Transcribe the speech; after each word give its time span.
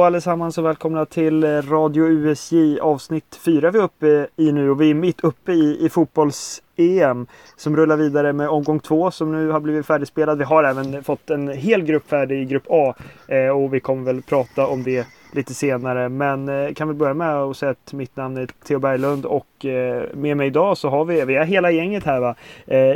Hallå 0.00 0.06
allesammans 0.06 0.58
och 0.58 0.64
välkomna 0.64 1.06
till 1.06 1.62
Radio 1.62 2.04
USJ 2.06 2.80
avsnitt 2.80 3.40
4 3.44 3.68
är 3.68 3.72
vi 3.72 3.78
uppe 3.78 4.26
i 4.36 4.52
nu 4.52 4.70
och 4.70 4.80
vi 4.80 4.90
är 4.90 4.94
mitt 4.94 5.20
uppe 5.20 5.52
i, 5.52 5.84
i 5.84 5.88
fotbolls-EM 5.88 7.26
som 7.56 7.76
rullar 7.76 7.96
vidare 7.96 8.32
med 8.32 8.48
omgång 8.48 8.80
2 8.80 9.10
som 9.10 9.32
nu 9.32 9.48
har 9.50 9.60
blivit 9.60 9.86
färdigspelad. 9.86 10.38
Vi 10.38 10.44
har 10.44 10.64
även 10.64 11.04
fått 11.04 11.30
en 11.30 11.48
hel 11.48 11.82
grupp 11.82 12.08
färdig 12.08 12.42
i 12.42 12.44
grupp 12.44 12.62
A 12.68 12.94
eh, 13.28 13.48
och 13.48 13.74
vi 13.74 13.80
kommer 13.80 14.04
väl 14.04 14.22
prata 14.22 14.66
om 14.66 14.82
det 14.82 15.06
lite 15.32 15.54
senare. 15.54 16.08
Men 16.08 16.48
eh, 16.48 16.74
kan 16.74 16.88
vi 16.88 16.94
börja 16.94 17.14
med 17.14 17.36
att 17.36 17.56
säga 17.56 17.70
att 17.70 17.92
mitt 17.92 18.16
namn 18.16 18.36
är 18.36 18.48
Theo 18.64 18.78
Berglund 18.78 19.26
och 19.26 19.64
eh, 19.64 20.04
med 20.14 20.36
mig 20.36 20.46
idag 20.46 20.78
så 20.78 20.88
har 20.88 21.04
vi, 21.04 21.24
vi 21.24 21.36
har 21.36 21.44
hela 21.44 21.70
gänget 21.70 22.04
här 22.04 22.20
va. 22.20 22.34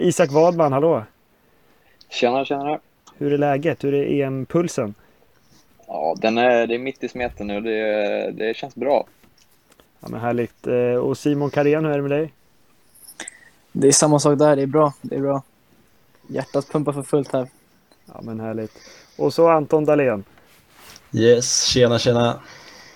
Isak 0.01 0.31
Wadman, 0.33 0.73
hallå! 0.73 1.03
Tjena, 2.11 2.45
tjena! 2.45 2.79
Hur 3.17 3.33
är 3.33 3.39
läget? 3.39 3.85
Hur 3.85 3.95
är 3.95 4.05
EM-pulsen? 4.05 4.95
Ja, 5.87 6.17
den 6.19 6.39
är, 6.39 6.67
det 6.67 6.75
är 6.75 6.79
mitt 6.79 7.05
i 7.05 7.09
smeten 7.09 7.47
nu. 7.47 7.61
Det, 7.61 8.31
det 8.31 8.57
känns 8.57 8.75
bra. 8.75 9.07
Ja, 10.01 10.09
men 10.11 10.21
härligt. 10.21 10.67
Eh, 10.67 10.95
och 10.95 11.19
Simon 11.19 11.51
Karén, 11.51 11.85
hur 11.85 11.93
är 11.93 11.97
det 11.97 12.03
med 12.03 12.11
dig? 12.11 12.33
Det 13.73 13.89
är 13.89 13.93
samma 13.93 14.19
sak 14.19 14.39
där. 14.39 14.57
Det 14.57 14.63
är 14.63 14.67
bra. 14.67 14.95
Det 15.03 15.17
är 15.17 15.21
bra. 15.21 15.43
Hjärtat 16.27 16.69
pumpar 16.73 16.93
för 16.93 17.03
fullt 17.03 17.33
här. 17.33 17.49
Ja, 18.07 18.21
men 18.23 18.41
härligt. 18.41 18.73
Och 19.19 19.35
så 19.35 19.49
Anton 19.49 19.85
Dahlén. 19.85 20.25
Yes, 21.13 21.65
tjena 21.65 21.99
tjena. 21.99 22.41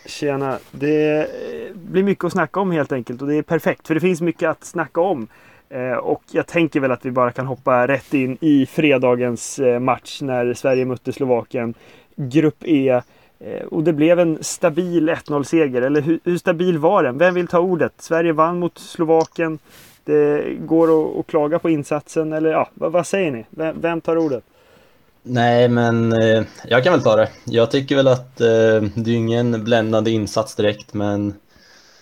Tjena. 0.06 0.58
Det 0.70 1.20
eh, 1.20 1.74
blir 1.74 2.02
mycket 2.02 2.24
att 2.24 2.32
snacka 2.32 2.60
om 2.60 2.70
helt 2.70 2.92
enkelt 2.92 3.22
och 3.22 3.28
det 3.28 3.36
är 3.36 3.42
perfekt 3.42 3.86
för 3.86 3.94
det 3.94 4.00
finns 4.00 4.20
mycket 4.20 4.48
att 4.48 4.64
snacka 4.64 5.00
om. 5.00 5.28
Eh, 5.68 5.92
och 5.92 6.22
jag 6.30 6.46
tänker 6.46 6.80
väl 6.80 6.92
att 6.92 7.04
vi 7.04 7.10
bara 7.10 7.32
kan 7.32 7.46
hoppa 7.46 7.88
rätt 7.88 8.14
in 8.14 8.38
i 8.40 8.66
fredagens 8.66 9.60
match 9.80 10.20
när 10.22 10.54
Sverige 10.54 10.84
mötte 10.84 11.12
Slovakien. 11.12 11.74
Grupp 12.18 12.64
E. 12.64 13.02
Eh, 13.40 13.66
och 13.66 13.82
det 13.82 13.92
blev 13.92 14.18
en 14.18 14.38
stabil 14.40 15.10
1-0 15.10 15.42
seger. 15.42 15.82
Eller 15.82 16.00
hur, 16.00 16.20
hur, 16.24 16.38
stabil 16.38 16.78
var 16.78 17.02
den? 17.02 17.18
Vem 17.18 17.34
vill 17.34 17.46
ta 17.46 17.58
ordet? 17.58 17.92
Sverige 17.98 18.32
vann 18.32 18.58
mot 18.58 18.78
Slovakien. 18.78 19.58
Det 20.04 20.54
går 20.60 20.84
att, 20.84 21.16
att 21.16 21.26
klaga 21.26 21.58
på 21.58 21.70
insatsen. 21.70 22.32
Eller 22.32 22.50
ja, 22.50 22.68
vad, 22.74 22.92
vad 22.92 23.06
säger 23.06 23.30
ni? 23.30 23.44
Vem, 23.50 23.80
vem, 23.80 24.00
tar 24.00 24.16
ordet? 24.16 24.44
Nej, 25.22 25.68
men 25.68 26.12
eh, 26.12 26.42
jag 26.68 26.84
kan 26.84 26.92
väl 26.92 27.02
ta 27.02 27.16
det. 27.16 27.28
Jag 27.44 27.70
tycker 27.70 27.96
väl 27.96 28.08
att 28.08 28.40
eh, 28.40 28.82
det 28.94 29.10
är 29.10 29.16
ingen 29.16 29.64
bländande 29.64 30.10
insats 30.10 30.54
direkt, 30.54 30.94
men 30.94 31.34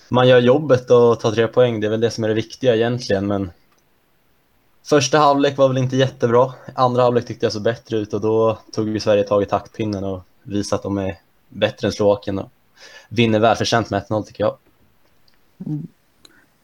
man 0.08 0.28
gör 0.28 0.38
jobbet 0.38 0.90
och 0.90 1.20
tar 1.20 1.32
tre 1.32 1.46
poäng. 1.46 1.80
Det 1.80 1.86
är 1.86 1.90
väl 1.90 2.00
det 2.00 2.10
som 2.10 2.24
är 2.24 2.28
det 2.28 2.34
viktiga 2.34 2.74
egentligen, 2.74 3.26
men 3.26 3.50
Första 4.88 5.18
halvlek 5.18 5.58
var 5.58 5.68
väl 5.68 5.78
inte 5.78 5.96
jättebra. 5.96 6.52
Andra 6.74 7.02
halvlek 7.02 7.26
tyckte 7.26 7.46
jag 7.46 7.52
såg 7.52 7.62
bättre 7.62 7.96
ut 7.96 8.14
och 8.14 8.20
då 8.20 8.58
tog 8.72 8.88
vi 8.88 9.00
Sverige 9.00 9.24
tag 9.24 9.42
i 9.42 9.46
taktpinnen 9.46 10.04
och 10.04 10.22
visade 10.42 10.76
att 10.76 10.82
de 10.82 10.98
är 10.98 11.18
bättre 11.48 11.88
än 11.88 11.92
Slovakien 11.92 12.38
och 12.38 12.50
vinner 13.08 13.40
välförtjänt 13.40 13.90
med 13.90 14.02
1-0 14.02 14.22
tycker 14.22 14.44
jag. 14.44 14.56
Mm. 15.66 15.86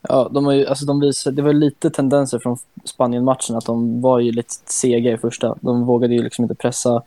Ja, 0.01 0.29
de 0.31 0.45
har 0.45 0.53
ju, 0.53 0.67
alltså 0.67 0.85
de 0.85 0.99
visade, 0.99 1.35
det 1.35 1.41
var 1.41 1.53
lite 1.53 1.89
tendenser 1.89 2.39
från 2.39 2.57
Spanien-matchen 2.85 3.55
att 3.55 3.65
de 3.65 4.01
var 4.01 4.19
ju 4.19 4.31
lite 4.31 4.53
sega 4.65 5.11
i 5.11 5.17
första. 5.17 5.55
De 5.61 5.85
vågade 5.85 6.13
ju 6.13 6.23
liksom 6.23 6.43
inte 6.43 6.55
pressa 6.55 7.01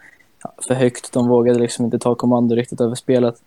för 0.66 0.74
högt, 0.74 1.12
de 1.12 1.28
vågade 1.28 1.58
liksom 1.58 1.84
inte 1.84 1.98
ta 1.98 2.14
kommando 2.14 2.54
riktigt 2.54 2.80
över 2.80 2.94
spelet. 2.94 3.42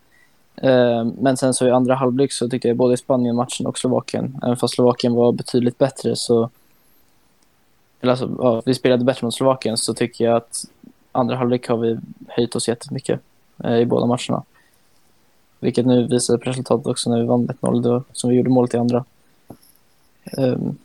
Eh, 0.55 1.05
men 1.17 1.37
sen 1.37 1.53
så 1.53 1.67
i 1.67 1.71
andra 1.71 1.95
halvlek 1.95 2.31
så 2.31 2.49
tyckte 2.49 2.67
jag 2.67 2.77
både 2.77 2.97
Spanien-matchen 2.97 3.67
och 3.67 3.77
Slovakien, 3.77 4.39
även 4.43 4.57
fast 4.57 4.75
Slovakien 4.75 5.13
var 5.13 5.31
betydligt 5.31 5.77
bättre 5.77 6.15
så 6.15 6.49
eller 8.01 8.11
alltså, 8.11 8.35
ja, 8.39 8.61
vi 8.65 8.73
spelade 8.73 9.03
bättre 9.03 9.25
mot 9.25 9.33
Slovakien 9.33 9.77
så 9.77 9.93
tycker 9.93 10.25
jag 10.25 10.35
att 10.35 10.65
andra 11.11 11.35
halvlek 11.35 11.67
har 11.67 11.77
vi 11.77 11.99
höjt 12.27 12.55
oss 12.55 12.67
jättemycket 12.67 13.19
eh, 13.63 13.77
i 13.77 13.85
båda 13.85 14.05
matcherna. 14.05 14.43
Vilket 15.59 15.85
nu 15.85 16.07
visar 16.07 16.37
på 16.37 16.49
resultatet 16.49 16.87
också 16.87 17.09
när 17.09 17.19
vi 17.19 17.25
vann 17.25 17.47
1-0 17.47 18.03
som 18.11 18.29
vi 18.29 18.35
gjorde 18.35 18.49
målet 18.49 18.73
i 18.73 18.77
andra. 18.77 19.05
Ehm, 20.37 20.53
um, 20.53 20.77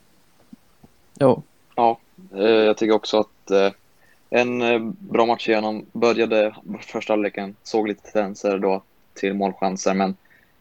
jo. 1.19 1.41
Ja, 1.75 1.97
eh, 2.33 2.43
jag 2.43 2.77
tycker 2.77 2.95
också 2.95 3.19
att 3.19 3.51
eh, 3.51 3.71
en 4.29 4.61
eh, 4.61 4.79
bra 4.99 5.25
match 5.25 5.49
igenom. 5.49 5.85
Började 5.91 6.55
första 6.81 7.13
halvleken, 7.13 7.55
såg 7.63 7.87
lite 7.87 8.11
tendenser 8.11 8.57
då 8.57 8.81
till 9.13 9.33
målchanser 9.33 9.93
men 9.93 10.15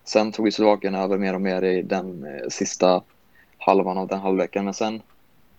sen 0.04 0.32
tog 0.32 0.46
ju 0.46 0.52
Slovakien 0.52 0.94
över 0.94 1.18
mer 1.18 1.34
och 1.34 1.40
mer 1.40 1.62
i 1.62 1.82
den 1.82 2.24
eh, 2.24 2.48
sista 2.48 3.02
halvan 3.58 3.98
av 3.98 4.08
den 4.08 4.20
halvleken. 4.20 4.64
Men 4.64 4.74
sen 4.74 5.02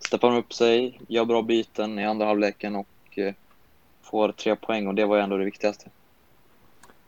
steppar 0.06 0.38
upp 0.38 0.54
sig, 0.54 1.00
gör 1.08 1.26
bra 1.26 1.42
byten 1.42 2.00
i 2.00 2.06
andra 2.06 2.26
halvleken 2.26 2.76
och 2.76 2.88
eh, 3.16 3.34
får 4.04 4.32
tre 4.32 4.56
poäng 4.56 4.88
och 4.88 4.96
det 4.96 5.06
var 5.06 5.16
ju 5.16 5.22
ändå 5.22 5.38
det 5.38 5.46
viktigaste. 5.46 5.90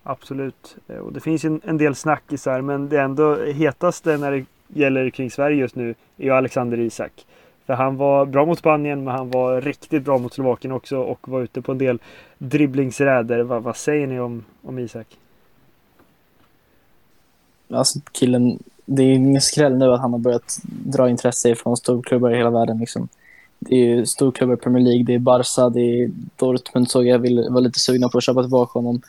Absolut. 0.03 0.75
Eh, 0.87 0.97
och 0.97 1.13
det 1.13 1.19
finns 1.19 1.45
en, 1.45 1.61
en 1.63 1.77
del 1.77 1.95
snackisar 1.95 2.61
men 2.61 2.89
det 2.89 3.01
ändå 3.01 3.35
hetaste 3.35 4.17
när 4.17 4.31
det 4.31 4.45
gäller 4.67 5.09
kring 5.09 5.31
Sverige 5.31 5.57
just 5.57 5.75
nu 5.75 5.95
är 6.17 6.23
ju 6.23 6.31
Alexander 6.31 6.79
Isak. 6.79 7.25
För 7.65 7.73
han 7.73 7.97
var 7.97 8.25
bra 8.25 8.45
mot 8.45 8.59
Spanien 8.59 9.03
men 9.03 9.15
han 9.15 9.29
var 9.29 9.61
riktigt 9.61 10.03
bra 10.03 10.17
mot 10.17 10.33
Slovakien 10.33 10.71
också 10.71 10.97
och 10.97 11.27
var 11.27 11.41
ute 11.41 11.61
på 11.61 11.71
en 11.71 11.77
del 11.77 11.99
dribblingsräder. 12.37 13.39
Vad, 13.39 13.63
vad 13.63 13.77
säger 13.77 14.07
ni 14.07 14.19
om, 14.19 14.45
om 14.61 14.79
Isak? 14.79 15.07
Alltså 17.69 17.99
killen 18.11 18.59
det 18.89 19.03
är 19.03 19.13
ingen 19.13 19.41
skräll 19.41 19.77
nu 19.77 19.93
att 19.93 20.01
han 20.01 20.11
har 20.11 20.19
börjat 20.19 20.59
dra 20.63 21.09
intresse 21.09 21.55
från 21.55 21.77
storklubbar 21.77 22.31
i 22.31 22.37
hela 22.37 22.49
världen. 22.49 22.77
Liksom. 22.77 23.07
Det 23.59 23.75
är 23.75 23.85
ju 23.85 24.05
storklubbar 24.05 24.53
i 24.53 24.57
Premier 24.57 24.83
League, 24.83 25.03
det 25.03 25.13
är 25.13 25.19
Barca, 25.19 25.69
det 25.69 25.81
är 25.81 26.11
Dortmund 26.35 26.89
såg 26.89 27.07
jag 27.07 27.19
vill, 27.19 27.47
var 27.49 27.61
lite 27.61 27.79
sugna 27.79 28.09
på 28.09 28.17
att 28.17 28.23
köpa 28.23 28.41
tillbaka 28.41 28.79
honom. 28.79 29.01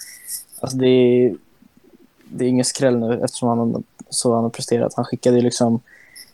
Alltså 0.61 0.77
det 0.79 0.89
är, 0.89 1.35
det 2.25 2.45
är 2.45 2.49
ingen 2.49 2.65
skräll 2.65 2.99
nu 2.99 3.21
eftersom 3.25 3.49
han, 3.49 3.85
så 4.11 4.35
han 4.35 4.43
har 4.43 4.51
presterat. 4.51 4.95
Han 4.97 5.05
skickade 5.05 5.37
ju 5.37 5.43
liksom 5.43 5.81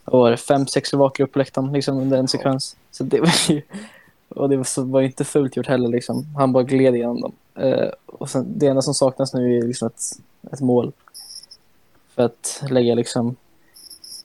var 0.04 0.36
fem, 0.36 0.66
sex 0.66 0.88
slovaker 0.88 1.24
upp 1.24 1.32
på 1.32 1.38
läktaren 1.38 1.72
liksom, 1.72 1.98
under 1.98 2.18
en 2.18 2.28
sekvens. 2.28 2.76
Så 2.90 3.04
det 3.04 3.20
var 3.20 3.32
ju, 3.48 3.62
och 4.28 4.48
det 4.48 4.56
var, 4.56 4.84
var 4.84 5.02
inte 5.02 5.24
fult 5.24 5.56
gjort 5.56 5.66
heller. 5.66 5.88
Liksom. 5.88 6.26
Han 6.36 6.52
bara 6.52 6.62
gled 6.62 6.94
igenom 6.94 7.20
dem. 7.20 7.32
Uh, 7.64 7.88
och 8.06 8.30
sen, 8.30 8.46
det 8.56 8.66
enda 8.66 8.82
som 8.82 8.94
saknas 8.94 9.34
nu 9.34 9.58
är 9.58 9.62
liksom 9.62 9.88
ett, 9.88 10.02
ett 10.52 10.60
mål 10.60 10.92
för 12.14 12.22
att 12.22 12.62
lägga 12.70 12.94
liksom 12.94 13.36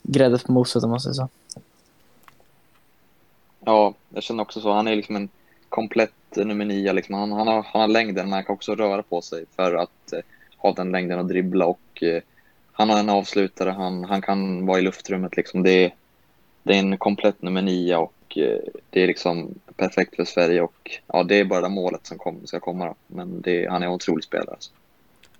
grädde 0.04 0.40
på 0.40 0.52
moset 0.52 0.84
om 0.84 0.90
man 0.90 1.00
säger 1.00 1.14
så. 1.14 1.30
Ja, 3.66 3.94
jag 4.10 4.24
känner 4.24 4.44
också 4.44 4.62
så. 4.62 4.72
Han 4.72 4.88
är 4.88 4.96
liksom 4.96 5.16
en 5.16 5.30
komplett 5.70 6.36
nummer 6.36 6.66
nio. 6.66 6.94
Liksom. 6.94 7.16
Han, 7.16 7.32
han, 7.32 7.48
har, 7.48 7.64
han 7.64 7.82
har 7.82 7.88
längden, 7.88 8.26
men 8.26 8.34
han 8.34 8.44
kan 8.44 8.54
också 8.54 8.76
röra 8.76 9.04
på 9.04 9.22
sig 9.22 9.46
för 9.56 9.76
att 9.76 10.14
eh, 10.14 10.20
ha 10.58 10.74
den 10.74 10.92
längden 10.92 11.20
och 11.20 11.26
dribbla. 11.26 11.66
Och, 11.66 12.04
eh, 12.04 12.22
han 12.72 12.90
har 12.90 13.00
en 13.00 13.10
avslutare, 13.10 13.70
han, 13.70 14.04
han 14.04 14.22
kan 14.22 14.66
vara 14.66 14.80
i 14.80 14.82
luftrummet. 14.82 15.38
Liksom. 15.38 15.64
Det, 15.64 15.86
är, 15.86 15.94
det 16.64 16.74
är 16.74 16.80
en 16.80 16.98
komplett 16.98 17.42
nummer 17.42 17.62
nio 17.62 17.96
och 17.96 18.38
eh, 18.38 18.60
det 18.90 19.04
är 19.04 19.08
liksom 19.08 19.60
perfekt 19.76 20.16
för 20.16 20.26
Sverige. 20.26 20.62
Och, 20.62 21.00
ja, 21.08 21.24
det 21.24 21.36
är 21.36 21.46
bara 21.46 21.62
det 21.62 21.70
målet 21.70 22.06
som 22.06 22.18
kom, 22.18 22.48
ska 22.48 22.60
komma. 22.60 22.96
Men 23.08 23.42
det, 23.42 23.70
han 23.70 23.84
är 23.84 23.88
en 23.88 23.94
otrolig 23.94 24.24
spelare. 24.24 24.52
Alltså. 24.52 24.72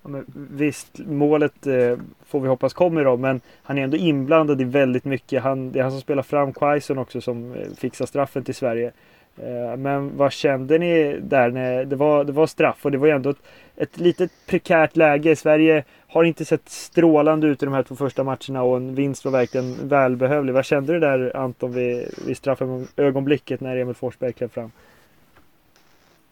Ja, 0.02 0.22
visst, 0.50 0.98
målet 0.98 1.66
eh, 1.66 1.98
får 2.26 2.40
vi 2.40 2.48
hoppas 2.48 2.72
kommer 2.72 3.04
då, 3.04 3.16
men 3.16 3.40
han 3.62 3.78
är 3.78 3.82
ändå 3.82 3.96
inblandad 3.96 4.60
i 4.60 4.64
väldigt 4.64 5.04
mycket. 5.04 5.42
Han, 5.42 5.72
det 5.72 5.78
är 5.78 5.82
han 5.82 5.92
som 5.92 6.00
spelar 6.00 6.22
fram 6.22 6.52
Quaison 6.52 6.98
också 6.98 7.20
som 7.20 7.54
eh, 7.54 7.68
fixar 7.76 8.06
straffen 8.06 8.44
till 8.44 8.54
Sverige. 8.54 8.92
Eh, 9.36 9.76
men 9.76 10.16
vad 10.16 10.32
kände 10.32 10.78
ni 10.78 11.18
där 11.22 11.50
när 11.50 11.84
det 11.84 11.96
var, 11.96 12.24
det 12.24 12.32
var 12.32 12.46
straff 12.46 12.84
och 12.84 12.90
det 12.90 12.98
var 12.98 13.06
ju 13.06 13.12
ändå 13.12 13.30
ett, 13.30 13.42
ett 13.76 13.98
litet 14.00 14.30
prekärt 14.46 14.96
läge. 14.96 15.36
Sverige 15.36 15.84
har 16.08 16.24
inte 16.24 16.44
sett 16.44 16.68
strålande 16.68 17.46
ut 17.46 17.62
i 17.62 17.66
de 17.66 17.74
här 17.74 17.82
två 17.82 17.96
första 17.96 18.24
matcherna 18.24 18.62
och 18.62 18.76
en 18.76 18.94
vinst 18.94 19.24
var 19.24 19.32
verkligen 19.32 19.88
välbehövlig. 19.88 20.52
Vad 20.52 20.64
kände 20.64 20.92
du 20.92 21.00
där 21.00 21.36
Anton 21.36 21.72
vid, 21.72 22.08
vid 22.26 22.36
straffögonblicket 22.36 23.60
när 23.60 23.76
Emil 23.76 23.94
Forsberg 23.94 24.32
klev 24.32 24.48
fram? 24.48 24.70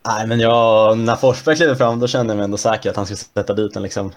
Nej, 0.07 0.27
men 0.27 0.41
jag, 0.41 0.99
när 0.99 1.17
Forsberg 1.17 1.57
kliver 1.57 1.75
fram 1.75 2.01
då 2.01 2.07
kände 2.07 2.33
jag 2.33 2.37
mig 2.37 2.45
ändå 2.45 2.57
säker 2.57 2.91
att 2.91 2.97
han 2.97 3.07
skulle 3.07 3.17
sätta 3.17 3.55
dit 3.55 3.75
den 3.75 3.83
liksom. 3.83 4.13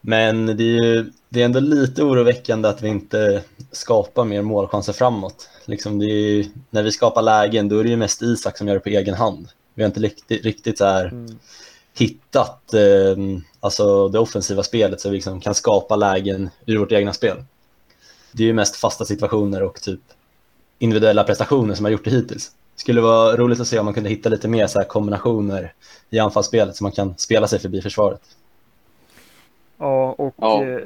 Men 0.00 0.46
det 0.46 0.62
är 0.62 0.84
ju 0.84 1.12
det 1.28 1.40
är 1.40 1.44
ändå 1.44 1.60
lite 1.60 2.02
oroväckande 2.02 2.68
att 2.68 2.82
vi 2.82 2.88
inte 2.88 3.42
skapar 3.72 4.24
mer 4.24 4.42
målchanser 4.42 4.92
framåt. 4.92 5.48
Liksom 5.64 6.02
är, 6.02 6.46
när 6.70 6.82
vi 6.82 6.92
skapar 6.92 7.22
lägen 7.22 7.68
då 7.68 7.78
är 7.78 7.84
det 7.84 7.90
ju 7.90 7.96
mest 7.96 8.22
Isak 8.22 8.58
som 8.58 8.68
gör 8.68 8.74
det 8.74 8.80
på 8.80 8.88
egen 8.88 9.14
hand. 9.14 9.48
Vi 9.74 9.82
har 9.82 9.86
inte 9.86 10.00
riktigt, 10.00 10.44
riktigt 10.44 10.78
så 10.78 10.84
här 10.84 11.06
mm. 11.06 11.38
hittat 11.94 12.74
eh, 12.74 13.16
alltså 13.60 14.08
det 14.08 14.18
offensiva 14.18 14.62
spelet 14.62 15.00
så 15.00 15.08
vi 15.08 15.14
liksom 15.14 15.40
kan 15.40 15.54
skapa 15.54 15.96
lägen 15.96 16.50
ur 16.66 16.78
vårt 16.78 16.92
egna 16.92 17.12
spel. 17.12 17.44
Det 18.32 18.42
är 18.42 18.46
ju 18.46 18.52
mest 18.52 18.76
fasta 18.76 19.04
situationer 19.04 19.62
och 19.62 19.80
typ 19.80 20.00
individuella 20.78 21.24
prestationer 21.24 21.74
som 21.74 21.84
har 21.84 21.92
gjort 21.92 22.04
det 22.04 22.10
hittills 22.10 22.50
skulle 22.76 23.00
vara 23.00 23.36
roligt 23.36 23.60
att 23.60 23.68
se 23.68 23.78
om 23.78 23.84
man 23.84 23.94
kunde 23.94 24.10
hitta 24.10 24.28
lite 24.28 24.48
mer 24.48 24.66
så 24.66 24.84
kombinationer 24.84 25.72
i 26.10 26.18
anfallsspelet 26.18 26.76
så 26.76 26.84
man 26.84 26.92
kan 26.92 27.14
spela 27.18 27.48
sig 27.48 27.58
förbi 27.58 27.82
försvaret. 27.82 28.22
Ja, 29.78 30.14
och 30.18 30.34
ja. 30.36 30.64
Eh, 30.64 30.80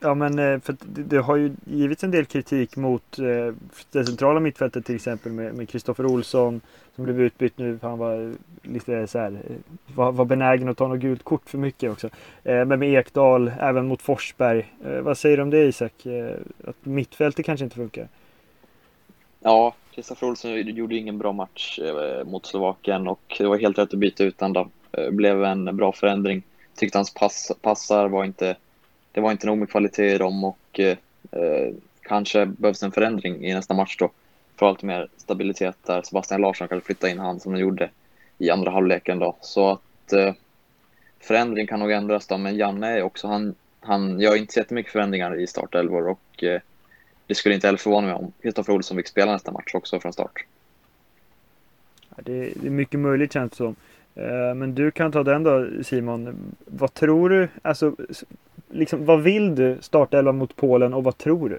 Ja 0.00 0.14
men 0.14 0.38
eh, 0.38 0.60
för 0.60 0.76
det, 0.80 1.02
det 1.02 1.18
har 1.18 1.36
ju 1.36 1.52
givits 1.64 2.04
en 2.04 2.10
del 2.10 2.24
kritik 2.26 2.76
mot 2.76 3.18
eh, 3.18 3.54
det 3.92 4.04
centrala 4.04 4.40
mittfältet 4.40 4.86
till 4.86 4.94
exempel 4.94 5.32
med 5.32 5.68
Kristoffer 5.68 6.06
Olsson 6.06 6.60
som 6.94 7.04
blev 7.04 7.20
utbytt 7.20 7.58
nu 7.58 7.78
för 7.78 7.88
han 7.88 7.98
var 7.98 8.34
lite 8.62 9.06
så 9.06 9.18
här, 9.18 9.32
eh, 9.32 9.56
var, 9.94 10.12
var 10.12 10.24
benägen 10.24 10.68
att 10.68 10.76
ta 10.76 10.88
något 10.88 11.00
gult 11.00 11.22
kort 11.22 11.50
för 11.50 11.58
mycket 11.58 11.92
också. 11.92 12.08
Men 12.42 12.68
med 12.68 12.94
Ekdal, 12.94 13.52
även 13.60 13.88
mot 13.88 14.02
Forsberg. 14.02 14.72
Vad 15.02 15.18
säger 15.18 15.36
du 15.36 15.42
om 15.42 15.50
det 15.50 15.64
Isak? 15.64 15.92
Att 16.64 16.76
mittfältet 16.82 17.46
kanske 17.46 17.64
inte 17.64 17.76
funkar? 17.76 18.08
Ja, 19.40 19.74
Kristoffer 19.98 20.26
Olsson 20.26 20.56
gjorde 20.56 20.96
ingen 20.96 21.18
bra 21.18 21.32
match 21.32 21.78
eh, 21.78 22.24
mot 22.24 22.46
Slovakien 22.46 23.08
och 23.08 23.34
det 23.38 23.46
var 23.46 23.58
helt 23.58 23.78
rätt 23.78 23.94
att 23.94 23.98
byta 23.98 24.24
ut 24.24 24.40
honom. 24.40 24.70
Det 24.90 25.04
eh, 25.04 25.10
blev 25.10 25.44
en 25.44 25.76
bra 25.76 25.92
förändring. 25.92 26.42
Tyckte 26.74 26.98
hans 26.98 27.14
pass, 27.14 27.52
passar 27.62 28.08
var 28.08 28.24
inte 28.24 28.56
det 29.12 29.20
var 29.20 29.32
inte 29.32 29.46
nog 29.46 29.58
med 29.58 29.70
kvalitet 29.70 30.14
i 30.14 30.18
dem 30.18 30.44
och 30.44 30.80
eh, 30.80 30.96
eh, 31.32 31.74
kanske 32.02 32.46
behövs 32.46 32.82
en 32.82 32.92
förändring 32.92 33.44
i 33.44 33.54
nästa 33.54 33.74
match 33.74 33.96
då. 33.98 34.10
För 34.56 34.66
allt 34.66 34.82
mer 34.82 35.08
stabilitet 35.16 35.76
där 35.86 36.02
Sebastian 36.02 36.40
Larsson 36.40 36.68
kan 36.68 36.80
flytta 36.80 37.08
in 37.08 37.18
han 37.18 37.40
som 37.40 37.52
han 37.52 37.60
gjorde 37.60 37.90
i 38.38 38.50
andra 38.50 38.70
halvleken 38.70 39.18
då. 39.18 39.36
Så 39.40 39.70
att 39.70 40.12
eh, 40.12 40.34
förändring 41.20 41.66
kan 41.66 41.80
nog 41.80 41.92
ändras 41.92 42.26
då, 42.26 42.38
men 42.38 42.56
Janne 42.56 42.88
är 42.88 43.02
också, 43.02 43.28
han, 43.28 43.54
han 43.80 44.20
gör 44.20 44.36
inte 44.36 44.52
så 44.52 44.60
jättemycket 44.60 44.92
förändringar 44.92 45.40
i 45.40 45.46
startelvor 45.46 46.08
och 46.08 46.44
eh, 46.44 46.60
det 47.28 47.34
skulle 47.34 47.54
inte 47.54 47.66
heller 47.66 47.78
förvåna 47.78 48.06
mig 48.06 48.16
om 48.16 48.32
Kristoffer 48.42 48.72
Olsson 48.72 48.96
fick 48.96 49.08
spela 49.08 49.32
nästa 49.32 49.52
match 49.52 49.74
också 49.74 50.00
från 50.00 50.12
start. 50.12 50.44
Det 52.16 52.32
är, 52.32 52.52
det 52.56 52.66
är 52.66 52.70
mycket 52.70 53.00
möjligt 53.00 53.32
känns 53.32 53.50
det 53.50 53.56
som. 53.56 53.76
Eh, 54.14 54.54
men 54.54 54.74
du 54.74 54.90
kan 54.90 55.12
ta 55.12 55.22
den 55.22 55.42
då 55.42 55.68
Simon. 55.84 56.54
Vad 56.64 56.94
tror 56.94 57.30
du? 57.30 57.48
Alltså 57.62 57.96
liksom, 58.70 59.04
vad 59.04 59.22
vill 59.22 59.54
du 59.54 59.78
starta 59.80 60.18
elva 60.18 60.32
mot 60.32 60.56
Polen 60.56 60.94
och 60.94 61.04
vad 61.04 61.18
tror 61.18 61.48
du? 61.48 61.58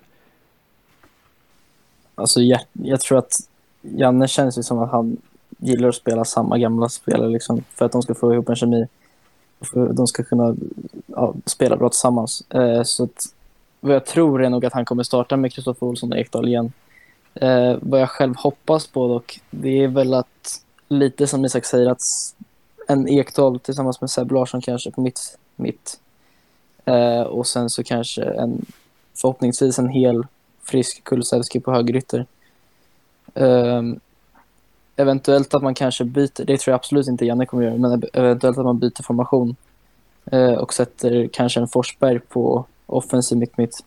Alltså 2.16 2.42
jag, 2.42 2.60
jag 2.74 3.02
tror 3.02 3.18
att 3.18 3.34
Janne 3.82 4.28
känns 4.28 4.58
ju 4.58 4.64
som 4.64 4.80
att 4.80 4.92
han 4.92 5.18
gillar 5.58 5.90
att 5.90 5.96
spela 5.96 6.26
samma 6.26 6.58
gamla 6.58 6.90
spelare 6.90 7.30
liksom, 7.30 7.64
för 7.76 7.86
att 7.86 7.92
de 7.92 8.02
ska 8.02 8.16
få 8.16 8.34
ihop 8.34 8.50
en 8.50 8.56
kemi. 8.56 8.88
För 9.62 9.90
att 9.90 9.96
de 9.96 10.08
ska 10.08 10.24
kunna 10.24 10.56
ja, 11.08 11.34
spela 11.46 11.78
bra 11.78 11.90
tillsammans. 11.90 12.44
Eh, 12.50 12.84
så 12.84 13.04
att, 13.04 13.26
vad 13.80 13.96
jag 13.96 14.06
tror 14.06 14.44
är 14.44 14.50
nog 14.50 14.66
att 14.66 14.74
han 14.74 14.86
kommer 14.86 15.04
starta 15.04 15.38
med 15.38 15.54
Kristoffer 15.54 15.88
Olsson 15.88 16.12
och 16.12 16.18
Ekdal 16.18 16.48
igen. 16.48 16.72
Eh, 17.34 17.76
vad 17.82 18.02
jag 18.02 18.10
själv 18.10 18.36
hoppas 18.36 18.88
på 18.88 19.08
dock, 19.08 19.40
det 19.50 19.84
är 19.84 19.88
väl 19.88 20.14
att 20.14 20.62
lite 20.88 21.28
som 21.28 21.46
Isak 21.46 21.66
säger 21.66 21.90
att 21.90 22.02
en 22.88 23.08
Ekdal 23.08 23.60
tillsammans 23.60 24.02
med 24.02 24.10
Seb 24.10 24.32
Larsson 24.32 24.62
kanske 24.62 24.92
på 24.92 25.02
mitt, 25.02 25.38
mitt 25.56 26.00
Eh, 26.90 27.22
och 27.22 27.48
sen 27.48 27.70
så 27.70 27.84
kanske 27.84 28.24
en 28.24 28.66
förhoppningsvis 29.22 29.80
en 29.80 29.90
hel 29.90 30.24
frisk 30.64 31.04
Kulusevski 31.04 31.60
på 31.60 31.72
högerytter. 31.72 32.26
Eh, 33.34 33.84
eventuellt 34.96 35.54
att 35.54 35.64
man 35.64 35.74
kanske 35.74 36.04
byter, 36.06 36.46
det 36.46 36.58
tror 36.58 36.72
jag 36.72 36.76
absolut 36.76 37.08
inte 37.08 37.26
Janne 37.26 37.46
kommer 37.46 37.64
göra, 37.64 37.78
men 37.78 38.04
eventuellt 38.14 38.58
att 38.58 38.66
man 38.66 38.80
byter 38.80 39.04
formation 39.04 39.56
eh, 40.26 40.54
och 40.54 40.74
sätter 40.74 41.30
kanske 41.34 41.60
en 41.60 41.68
Forsberg 41.68 42.20
på 42.20 42.66
offensiv 42.90 43.38
mitt 43.38 43.58
mitt. 43.58 43.84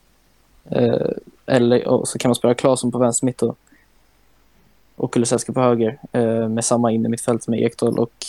Eh, 0.65 1.09
eller 1.47 1.89
och 1.89 2.09
så 2.09 2.19
kan 2.19 2.29
man 2.29 2.35
spela 2.35 2.55
Claesson 2.55 2.93
på 2.93 2.99
vänster 2.99 3.27
mitt 3.27 3.43
och, 3.43 3.59
och 4.97 5.13
Kulusevski 5.13 5.53
på 5.53 5.61
höger 5.61 5.99
eh, 6.13 6.49
med 6.49 6.65
samma 6.65 6.93
inne 6.93 7.09
mittfält 7.09 7.49
med 7.49 7.61
Ekdal 7.61 7.99
och 7.99 8.27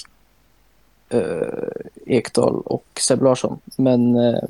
eh, 1.09 1.67
Ekdal 2.05 2.61
och 2.65 2.85
Seb 2.99 3.21
Larsson. 3.21 3.59
Men 3.77 4.15
eh, 4.15 4.43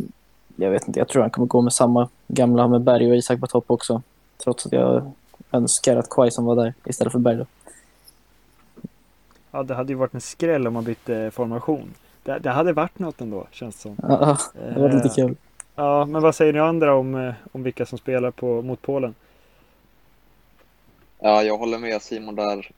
jag 0.55 0.71
vet 0.71 0.87
inte, 0.87 0.99
jag 0.99 1.07
tror 1.07 1.21
han 1.21 1.31
kommer 1.31 1.47
gå 1.47 1.61
med 1.61 1.73
samma 1.73 2.09
gamla 2.27 2.67
med 2.67 2.81
Berg 2.81 3.11
och 3.11 3.17
Isak 3.17 3.39
på 3.39 3.47
topp 3.47 3.65
också. 3.67 4.01
Trots 4.43 4.65
att 4.65 4.71
jag 4.71 5.11
önskar 5.51 5.97
att 5.97 6.09
Quaison 6.09 6.45
var 6.45 6.55
där 6.55 6.73
istället 6.85 7.11
för 7.11 7.19
Berg. 7.19 7.37
Då. 7.37 7.45
Ja, 9.51 9.63
det 9.63 9.75
hade 9.75 9.93
ju 9.93 9.97
varit 9.97 10.13
en 10.13 10.21
skräll 10.21 10.67
om 10.67 10.73
man 10.73 10.83
bytte 10.83 11.31
formation. 11.31 11.93
Det, 12.23 12.39
det 12.39 12.49
hade 12.49 12.73
varit 12.73 12.99
något 12.99 13.21
ändå, 13.21 13.47
känns 13.51 13.75
det 13.75 13.81
som. 13.81 13.95
Ja, 14.01 14.37
det 14.73 14.79
var 14.79 14.89
lite 14.89 15.09
kul. 15.09 15.35
Ja, 15.75 16.05
men 16.05 16.21
vad 16.21 16.35
säger 16.35 16.53
ni 16.53 16.59
andra 16.59 16.95
om, 16.95 17.15
eh, 17.15 17.33
om 17.51 17.63
vilka 17.63 17.85
som 17.85 17.97
spelar 17.97 18.31
på, 18.31 18.61
mot 18.61 18.81
Polen? 18.81 19.15
Ja, 21.19 21.43
jag 21.43 21.57
håller 21.57 21.77
med 21.77 22.01
Simon 22.01 22.35
där 22.35 22.71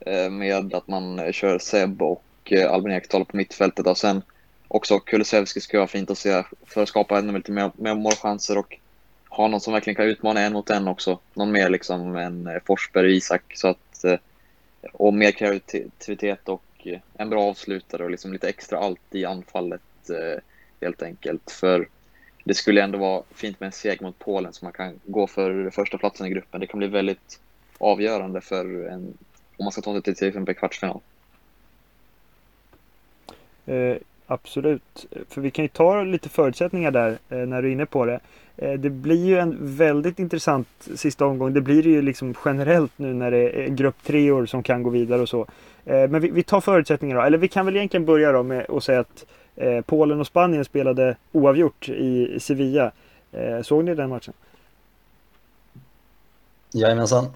eh, 0.00 0.30
med 0.30 0.74
att 0.74 0.88
man 0.88 1.18
eh, 1.18 1.32
kör 1.32 1.58
Seb 1.58 2.02
och 2.02 2.52
Albin 2.70 2.92
Ekdal 2.92 3.24
på 3.24 3.36
mittfältet 3.36 3.86
och 3.86 3.98
sen 3.98 4.22
också 4.68 4.98
Kulusevski 4.98 5.60
skulle 5.60 5.78
vara 5.78 5.88
fint 5.88 6.10
att 6.10 6.18
se 6.18 6.42
för 6.66 6.82
att 6.82 6.88
skapa 6.88 7.18
ännu 7.18 7.32
lite 7.32 7.52
mer, 7.52 7.70
mer 7.76 7.94
målchanser 7.94 8.58
och 8.58 8.78
ha 9.28 9.48
någon 9.48 9.60
som 9.60 9.72
verkligen 9.72 9.96
kan 9.96 10.06
utmana 10.06 10.40
en 10.40 10.52
mot 10.52 10.70
en 10.70 10.88
också. 10.88 11.18
Någon 11.34 11.52
mer 11.52 11.68
liksom 11.68 12.16
än 12.16 12.60
Forsberg 12.66 13.06
och 13.06 13.12
Isak. 13.12 13.42
Så 13.54 13.68
att, 13.68 14.04
och 14.92 15.14
mer 15.14 15.30
kreativitet 15.30 16.48
och 16.48 16.86
en 17.14 17.30
bra 17.30 17.42
avslutare 17.42 18.04
och 18.04 18.10
liksom 18.10 18.32
lite 18.32 18.48
extra 18.48 18.78
allt 18.78 19.00
i 19.14 19.24
anfallet 19.24 20.10
helt 20.80 21.02
enkelt. 21.02 21.50
För 21.50 21.88
det 22.48 22.54
skulle 22.54 22.82
ändå 22.82 22.98
vara 22.98 23.22
fint 23.34 23.60
med 23.60 23.66
en 23.66 23.72
seger 23.72 24.02
mot 24.02 24.18
Polen 24.18 24.52
så 24.52 24.64
man 24.64 24.72
kan 24.72 25.00
gå 25.06 25.26
för 25.26 25.70
första 25.70 25.98
platsen 25.98 26.26
i 26.26 26.30
gruppen. 26.30 26.60
Det 26.60 26.66
kan 26.66 26.78
bli 26.78 26.88
väldigt 26.88 27.40
avgörande 27.78 28.40
för 28.40 28.88
en, 28.88 29.14
om 29.56 29.64
man 29.64 29.72
ska 29.72 29.82
ta 29.82 29.92
sig 29.92 30.02
till 30.02 30.16
till 30.16 30.28
exempel 30.28 30.54
kvartsfinal. 30.54 31.00
Eh, 33.66 33.96
absolut, 34.26 35.06
för 35.28 35.40
vi 35.40 35.50
kan 35.50 35.64
ju 35.64 35.68
ta 35.68 36.02
lite 36.02 36.28
förutsättningar 36.28 36.90
där 36.90 37.18
eh, 37.28 37.38
när 37.38 37.62
du 37.62 37.68
är 37.68 37.72
inne 37.72 37.86
på 37.86 38.04
det. 38.04 38.20
Eh, 38.56 38.72
det 38.72 38.90
blir 38.90 39.26
ju 39.26 39.38
en 39.38 39.56
väldigt 39.60 40.18
intressant 40.18 40.68
sista 40.94 41.26
omgång. 41.26 41.54
Det 41.54 41.60
blir 41.60 41.82
det 41.82 41.90
ju 41.90 42.02
liksom 42.02 42.34
generellt 42.44 42.92
nu 42.96 43.14
när 43.14 43.30
det 43.30 43.64
är 43.64 43.68
grupp 43.68 44.02
treor 44.02 44.46
som 44.46 44.62
kan 44.62 44.82
gå 44.82 44.90
vidare 44.90 45.22
och 45.22 45.28
så. 45.28 45.46
Eh, 45.84 46.08
men 46.08 46.20
vi, 46.20 46.30
vi, 46.30 46.42
tar 46.42 46.60
förutsättningar 46.60 47.16
då. 47.16 47.22
Eller 47.22 47.38
vi 47.38 47.48
kan 47.48 47.66
väl 47.66 47.76
egentligen 47.76 48.06
börja 48.06 48.32
då 48.32 48.42
med 48.42 48.70
att 48.70 48.84
säga 48.84 49.00
att 49.00 49.24
eh, 49.60 49.80
Polen 49.80 50.20
och 50.20 50.26
Spanien 50.26 50.64
spelade 50.64 51.16
oavgjort 51.32 51.88
i 51.88 52.40
Sevilla. 52.40 52.92
Eh, 53.32 53.62
såg 53.62 53.84
ni 53.84 53.94
den 53.94 54.10
matchen? 54.10 54.34
Jajamensan. 56.72 57.26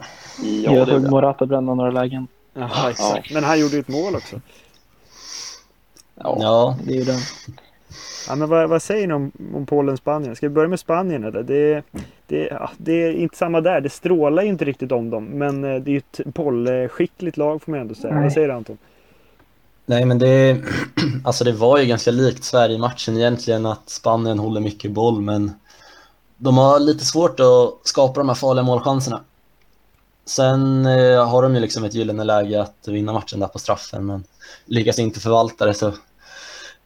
Ja, 0.43 0.73
jag 0.73 0.89
såg 0.89 1.11
Morata 1.11 1.47
bränna 1.47 1.75
några 1.75 1.91
lägen. 1.91 2.27
Jaha, 2.55 2.91
exakt. 2.91 3.35
Men 3.35 3.45
han 3.45 3.61
gjorde 3.61 3.75
ju 3.75 3.81
ett 3.81 3.89
mål 3.89 4.15
också. 4.17 4.41
Ja, 6.15 6.37
ja. 6.41 6.79
det 6.85 6.93
är 6.93 6.97
ju 6.97 7.05
den. 7.05 7.19
Ja, 8.29 8.35
men 8.35 8.49
vad, 8.49 8.69
vad 8.69 8.83
säger 8.83 9.07
ni 9.07 9.15
om, 9.15 9.33
om 9.55 9.67
Polen-Spanien? 9.67 10.37
Ska 10.37 10.49
vi 10.49 10.55
börja 10.55 10.69
med 10.69 10.81
Spanien 10.81 11.25
eller? 11.25 11.43
Det, 11.43 11.83
det, 12.27 12.47
ja, 12.47 12.71
det 12.77 12.93
är 12.93 13.13
inte 13.13 13.37
samma 13.37 13.61
där. 13.61 13.81
Det 13.81 13.91
strålar 13.91 14.43
ju 14.43 14.49
inte 14.49 14.65
riktigt 14.65 14.93
om 14.93 15.11
dem. 15.11 15.25
Men 15.25 15.65
eh, 15.65 15.81
det 15.81 15.91
är 15.91 15.93
ju 15.93 15.99
ett 15.99 16.21
bollskickligt 16.25 17.37
lag 17.37 17.63
får 17.63 17.73
man 17.73 17.81
ändå 17.81 17.95
säga. 17.95 18.15
Nej. 18.15 18.23
Vad 18.23 18.33
säger 18.33 18.49
du 18.49 18.55
Anton? 18.55 18.79
Nej 19.93 20.05
men 20.05 20.19
det, 20.19 20.63
alltså 21.25 21.45
det 21.45 21.53
var 21.53 21.79
ju 21.79 21.87
ganska 21.87 22.11
likt 22.11 22.45
Sverige-matchen 22.45 23.17
egentligen 23.17 23.67
att 23.67 23.91
Spanien 23.91 24.39
håller 24.39 24.61
mycket 24.61 24.93
boll 24.93 25.21
men 25.21 25.53
de 26.37 26.59
har 26.59 26.81
lite 26.81 27.05
svårt 27.05 27.41
att 27.41 27.89
skapa 27.89 28.21
de 28.21 28.29
här 28.29 28.37
farliga 28.37 28.63
målchanserna. 28.63 29.21
Sen 30.25 30.87
eh, 30.87 31.29
har 31.29 31.43
de 31.43 31.55
ju 31.55 31.61
liksom 31.61 31.85
ett 31.85 31.95
gyllene 31.95 32.25
läge 32.25 32.63
att 32.63 32.89
vinna 32.89 33.13
matchen 33.13 33.41
där 33.41 33.47
på 33.47 33.59
straffen 33.59 34.07
men 34.07 34.25
lyckas 34.65 34.99
inte 34.99 35.21
förvalta 35.21 35.67
det 35.67 35.75
så 35.75 35.93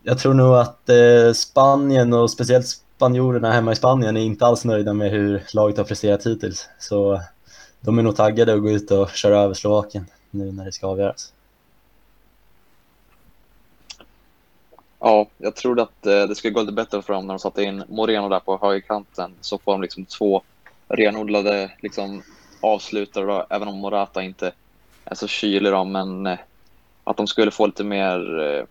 jag 0.03 0.19
tror 0.19 0.35
nog 0.35 0.55
att 0.55 0.89
eh, 0.89 1.33
Spanien 1.35 2.13
och 2.13 2.31
speciellt 2.31 2.67
spanjorerna 2.67 3.53
hemma 3.53 3.73
i 3.73 3.77
Spanien 3.77 4.17
är 4.17 4.21
inte 4.21 4.47
alls 4.47 4.65
nöjda 4.65 4.93
med 4.93 5.11
hur 5.11 5.43
laget 5.55 5.77
har 5.77 5.85
presterat 5.85 6.27
hittills. 6.27 6.69
Så 6.79 7.21
de 7.81 7.99
är 7.99 8.03
nog 8.03 8.17
taggade 8.17 8.55
att 8.55 8.63
gå 8.63 8.71
ut 8.71 8.91
och 8.91 9.11
köra 9.11 9.41
över 9.41 9.55
Slovakien 9.55 10.07
nu 10.31 10.53
när 10.53 10.65
det 10.65 10.73
ska 10.73 10.87
avgöras. 10.87 11.33
Ja, 15.07 15.27
jag 15.39 15.55
trodde 15.57 15.83
att 15.83 16.07
eh, 16.07 16.23
det 16.27 16.35
skulle 16.35 16.53
gå 16.53 16.61
lite 16.61 16.73
bättre 16.73 17.03
för 17.03 17.13
dem 17.13 17.27
när 17.27 17.35
de 17.35 17.39
satte 17.39 17.63
in 17.63 17.85
Moreno 17.89 18.29
där 18.29 18.41
på 18.41 18.59
högerkanten. 18.63 19.35
Så 19.41 19.59
får 19.59 19.73
de 19.73 19.83
liksom 19.83 20.05
två 20.05 20.43
renodlade 20.89 21.71
liksom, 21.81 22.23
avslutare, 22.61 23.27
då, 23.27 23.47
även 23.51 23.69
om 23.69 23.79
Morata 23.79 24.23
inte 24.23 24.53
är 25.05 25.15
så 25.15 25.27
kylig. 25.27 25.73
Då, 25.73 25.85
men 25.85 26.27
eh, 26.27 26.39
att 27.05 27.17
de 27.17 27.27
skulle 27.27 27.51
få 27.51 27.67
lite 27.67 27.85
mer 27.85 28.41
eh, 28.41 28.65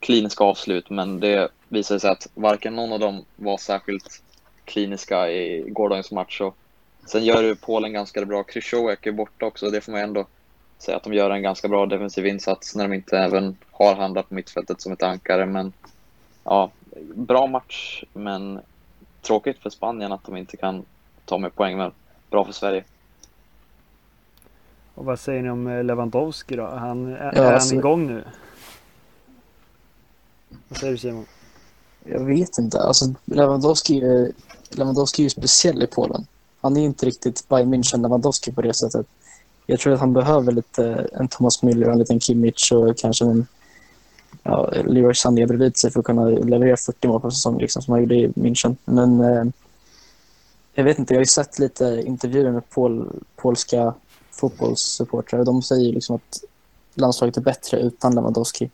kliniska 0.00 0.44
avslut, 0.44 0.90
men 0.90 1.20
det 1.20 1.48
visade 1.68 2.00
sig 2.00 2.10
att 2.10 2.28
varken 2.34 2.76
någon 2.76 2.92
av 2.92 3.00
dem 3.00 3.24
var 3.36 3.58
särskilt 3.58 4.22
kliniska 4.64 5.30
i 5.30 5.64
gårdagens 5.70 6.12
match. 6.12 6.40
Och 6.40 6.56
sen 7.06 7.24
gör 7.24 7.42
ju 7.42 7.56
Polen 7.56 7.92
ganska 7.92 8.24
bra. 8.24 8.42
Krychowiak 8.42 9.06
är 9.06 9.12
borta 9.12 9.46
också, 9.46 9.70
det 9.70 9.80
får 9.80 9.92
man 9.92 10.00
ändå 10.00 10.26
säga 10.78 10.96
att 10.96 11.02
de 11.02 11.12
gör 11.14 11.30
en 11.30 11.42
ganska 11.42 11.68
bra 11.68 11.86
defensiv 11.86 12.26
insats 12.26 12.76
när 12.76 12.88
de 12.88 12.94
inte 12.94 13.18
även 13.18 13.56
har 13.70 13.94
handlat 13.94 14.28
på 14.28 14.34
mittfältet 14.34 14.80
som 14.80 14.92
ett 14.92 15.02
ankare. 15.02 15.46
Men 15.46 15.72
ja, 16.44 16.70
bra 17.14 17.46
match, 17.46 18.04
men 18.12 18.60
tråkigt 19.22 19.58
för 19.58 19.70
Spanien 19.70 20.12
att 20.12 20.24
de 20.24 20.36
inte 20.36 20.56
kan 20.56 20.84
ta 21.24 21.38
med 21.38 21.54
poäng, 21.54 21.76
men 21.76 21.92
bra 22.30 22.44
för 22.44 22.52
Sverige. 22.52 22.84
Och 24.94 25.04
vad 25.04 25.20
säger 25.20 25.42
ni 25.42 25.50
om 25.50 25.66
eh, 25.66 25.84
Lewandowski 25.84 26.56
då? 26.56 26.66
Han, 26.66 27.06
är, 27.06 27.10
ja, 27.10 27.30
är 27.30 27.44
han 27.44 27.54
alltså... 27.54 27.74
igång 27.74 28.06
nu? 28.06 28.24
Vad 30.68 30.78
säger 30.78 30.92
du 30.92 30.98
Simon? 30.98 31.26
Jag 32.04 32.24
vet 32.24 32.58
inte. 32.58 32.80
Alltså, 32.80 33.04
Lewandowski, 33.24 34.00
är, 34.00 34.32
Lewandowski 34.70 35.22
är 35.22 35.24
ju 35.24 35.30
speciell 35.30 35.82
i 35.82 35.86
Polen. 35.86 36.26
Han 36.60 36.76
är 36.76 36.80
inte 36.80 37.06
riktigt 37.06 37.48
Bayern 37.48 37.74
München 37.74 38.02
Lewandowski 38.02 38.52
på 38.52 38.62
det 38.62 38.74
sättet. 38.74 39.06
Jag 39.66 39.80
tror 39.80 39.92
att 39.92 40.00
han 40.00 40.12
behöver 40.12 40.52
lite 40.52 41.08
en 41.12 41.28
Thomas 41.28 41.62
Müller, 41.62 41.90
en 41.90 41.98
liten 41.98 42.20
Kimmich 42.20 42.72
och 42.72 42.98
kanske 42.98 43.24
en 43.24 43.46
ja, 44.42 44.70
Leroy 44.86 45.14
Sané 45.14 45.46
bredvid 45.46 45.76
sig 45.76 45.90
för 45.90 46.00
att 46.00 46.06
kunna 46.06 46.24
leverera 46.24 46.76
40 46.76 47.08
mål 47.08 47.20
på 47.20 47.30
säsong 47.30 47.58
liksom, 47.58 47.82
som 47.82 47.92
han 47.92 48.00
gjorde 48.00 48.14
i 48.14 48.28
München. 48.28 48.76
Men 48.84 49.20
eh, 49.20 49.44
jag 50.74 50.84
vet 50.84 50.98
inte, 50.98 51.14
jag 51.14 51.18
har 51.18 51.22
ju 51.22 51.26
sett 51.26 51.58
lite 51.58 52.02
intervjuer 52.06 52.50
med 52.50 52.70
pol, 52.70 53.08
polska 53.36 53.94
fotbollssupportrar 54.30 55.38
och 55.38 55.46
de 55.46 55.62
säger 55.62 55.92
liksom 55.92 56.16
att 56.16 56.40
landslaget 56.94 57.36
är 57.36 57.40
bättre 57.40 57.80
utan 57.80 58.14
Lewandowski. 58.14 58.70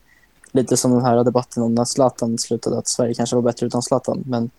Lite 0.52 0.76
som 0.76 0.90
den 0.90 1.04
här 1.04 1.24
debatten 1.24 1.62
om 1.62 1.74
när 1.74 1.84
Zlatan 1.84 2.38
slutade, 2.38 2.78
att 2.78 2.88
Sverige 2.88 3.14
kanske 3.14 3.36
var 3.36 3.42
bättre 3.42 3.66
utan 3.66 3.82
Zlatan. 3.82 4.22
Men 4.26 4.50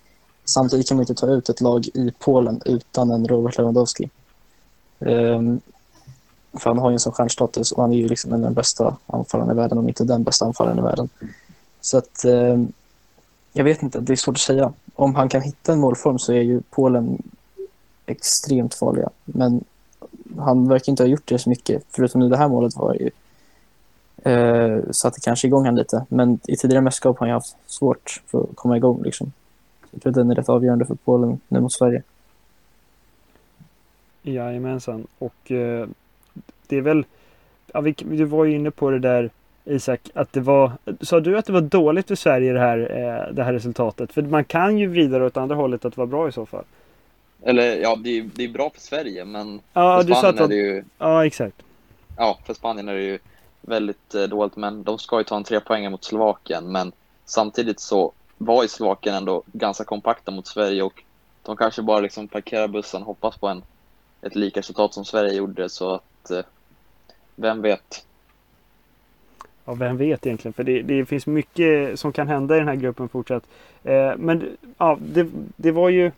samtidigt 0.46 0.88
kan 0.88 0.98
man 0.98 1.02
inte 1.02 1.16
ta 1.16 1.28
ut 1.28 1.50
ett 1.50 1.62
lag 1.62 1.88
i 1.94 2.13
Polen 2.20 2.62
utan 2.66 3.12
en 3.12 3.28
Robert 3.28 3.58
Lewandowski. 3.58 4.10
Um, 5.00 5.62
för 6.53 6.69
han 6.69 6.79
har 6.79 6.89
ju 6.89 6.93
en 6.93 7.00
sån 7.00 7.13
stjärnstatus 7.13 7.72
och 7.72 7.81
han 7.81 7.93
är 7.93 7.98
ju 7.98 8.07
liksom 8.07 8.41
den 8.41 8.53
bästa 8.53 8.98
anfallaren 9.07 9.51
i 9.51 9.55
världen, 9.55 9.77
om 9.77 9.88
inte 9.88 10.03
den 10.03 10.24
bästa 10.24 10.45
anfallaren 10.45 10.79
i 10.79 10.81
världen. 10.81 11.10
Så 11.81 11.98
att 11.98 12.25
eh, 12.25 12.63
jag 13.53 13.63
vet 13.63 13.83
inte, 13.83 14.00
det 14.00 14.13
är 14.13 14.17
svårt 14.17 14.36
att 14.36 14.41
säga. 14.41 14.74
Om 14.95 15.15
han 15.15 15.29
kan 15.29 15.41
hitta 15.41 15.74
en 15.74 15.79
målform 15.79 16.19
så 16.19 16.33
är 16.33 16.41
ju 16.41 16.62
Polen 16.69 17.22
extremt 18.05 18.74
farliga. 18.74 19.10
Men 19.25 19.63
han 20.38 20.67
verkar 20.67 20.91
inte 20.91 21.03
ha 21.03 21.07
gjort 21.07 21.27
det 21.27 21.39
så 21.39 21.50
mycket, 21.50 21.83
förutom 21.89 22.22
nu 22.22 22.29
det 22.29 22.38
här 22.38 22.48
målet 22.48 22.75
var 22.75 22.93
ju 22.93 23.10
eh, 24.31 24.91
satte 24.91 25.19
kanske 25.19 25.48
igång 25.48 25.65
han 25.65 25.75
lite. 25.75 26.05
Men 26.10 26.39
i 26.48 26.57
tidigare 26.57 26.81
mästerskap 26.81 27.19
har 27.19 27.27
han 27.27 27.33
haft 27.33 27.55
svårt 27.65 28.22
för 28.27 28.43
att 28.43 28.55
komma 28.55 28.77
igång. 28.77 29.03
Liksom. 29.03 29.31
Jag 29.91 30.01
tror 30.01 30.10
att 30.10 30.15
den 30.15 30.31
är 30.31 30.36
rätt 30.36 30.50
avgörande 30.50 30.86
för 30.86 30.95
Polen 30.95 31.39
nu 31.48 31.60
mot 31.60 31.74
Sverige. 31.74 32.03
Jajamensan. 34.22 35.07
Och 35.19 35.51
eh, 35.51 35.88
det 36.67 36.77
är 36.77 36.82
väl, 36.82 37.05
ja, 37.74 37.82
vi, 37.82 37.91
du 37.91 38.25
var 38.25 38.46
ju 38.46 38.55
inne 38.55 38.72
på 38.72 38.89
det 38.89 39.00
där 39.00 39.29
Isak, 39.65 40.00
att 40.13 40.34
det 40.34 40.41
var, 40.41 40.72
sa 41.01 41.20
du 41.20 41.38
att 41.38 41.46
det 41.46 41.53
var 41.53 41.62
dåligt 41.62 42.08
för 42.08 42.15
Sverige 42.15 42.53
det 42.53 42.60
här, 42.60 42.79
eh, 42.79 43.34
det 43.34 43.43
här 43.43 43.53
resultatet? 43.53 44.13
För 44.13 44.22
man 44.22 44.43
kan 44.43 44.77
ju 44.77 44.88
vrida 44.88 45.20
det 45.20 45.25
åt 45.25 45.38
andra 45.38 45.55
hållet 45.55 45.86
att 45.86 45.98
vara 45.98 46.08
bra 46.08 46.27
i 46.27 46.32
så 46.32 46.46
fall. 46.46 46.63
Eller 47.41 47.77
ja, 47.77 47.96
det 47.96 48.10
är, 48.10 48.29
det 48.36 48.43
är 48.43 48.50
bra 48.50 48.70
för 48.70 48.82
Sverige 48.82 49.25
men 49.25 49.60
ja, 49.74 49.98
för 49.98 50.03
Spanien 50.03 50.08
du 50.08 50.13
sa 50.13 50.29
att 50.29 50.39
är 50.39 50.48
det 50.48 50.55
ju... 50.55 50.84
Ja, 50.98 51.25
exakt. 51.25 51.55
Ja, 52.17 52.39
för 52.46 52.53
Spanien 52.53 52.89
är 52.89 52.93
det 52.93 53.03
ju 53.03 53.20
väldigt 53.62 54.15
eh, 54.15 54.24
dåligt, 54.24 54.55
men 54.55 54.84
de 54.84 55.00
ska 55.00 55.17
ju 55.17 55.24
ta 55.24 55.36
en 55.36 55.43
tre 55.43 55.60
poäng 55.60 55.91
mot 55.91 56.03
Slovakien. 56.03 56.72
Men 56.72 56.91
samtidigt 57.25 57.79
så 57.79 58.12
var 58.38 58.63
ju 58.63 58.70
Slovakien 58.70 59.15
ändå 59.15 59.43
ganska 59.46 59.84
kompakta 59.84 60.32
mot 60.32 60.48
Sverige 60.48 60.84
och 60.84 61.03
de 61.43 61.58
kanske 61.58 61.82
bara 61.82 62.00
liksom 62.00 62.27
parkerar 62.27 62.67
bussen 62.67 63.01
och 63.01 63.08
hoppas 63.08 63.38
på 63.38 63.48
en, 63.48 63.63
ett 64.22 64.36
lika 64.36 64.60
resultat 64.60 64.93
som 64.93 65.05
Sverige 65.05 65.34
gjorde. 65.34 65.70
Så 65.70 65.93
att, 65.93 66.03
Eh, 66.32 66.46
vem 67.36 67.62
vet? 67.62 68.06
Ja, 69.65 69.74
vem 69.74 69.98
vet 69.98 70.25
egentligen? 70.25 70.53
För 70.53 70.63
det, 70.63 70.82
det, 70.82 71.06
finns 71.06 71.27
mycket 71.27 72.00
som 72.00 72.13
kan 72.13 72.27
hända 72.27 72.56
i 72.56 72.60
den 72.60 72.68
här 72.68 72.75
gruppen 72.75 73.10
fortsatt. 73.10 73.44
Eh, 73.84 74.12
men 74.18 74.58
ja, 74.77 74.98
det, 75.01 75.27
det 75.56 75.72
var 75.72 75.89
ju 75.89 76.12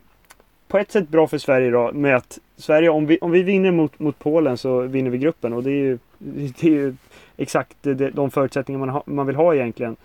på 0.67 0.77
ett 0.77 0.91
sätt 0.91 1.09
bra 1.09 1.27
för 1.27 1.37
Sverige 1.37 1.71
då 1.71 1.91
med 1.91 2.15
att 2.15 2.39
Sverige, 2.57 2.89
om 2.89 3.05
vi, 3.05 3.17
om 3.21 3.31
vi 3.31 3.43
vinner 3.43 3.71
mot, 3.71 3.99
mot 3.99 4.19
Polen 4.19 4.57
så 4.57 4.81
vinner 4.81 5.09
vi 5.09 5.17
gruppen 5.17 5.53
och 5.53 5.63
det 5.63 5.69
är 5.69 5.83
ju, 5.83 5.97
det 6.59 6.63
är 6.63 6.71
ju 6.71 6.95
exakt 7.37 7.77
de 8.13 8.31
förutsättningar 8.31 8.79
man, 8.79 8.89
ha, 8.89 9.03
man 9.05 9.27
vill 9.27 9.35
ha 9.35 9.55
egentligen. 9.55 9.95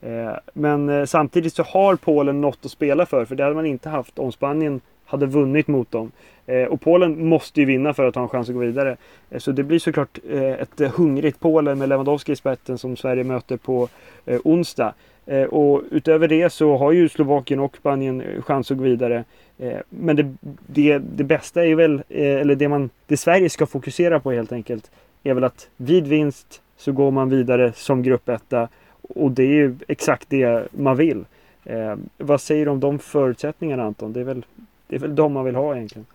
Eh, 0.00 0.32
men 0.52 0.88
eh, 0.88 1.04
samtidigt 1.04 1.54
så 1.54 1.62
har 1.62 1.96
Polen 1.96 2.40
något 2.40 2.64
att 2.64 2.70
spela 2.70 3.06
för, 3.06 3.24
för 3.24 3.34
det 3.34 3.42
hade 3.42 3.54
man 3.54 3.66
inte 3.66 3.88
haft 3.88 4.18
om 4.18 4.32
Spanien 4.32 4.80
hade 5.06 5.26
vunnit 5.26 5.68
mot 5.68 5.90
dem. 5.90 6.12
Eh, 6.46 6.64
och 6.64 6.80
Polen 6.80 7.28
måste 7.28 7.60
ju 7.60 7.66
vinna 7.66 7.94
för 7.94 8.04
att 8.04 8.14
ha 8.14 8.22
en 8.22 8.28
chans 8.28 8.48
att 8.48 8.54
gå 8.54 8.60
vidare. 8.60 8.96
Eh, 9.30 9.38
så 9.38 9.52
det 9.52 9.62
blir 9.62 9.78
såklart 9.78 10.18
eh, 10.30 10.42
ett 10.42 10.80
hungrigt 10.80 11.40
Polen 11.40 11.78
med 11.78 11.88
Lewandowski 11.88 12.32
i 12.32 12.36
spetsen 12.36 12.78
som 12.78 12.96
Sverige 12.96 13.24
möter 13.24 13.56
på 13.56 13.88
eh, 14.26 14.40
onsdag. 14.44 14.94
och 15.50 15.82
utöver 15.90 16.28
det 16.28 16.52
så 16.52 16.76
har 16.76 16.92
ju 16.92 17.08
Slovakien 17.08 17.60
och 17.60 17.76
Spanien 17.76 18.22
chans 18.42 18.70
att 18.70 18.78
gå 18.78 18.84
vidare. 18.84 19.24
men 19.88 20.16
det, 20.16 20.34
det, 20.66 20.98
det 20.98 21.24
bästa 21.24 21.66
är 21.66 21.74
väl, 21.74 22.02
eller 22.08 22.54
det, 22.54 22.68
man, 22.68 22.90
det 23.06 23.16
Sverige 23.16 23.50
ska 23.50 23.66
fokusera 23.66 24.20
på 24.20 24.32
helt 24.32 24.52
enkelt, 24.52 24.90
är 25.22 25.34
väl 25.34 25.44
att 25.44 25.68
vid 25.76 26.06
vinst 26.06 26.62
så 26.76 26.92
går 26.92 27.10
man 27.10 27.30
vidare 27.30 27.72
som 27.72 28.02
gruppetta 28.02 28.68
och 29.02 29.30
det 29.30 29.42
är 29.42 29.54
ju 29.54 29.76
exakt 29.88 30.30
det 30.30 30.72
man 30.72 30.96
vill. 30.96 31.24
Eh, 31.64 31.96
vad 32.18 32.40
säger 32.40 32.64
du 32.64 32.70
om 32.70 32.80
de 32.80 32.98
förutsättningarna 32.98 33.84
Anton? 33.84 34.12
Det 34.12 34.20
är, 34.20 34.24
väl, 34.24 34.44
det 34.88 34.96
är 34.96 35.00
väl 35.00 35.14
de 35.14 35.32
man 35.32 35.44
vill 35.44 35.54
ha 35.54 35.76
egentligen? 35.76 36.06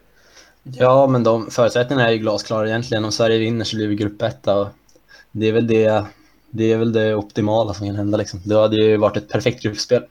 Ja, 0.63 1.07
men 1.07 1.23
de 1.23 1.51
förutsättningarna 1.51 2.07
är 2.07 2.11
ju 2.11 2.17
glasklara 2.17 2.67
egentligen. 2.67 3.05
Om 3.05 3.11
Sverige 3.11 3.37
vinner 3.37 3.65
så 3.65 3.75
blir 3.75 3.87
vi 3.87 3.95
gruppetta 3.95 4.71
det 5.31 5.47
är 5.47 5.51
väl 5.51 5.67
det, 5.67 6.05
det 6.49 6.71
är 6.71 6.77
väl 6.77 6.93
det 6.93 7.15
optimala 7.15 7.73
som 7.73 7.87
kan 7.87 7.95
hända 7.95 8.17
liksom. 8.17 8.41
Det 8.45 8.55
hade 8.55 8.75
ju 8.75 8.97
varit 8.97 9.17
ett 9.17 9.29
perfekt 9.29 9.63
gruppspel. 9.63 10.03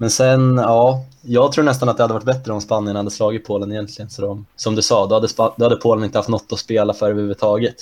Men 0.00 0.10
sen, 0.10 0.56
ja, 0.56 1.04
jag 1.22 1.52
tror 1.52 1.64
nästan 1.64 1.88
att 1.88 1.96
det 1.96 2.02
hade 2.02 2.14
varit 2.14 2.24
bättre 2.24 2.52
om 2.52 2.60
Spanien 2.60 2.96
hade 2.96 3.10
slagit 3.10 3.46
Polen 3.46 3.72
egentligen. 3.72 4.10
Så 4.10 4.22
de, 4.22 4.46
som 4.56 4.74
du 4.74 4.82
sa, 4.82 5.06
då 5.06 5.14
hade, 5.14 5.28
då 5.36 5.64
hade 5.64 5.76
Polen 5.76 6.04
inte 6.04 6.18
haft 6.18 6.28
något 6.28 6.52
att 6.52 6.58
spela 6.58 6.94
för 6.94 7.10
överhuvudtaget. 7.10 7.76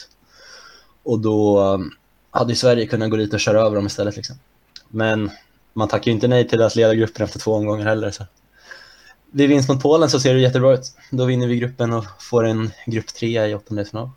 Och 1.03 1.19
då 1.19 1.61
um, 1.61 1.91
hade 2.31 2.53
ju 2.53 2.57
Sverige 2.57 2.87
kunnat 2.87 3.11
gå 3.11 3.17
dit 3.17 3.35
och 3.35 3.41
köra 3.41 3.61
över 3.61 3.77
dem 3.77 3.87
istället. 3.87 4.17
Liksom. 4.17 4.37
Men 4.89 5.31
man 5.73 5.89
tackar 5.89 6.07
ju 6.07 6.13
inte 6.13 6.29
nej 6.29 6.49
till 6.49 6.63
att 6.63 6.77
leda 6.77 6.95
gruppen 6.95 7.25
efter 7.25 7.39
två 7.39 7.55
omgångar 7.55 7.85
heller. 7.85 8.11
Så. 8.11 8.25
Vid 9.35 9.49
vinst 9.49 9.69
mot 9.69 9.83
Polen 9.83 10.11
så 10.11 10.21
ser 10.21 10.35
det 10.35 10.41
jättebra 10.41 10.73
ut. 10.73 10.97
Då 11.11 11.25
vinner 11.25 11.47
vi 11.47 11.57
gruppen 11.57 11.93
och 11.93 12.05
får 12.21 12.45
en 12.45 12.71
grupp 12.87 13.07
tre 13.07 13.47
i 13.47 13.55
åttondelsfinal. 13.55 14.11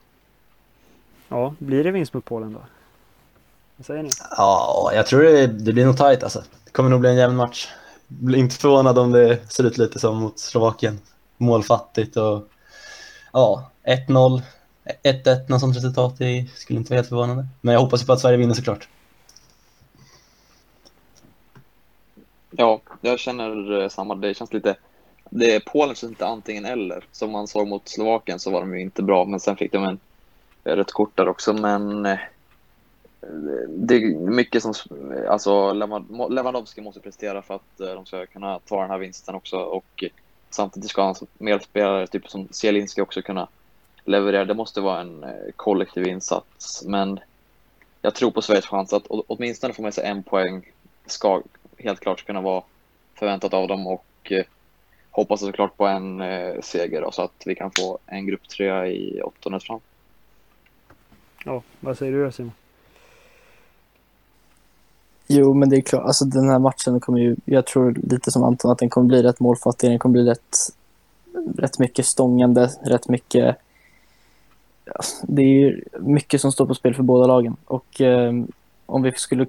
Ja, 1.30 1.56
blir 1.60 1.84
det 1.84 1.92
vinst 1.92 2.14
mot 2.14 2.26
Polen 2.26 2.54
då? 2.54 2.60
Vad 3.78 3.86
säger 3.86 4.04
ni? 4.04 4.10
Ja, 4.38 4.92
jag 4.96 5.08
tror 5.08 5.24
det, 5.24 5.48
det 5.48 5.74
blir 5.74 5.86
nog 5.86 5.98
tajt 5.98 6.24
alltså. 6.24 6.44
Det 6.66 6.72
kommer 6.72 6.90
nog 6.90 7.00
bli 7.00 7.10
en 7.10 7.16
jämn 7.16 7.36
match. 7.36 7.68
Blir 8.08 8.40
inte 8.40 8.56
förvånad 8.56 8.98
om 8.98 9.12
det 9.12 9.52
ser 9.52 9.64
ut 9.64 9.78
lite 9.78 10.00
som 10.00 10.18
mot 10.18 10.40
Slovakien. 10.40 11.00
Målfattigt 11.38 12.18
och 12.18 12.48
ja, 13.34 13.72
1-0 13.84 14.42
1-1, 15.04 15.50
något 15.50 15.60
sånt 15.60 15.78
resultat, 15.78 16.18
det 16.18 16.46
skulle 16.56 16.80
inte 16.80 16.90
vara 16.90 16.98
helt 16.98 17.10
förvånande. 17.10 17.48
Men 17.62 17.74
jag 17.74 17.82
hoppas 17.82 18.06
på 18.06 18.14
att 18.14 18.20
Sverige 18.20 18.38
vinner 18.38 18.54
såklart. 18.54 18.88
Ja, 22.52 22.82
jag 23.02 23.20
känner 23.20 23.82
eh, 23.82 23.90
samma. 23.90 24.16
Det 24.16 24.34
känns 24.34 24.54
lite... 24.54 24.76
Det, 25.30 25.66
Polen 25.66 25.96
känns 25.96 26.12
inte 26.12 26.26
antingen 26.26 26.66
eller. 26.66 27.06
Som 27.12 27.32
man 27.32 27.48
såg 27.48 27.68
mot 27.68 27.88
Slovakien 27.90 28.40
så 28.40 28.52
var 28.52 28.62
de 28.62 28.76
ju 28.76 28.82
inte 28.82 29.04
bra, 29.04 29.26
men 29.26 29.40
sen 29.40 29.56
fick 29.56 29.72
de 29.72 29.84
en 29.84 30.00
rött 30.64 30.92
kort 30.92 31.18
där 31.18 31.28
också. 31.28 31.54
Men 31.54 32.06
eh, 32.06 32.20
det 33.68 33.96
är 33.96 34.20
mycket 34.20 34.62
som... 34.64 34.74
Alltså 35.30 35.74
Lewandowski 36.30 36.82
måste 36.82 37.00
prestera 37.00 37.42
för 37.42 37.56
att 37.56 37.80
eh, 37.80 37.88
de 37.88 38.06
ska 38.06 38.26
kunna 38.26 38.60
ta 38.60 38.82
den 38.82 38.90
här 38.90 38.98
vinsten 38.98 39.36
också. 39.36 39.58
Och 39.58 40.04
samtidigt 40.50 40.90
ska 40.90 41.04
hans 41.04 41.24
medspelare, 41.38 42.08
typ 42.08 42.30
som 42.30 42.48
Zielinski, 42.52 43.02
också 43.02 43.22
kunna 43.22 43.48
leverera. 44.04 44.46
Det 44.46 44.54
måste 44.54 44.82
vara 44.82 45.02
en 45.02 45.24
eh, 45.24 45.30
kollektiv 45.56 46.08
insats. 46.08 46.84
Men 46.86 47.20
jag 48.02 48.16
tror 48.16 48.32
på 48.32 48.42
Sveriges 48.42 48.66
chans 48.66 48.94
att 48.94 49.06
åtminstone 49.08 49.74
få 49.74 49.82
med 49.82 49.94
sig 49.94 50.06
en 50.06 50.24
poäng 50.24 50.72
ska 51.06 51.42
helt 51.78 52.00
klart 52.00 52.26
kunna 52.26 52.42
vara 52.42 52.64
förväntat 53.14 53.54
av 53.54 53.68
dem 53.68 53.88
och 53.88 54.32
hoppas 55.16 55.40
såklart 55.40 55.78
på 55.78 55.86
en 55.88 56.22
eh, 56.22 56.62
seger 56.62 57.02
då, 57.02 57.12
så 57.12 57.22
att 57.22 57.44
vi 57.46 57.56
kan 57.56 57.72
få 57.78 58.00
en 58.06 58.26
grupp 58.26 58.50
tre 58.50 58.86
i 58.86 59.22
åttondelsfinal. 59.22 59.82
Ja, 61.46 61.62
vad 61.80 61.98
säger 61.98 62.12
du 62.12 62.32
Simon? 62.32 62.52
Jo, 65.28 65.54
men 65.54 65.70
det 65.70 65.78
är 65.78 65.82
klart. 65.82 66.06
Alltså, 66.06 66.26
den 66.26 66.50
här 66.50 66.60
matchen 66.60 67.00
kommer 67.00 67.20
ju, 67.20 67.36
jag 67.46 67.66
tror 67.66 67.96
lite 68.04 68.32
som 68.32 68.44
Anton, 68.44 68.72
att 68.72 68.78
den 68.78 68.90
kommer 68.90 69.08
bli 69.08 69.24
rätt 69.24 69.40
målfattig. 69.40 69.90
Den 69.90 70.00
kommer 70.00 70.14
bli 70.14 70.24
rätt, 70.24 70.58
rätt 71.58 71.80
mycket 71.80 72.06
stångande, 72.06 72.70
rätt 72.84 73.08
mycket 73.08 73.58
det 75.22 75.42
är 75.42 75.46
ju 75.46 75.84
mycket 76.00 76.42
som 76.42 76.52
står 76.52 76.66
på 76.66 76.76
spel 76.76 76.96
för 76.96 77.04
båda 77.04 77.28
lagen. 77.28 77.56
Och 77.66 78.02
eh, 78.02 78.34
om 78.86 79.02
vi 79.02 79.12
skulle 79.12 79.48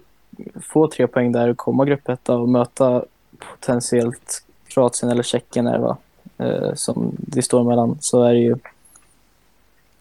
få 0.63 0.89
tre 0.89 1.07
poäng 1.07 1.33
där 1.33 1.49
och 1.49 1.57
komma 1.57 1.85
gruppetta 1.85 2.37
och 2.37 2.49
möta 2.49 3.05
potentiellt 3.39 4.46
Kroatien 4.77 5.13
eller 5.13 5.23
Tjeckien 5.23 5.67
är 5.67 5.79
va? 5.79 5.97
Eh, 6.39 6.75
som 6.75 7.17
det 7.19 7.43
står 7.43 7.65
mellan 7.65 7.99
så 8.01 8.23
är 8.23 8.33
det 8.35 8.41
ju 8.41 8.57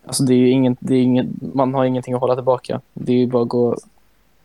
Alltså 0.05 0.23
det 0.23 0.33
är 0.33 0.37
ju 0.37 0.49
ingen, 0.49 0.77
det 0.79 0.95
är 0.95 1.01
ingen, 1.01 1.39
man 1.53 1.73
har 1.73 1.85
ingenting 1.85 2.13
att 2.13 2.21
hålla 2.21 2.35
tillbaka. 2.35 2.81
Det 2.93 3.13
är 3.13 3.17
ju 3.17 3.27
bara 3.27 3.43
att 3.43 3.49
gå 3.49 3.77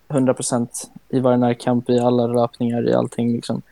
100% 0.09 0.69
i 1.09 1.21
varje 1.21 1.39
närkamp, 1.39 1.91
i 1.91 1.99
alla 1.99 2.27
löpningar, 2.27 2.89
i 2.89 2.95
allting. 2.95 3.33
Liksom. 3.33 3.63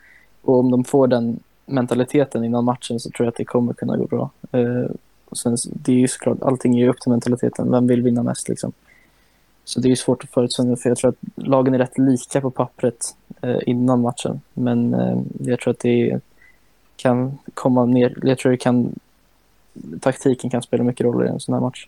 Och 0.41 0.59
om 0.59 0.71
de 0.71 0.83
får 0.83 1.07
den 1.07 1.39
mentaliteten 1.65 2.43
innan 2.43 2.63
matchen 2.63 2.99
så 2.99 3.09
tror 3.09 3.25
jag 3.25 3.31
att 3.31 3.37
det 3.37 3.45
kommer 3.45 3.73
kunna 3.73 3.97
gå 3.97 4.05
bra. 4.05 4.29
Eh, 4.51 4.91
och 5.29 5.37
sen, 5.37 5.57
det 5.73 5.91
är 5.91 5.95
ju 5.95 6.07
såklart, 6.07 6.41
allting 6.41 6.75
är 6.75 6.79
ju 6.79 6.89
upp 6.89 6.99
till 6.99 7.11
mentaliteten. 7.11 7.71
Vem 7.71 7.87
vill 7.87 8.01
vinna 8.01 8.23
mest 8.23 8.49
liksom? 8.49 8.71
Så 9.65 9.79
det 9.79 9.91
är 9.91 9.95
svårt 9.95 10.23
att 10.23 10.29
förutsäga 10.29 10.75
för 10.75 10.89
jag 10.89 10.97
tror 10.97 11.09
att 11.09 11.45
lagen 11.47 11.73
är 11.73 11.77
rätt 11.77 11.97
lika 11.97 12.41
på 12.41 12.51
pappret 12.51 13.15
eh, 13.41 13.57
innan 13.65 14.01
matchen. 14.01 14.41
Men 14.53 14.93
eh, 14.93 15.17
jag 15.39 15.59
tror 15.59 15.71
att 15.71 15.79
det 15.79 16.11
är 16.11 16.21
kan 16.99 17.37
komma 17.53 17.85
ner, 17.85 18.15
jag 18.23 18.37
tror 18.37 18.51
det 18.51 18.57
kan, 18.57 18.95
taktiken 19.99 20.49
kan 20.49 20.61
spela 20.61 20.83
mycket 20.83 21.05
roll 21.05 21.25
i 21.25 21.29
en 21.29 21.39
sån 21.39 21.53
här 21.53 21.61
match. 21.61 21.87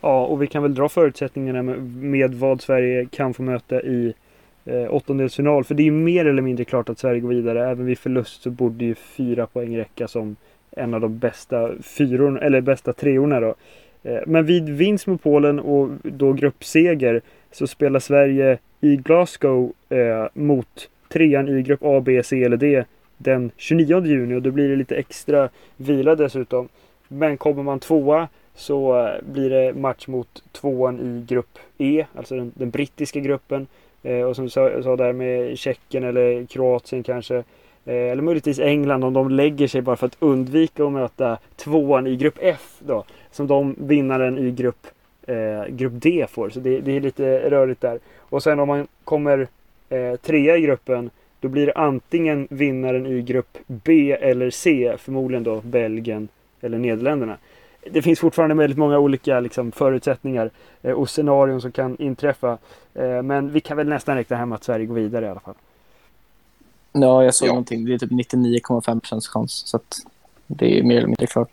Ja, 0.00 0.26
och 0.26 0.42
vi 0.42 0.46
kan 0.46 0.62
väl 0.62 0.74
dra 0.74 0.88
förutsättningarna 0.88 1.62
med, 1.62 1.80
med 1.96 2.34
vad 2.34 2.62
Sverige 2.62 3.06
kan 3.06 3.34
få 3.34 3.42
möta 3.42 3.82
i 3.82 4.14
eh, 4.64 4.94
åttondelsfinal. 4.94 5.64
För 5.64 5.74
det 5.74 5.86
är 5.86 5.90
mer 5.90 6.26
eller 6.26 6.42
mindre 6.42 6.64
klart 6.64 6.88
att 6.88 6.98
Sverige 6.98 7.20
går 7.20 7.28
vidare. 7.28 7.70
Även 7.70 7.86
vid 7.86 7.98
förlust 7.98 8.42
så 8.42 8.50
borde 8.50 8.84
ju 8.84 8.94
fyra 8.94 9.46
poäng 9.46 9.78
räcka 9.78 10.08
som 10.08 10.36
en 10.70 10.94
av 10.94 11.00
de 11.00 11.18
bästa 11.18 11.70
fyrorna, 11.82 12.40
eller 12.40 12.60
bästa 12.60 12.92
treorna 12.92 13.40
då. 13.40 13.54
Eh, 14.02 14.20
men 14.26 14.46
vid 14.46 14.68
vinst 14.68 15.06
mot 15.06 15.22
Polen 15.22 15.60
och 15.60 15.90
då 16.02 16.32
gruppseger 16.32 17.20
så 17.52 17.66
spelar 17.66 18.00
Sverige 18.00 18.58
i 18.80 18.96
Glasgow 18.96 19.72
eh, 19.88 20.26
mot 20.34 20.88
trean 21.08 21.48
i 21.48 21.62
grupp 21.62 21.80
A, 21.82 22.00
B, 22.00 22.22
C 22.22 22.44
eller 22.44 22.56
D 22.56 22.84
den 23.18 23.50
29 23.56 24.06
juni 24.06 24.34
och 24.34 24.42
då 24.42 24.50
blir 24.50 24.68
det 24.68 24.76
lite 24.76 24.96
extra 24.96 25.48
vila 25.76 26.14
dessutom. 26.14 26.68
Men 27.08 27.36
kommer 27.36 27.62
man 27.62 27.80
tvåa 27.80 28.28
så 28.54 29.06
eh, 29.06 29.22
blir 29.32 29.50
det 29.50 29.74
match 29.74 30.06
mot 30.06 30.42
tvåan 30.52 31.00
i 31.00 31.24
grupp 31.28 31.58
E, 31.78 32.06
alltså 32.14 32.36
den, 32.36 32.52
den 32.54 32.70
brittiska 32.70 33.20
gruppen. 33.20 33.66
Eh, 34.02 34.20
och 34.20 34.36
som 34.36 34.44
du 34.44 34.50
sa, 34.50 34.82
sa, 34.82 34.96
där 34.96 35.12
med 35.12 35.58
Tjeckien 35.58 36.04
eller 36.04 36.46
Kroatien 36.46 37.02
kanske. 37.02 37.36
Eh, 37.84 37.94
eller 37.94 38.22
möjligtvis 38.22 38.58
England 38.58 39.04
om 39.04 39.12
de 39.12 39.30
lägger 39.30 39.68
sig 39.68 39.82
bara 39.82 39.96
för 39.96 40.06
att 40.06 40.16
undvika 40.18 40.84
att 40.84 40.92
möta 40.92 41.38
tvåan 41.56 42.06
i 42.06 42.16
grupp 42.16 42.38
F 42.40 42.76
då. 42.78 43.04
Som 43.30 43.46
de 43.46 43.74
vinnaren 43.78 44.38
i 44.38 44.50
grupp, 44.50 44.86
eh, 45.26 45.64
grupp 45.68 45.92
D 45.94 46.26
får. 46.30 46.50
Så 46.50 46.60
det, 46.60 46.80
det, 46.80 46.96
är 46.96 47.00
lite 47.00 47.50
rörigt 47.50 47.80
där. 47.80 47.98
Och 48.18 48.42
sen 48.42 48.60
om 48.60 48.68
man 48.68 48.86
kommer 49.04 49.48
eh, 49.88 50.16
trea 50.16 50.56
i 50.56 50.60
gruppen 50.60 51.10
då 51.40 51.48
blir 51.48 51.66
det 51.66 51.72
antingen 51.72 52.48
vinnaren 52.50 53.06
i 53.06 53.22
grupp 53.22 53.58
B 53.66 54.12
eller 54.12 54.50
C. 54.50 54.94
Förmodligen 54.98 55.44
då 55.44 55.60
Belgien 55.60 56.28
eller 56.60 56.78
Nederländerna 56.78 57.36
det 57.90 58.02
finns 58.02 58.20
fortfarande 58.20 58.54
väldigt 58.54 58.78
många 58.78 58.98
olika 58.98 59.40
liksom, 59.40 59.72
förutsättningar 59.72 60.50
eh, 60.82 60.92
och 60.92 61.10
scenarion 61.10 61.60
som 61.60 61.72
kan 61.72 61.96
inträffa. 61.98 62.58
Eh, 62.94 63.22
men 63.22 63.52
vi 63.52 63.60
kan 63.60 63.76
väl 63.76 63.88
nästan 63.88 64.16
räkna 64.16 64.36
hem 64.36 64.52
att 64.52 64.64
Sverige 64.64 64.86
går 64.86 64.94
vidare 64.94 65.24
i 65.24 65.28
alla 65.28 65.40
fall. 65.40 65.54
Ja, 66.92 67.24
jag 67.24 67.34
såg 67.34 67.48
ja. 67.48 67.52
någonting. 67.52 67.84
Det 67.84 67.94
är 67.94 67.98
typ 67.98 68.10
99,5 68.10 69.00
procents 69.00 69.28
chans. 69.28 69.52
Så 69.66 69.76
att 69.76 69.96
det 70.46 70.78
är 70.78 70.82
mer 70.82 70.96
eller 70.96 71.06
mindre 71.06 71.26
klart. 71.26 71.50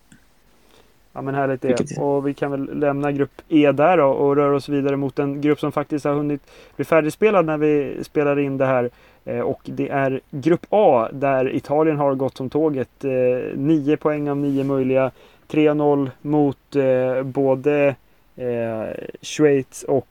Ja 1.13 1.21
men 1.21 1.35
härligt 1.35 1.61
det. 1.61 1.97
Och 1.97 2.27
vi 2.27 2.33
kan 2.33 2.51
väl 2.51 2.79
lämna 2.79 3.11
grupp 3.11 3.41
E 3.47 3.71
där 3.71 3.97
då 3.97 4.05
och 4.05 4.35
röra 4.35 4.55
oss 4.55 4.69
vidare 4.69 4.97
mot 4.97 5.19
en 5.19 5.41
grupp 5.41 5.59
som 5.59 5.71
faktiskt 5.71 6.05
har 6.05 6.13
hunnit 6.13 6.41
bli 6.75 6.85
färdigspelad 6.85 7.45
när 7.45 7.57
vi 7.57 8.03
spelar 8.03 8.39
in 8.39 8.57
det 8.57 8.65
här. 8.65 8.89
Eh, 9.25 9.39
och 9.39 9.61
det 9.63 9.89
är 9.89 10.21
grupp 10.31 10.65
A 10.69 11.09
där 11.13 11.55
Italien 11.55 11.97
har 11.97 12.15
gått 12.15 12.37
som 12.37 12.49
tåget. 12.49 13.03
Eh, 13.03 13.57
nio 13.57 13.97
poäng 13.97 14.29
av 14.29 14.37
nio 14.37 14.63
möjliga. 14.63 15.11
3-0 15.47 16.11
mot 16.21 16.75
eh, 16.75 17.23
både 17.23 17.95
eh, 18.35 18.83
Schweiz 19.21 19.83
och 19.83 20.07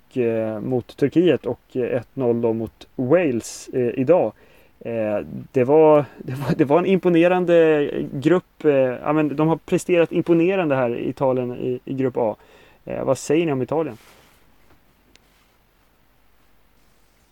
mot 0.60 0.96
Turkiet 0.96 1.46
och 1.46 1.60
1-0 1.72 2.42
då 2.42 2.52
mot 2.52 2.86
Wales 2.96 3.68
idag. 3.72 4.32
Det, 5.52 5.64
var, 5.64 6.04
det, 6.18 6.32
var, 6.32 6.54
det 6.56 6.64
var 6.64 6.78
en 6.78 6.86
imponerande 6.86 7.90
grupp. 8.12 8.64
Ja, 9.02 9.12
men 9.12 9.36
de 9.36 9.48
har 9.48 9.56
presterat 9.56 10.12
imponerande 10.12 10.74
här 10.74 10.96
i 10.96 11.08
Italien 11.08 11.56
i, 11.56 11.80
i 11.84 11.94
grupp 11.94 12.16
A. 12.16 12.36
vad 12.84 13.18
säger 13.18 13.46
ni 13.46 13.52
om 13.52 13.62
Italien? 13.62 13.96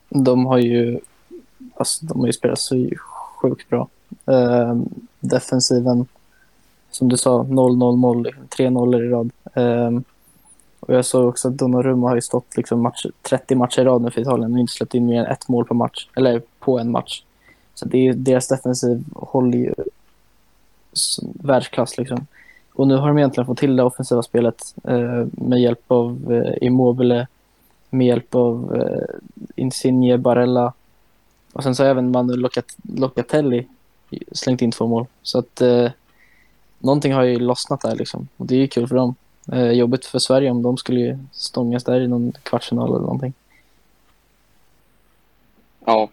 De 0.09 0.47
har 0.47 0.59
ju, 0.59 1.01
alltså, 1.75 2.07
de 2.07 2.21
har 2.21 2.27
ju 2.27 2.33
spelat 2.33 2.59
så 2.59 2.89
sjukt 3.41 3.69
bra. 3.69 3.89
Ehm, 4.27 4.89
defensiven 5.21 6.07
som 6.91 7.09
du 7.09 7.17
sa, 7.17 7.43
0-0-0, 7.43 8.35
3 8.49 8.71
0 8.71 8.95
i 8.95 9.09
rad. 9.09 9.31
Um, 9.55 10.05
och 10.81 10.95
jag 10.95 11.05
såg 11.05 11.29
också 11.29 11.49
att 11.49 11.57
Donnarumma 11.57 12.09
har 12.09 12.15
ju 12.15 12.21
stått 12.21 12.57
liksom 12.57 12.81
match, 12.81 13.07
30 13.23 13.55
matcher 13.55 13.81
i 13.81 13.85
rad 13.85 14.03
nu 14.03 14.11
för 14.11 14.21
Italien 14.21 14.53
och 14.53 14.59
inte 14.59 14.73
släppt 14.73 14.95
in 14.95 15.07
mer 15.07 15.21
än 15.21 15.27
ett 15.27 15.49
mål 15.49 15.65
på 15.65 15.75
match, 15.75 16.09
eller 16.17 16.43
på 16.59 16.79
en 16.79 16.91
match. 16.91 17.23
Så 17.75 17.89
det 17.89 18.09
är, 18.09 18.15
deras 18.15 18.49
defensiv 18.49 19.05
håller 19.15 19.59
ju 19.59 19.75
världsklass 21.21 21.99
liksom. 21.99 22.27
Och 22.73 22.89
nu 22.89 22.97
har 22.97 23.09
de 23.09 23.19
egentligen 23.19 23.47
fått 23.47 23.59
till 23.59 23.77
det 23.77 23.83
offensiva 23.83 24.23
spelet 24.23 24.75
eh, 24.85 25.27
med 25.33 25.61
hjälp 25.61 25.83
av 25.89 26.33
eh, 26.33 26.67
Immobile, 26.67 27.27
med 27.91 28.07
hjälp 28.07 28.35
av 28.35 28.77
eh, 28.77 29.15
Insigne, 29.57 30.19
Barella 30.19 30.73
och 31.53 31.63
sen 31.63 31.75
så 31.75 31.83
har 31.83 31.91
även 31.91 32.11
Manu 32.11 32.37
Locat 32.37 32.77
Locatelli 32.83 33.67
slängt 34.33 34.63
in 34.63 34.71
två 34.71 34.87
mål. 34.87 35.07
Så 35.23 35.39
att 35.39 35.61
eh, 35.61 35.91
någonting 36.79 37.13
har 37.13 37.23
ju 37.23 37.39
lossnat 37.39 37.81
där 37.81 37.97
liksom. 37.97 38.29
Och 38.37 38.47
det 38.47 38.55
är 38.55 38.59
ju 38.59 38.69
kul 38.69 38.89
för 38.89 38.97
dem. 38.97 39.15
Eh, 39.53 39.71
jobbigt 39.71 40.07
för 40.07 40.19
Sverige 40.19 40.51
om 40.51 40.63
de 40.63 40.77
skulle 40.77 41.19
stångas 41.33 41.85
där 41.85 42.01
i 42.01 42.09
någon 42.09 42.33
kvartsfinal 42.43 42.89
eller 42.89 43.01
någonting. 43.01 43.33
Ja, 45.85 46.09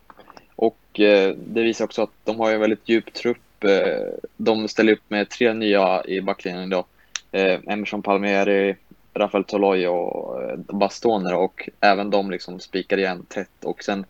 och 0.56 1.00
eh, 1.00 1.36
det 1.36 1.62
visar 1.62 1.86
också 1.86 2.02
att 2.02 2.10
de 2.24 2.40
har 2.40 2.52
en 2.52 2.60
väldigt 2.60 2.90
djup 2.90 3.14
trupp. 3.14 3.64
Eh, 3.64 4.14
de 4.38 4.68
ställer 4.68 4.94
upp 4.94 5.04
med 5.08 5.30
tre 5.30 5.54
nya 5.54 6.06
i 6.06 6.22
backlinjen 6.22 6.64
idag. 6.64 6.86
Eh, 7.32 7.60
Emerson 7.68 8.02
Palmieri, 8.02 8.76
Rafael 9.14 9.44
Toloi 9.44 9.88
och 9.88 10.44
eh, 10.44 10.58
Bastone 10.58 11.34
och 11.34 11.70
även 11.80 12.10
de 12.10 12.32
liksom 12.32 12.60
spikar 12.60 12.98
igen 12.98 13.26
tätt 13.28 13.64
och 13.64 13.84
sen 13.84 14.06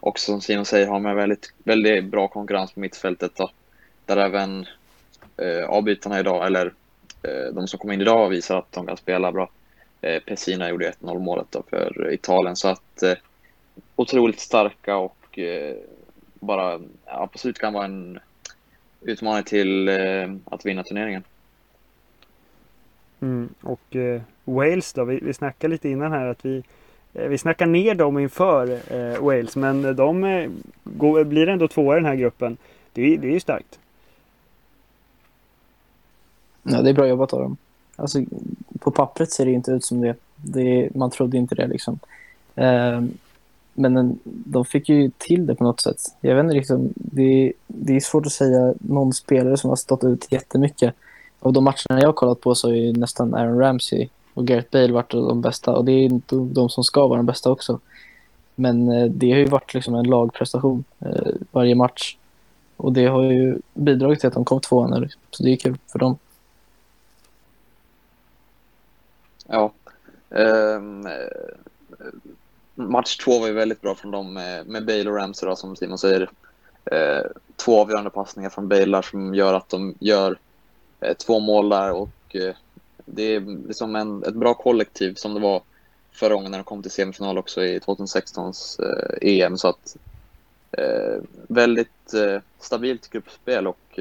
också 0.00 0.32
som 0.32 0.40
Simon 0.40 0.64
säger 0.64 0.86
har 0.86 1.00
man 1.00 1.16
väldigt, 1.16 1.54
väldigt 1.64 2.04
bra 2.04 2.28
konkurrens 2.28 2.72
på 2.72 2.80
mittfältet 2.80 3.32
då, 3.36 3.50
där 4.06 4.16
även 4.16 4.66
eh, 5.36 5.64
avbytarna 5.68 6.20
idag, 6.20 6.46
eller 6.46 6.66
eh, 7.22 7.54
de 7.54 7.68
som 7.68 7.78
kom 7.78 7.92
in 7.92 8.00
idag 8.00 8.28
visar 8.28 8.58
att 8.58 8.72
de 8.72 8.86
kan 8.86 8.96
spela 8.96 9.32
bra. 9.32 9.50
Eh, 10.00 10.22
Pessina 10.22 10.70
gjorde 10.70 10.90
1-0 11.00 11.18
målet 11.18 11.56
för 11.70 12.12
Italien, 12.12 12.56
så 12.56 12.68
att 12.68 13.02
eh, 13.02 13.14
otroligt 13.96 14.40
starka 14.40 14.96
och 14.96 15.38
eh, 15.38 15.76
bara 16.34 16.80
absolut 17.04 17.58
kan 17.58 17.72
vara 17.72 17.84
en 17.84 18.18
utmaning 19.00 19.44
till 19.44 19.88
eh, 19.88 20.34
att 20.44 20.66
vinna 20.66 20.82
turneringen. 20.82 21.24
Mm, 23.20 23.54
och 23.60 23.96
eh, 23.96 24.22
Wales 24.44 24.92
då, 24.92 25.04
vi, 25.04 25.20
vi 25.22 25.34
snackade 25.34 25.70
lite 25.70 25.88
innan 25.88 26.12
här 26.12 26.26
att 26.26 26.44
vi 26.44 26.62
Eh, 27.18 27.28
vi 27.28 27.38
snackar 27.38 27.66
ner 27.66 27.94
dem 27.94 28.18
inför 28.18 28.80
eh, 28.88 29.22
Wales 29.22 29.56
men 29.56 29.96
de 29.96 30.24
eh, 30.24 30.50
går, 30.84 31.24
blir 31.24 31.48
ändå 31.48 31.68
tvåa 31.68 31.96
i 31.96 32.00
den 32.00 32.06
här 32.06 32.14
gruppen. 32.14 32.56
Det, 32.92 33.16
det 33.16 33.28
är 33.28 33.32
ju 33.32 33.40
starkt. 33.40 33.78
Ja, 36.62 36.82
det 36.82 36.90
är 36.90 36.94
bra 36.94 37.08
jobbat 37.08 37.32
av 37.32 37.40
dem. 37.40 37.56
Alltså, 37.96 38.18
på 38.78 38.90
pappret 38.90 39.32
ser 39.32 39.46
det 39.46 39.52
inte 39.52 39.70
ut 39.70 39.84
som 39.84 40.00
det. 40.00 40.14
det 40.36 40.94
man 40.94 41.10
trodde 41.10 41.36
inte 41.36 41.54
det 41.54 41.66
liksom. 41.66 41.98
Ehm, 42.54 43.04
eh, 43.04 43.10
men 43.74 44.18
de 44.24 44.64
fick 44.64 44.88
ju 44.88 45.10
till 45.18 45.46
det 45.46 45.54
på 45.54 45.64
något 45.64 45.80
sätt. 45.80 46.00
Jag 46.20 46.34
vet 46.34 46.44
inte 46.44 46.54
liksom, 46.54 46.92
det, 46.94 47.52
det 47.66 47.96
är 47.96 48.00
svårt 48.00 48.26
att 48.26 48.32
säga 48.32 48.74
någon 48.78 49.12
spelare 49.12 49.56
som 49.56 49.70
har 49.70 49.76
stått 49.76 50.04
ut 50.04 50.32
jättemycket. 50.32 50.94
Av 51.40 51.52
de 51.52 51.64
matcherna 51.64 52.00
jag 52.00 52.08
har 52.08 52.12
kollat 52.12 52.40
på 52.40 52.54
så 52.54 52.68
är 52.68 52.74
ju 52.74 52.92
nästan 52.92 53.34
Aaron 53.34 53.58
Ramsey 53.58 54.08
och 54.38 54.46
Gareth 54.46 54.70
Bale 54.70 54.92
varit 54.92 55.10
de 55.10 55.40
bästa. 55.40 55.76
Och 55.76 55.84
det 55.84 55.92
är 55.92 56.04
inte 56.04 56.36
de 56.36 56.70
som 56.70 56.84
ska 56.84 57.06
vara 57.06 57.16
de 57.16 57.26
bästa 57.26 57.50
också. 57.50 57.80
Men 58.54 58.92
eh, 58.92 59.04
det 59.04 59.30
har 59.30 59.38
ju 59.38 59.44
varit 59.44 59.74
liksom 59.74 59.94
en 59.94 60.06
lagprestation 60.06 60.84
eh, 61.00 61.32
varje 61.50 61.74
match. 61.74 62.16
Och 62.76 62.92
det 62.92 63.06
har 63.06 63.22
ju 63.22 63.58
bidragit 63.74 64.20
till 64.20 64.26
att 64.26 64.34
de 64.34 64.44
kom 64.44 64.60
tvåa 64.60 64.86
nu. 64.86 65.08
Så 65.30 65.42
det 65.42 65.52
är 65.52 65.56
kul 65.56 65.78
för 65.86 65.98
dem. 65.98 66.18
Ja. 69.46 69.72
Um, 70.28 71.08
match 72.74 73.16
två 73.16 73.38
var 73.38 73.46
ju 73.46 73.52
väldigt 73.52 73.80
bra 73.80 73.94
från 73.94 74.10
dem 74.10 74.32
med, 74.32 74.66
med 74.66 74.86
Bale 74.86 75.10
och 75.10 75.16
Ramsey 75.16 75.48
då, 75.48 75.56
som 75.56 75.76
Simon 75.76 75.98
säger. 75.98 76.22
Uh, 76.92 77.30
två 77.56 77.80
avgörande 77.80 78.10
passningar 78.10 78.50
från 78.50 78.68
Bale 78.68 79.02
som 79.02 79.34
gör 79.34 79.54
att 79.54 79.68
de 79.68 79.94
gör 79.98 80.38
uh, 81.06 81.12
två 81.12 81.40
mål 81.40 81.68
där 81.68 81.92
och 81.92 82.34
uh, 82.34 82.54
det 83.14 83.34
är 83.34 83.66
liksom 83.68 83.96
en, 83.96 84.22
ett 84.22 84.34
bra 84.34 84.54
kollektiv 84.54 85.14
som 85.14 85.34
det 85.34 85.40
var 85.40 85.62
förra 86.12 86.34
gången 86.34 86.50
när 86.50 86.58
de 86.58 86.64
kom 86.64 86.82
till 86.82 86.90
semifinal 86.90 87.38
också 87.38 87.64
i 87.64 87.78
2016s 87.78 88.80
EM. 89.20 89.58
Så 89.58 89.68
att 89.68 89.96
väldigt 91.48 92.14
stabilt 92.60 93.10
gruppspel 93.10 93.66
och 93.66 93.98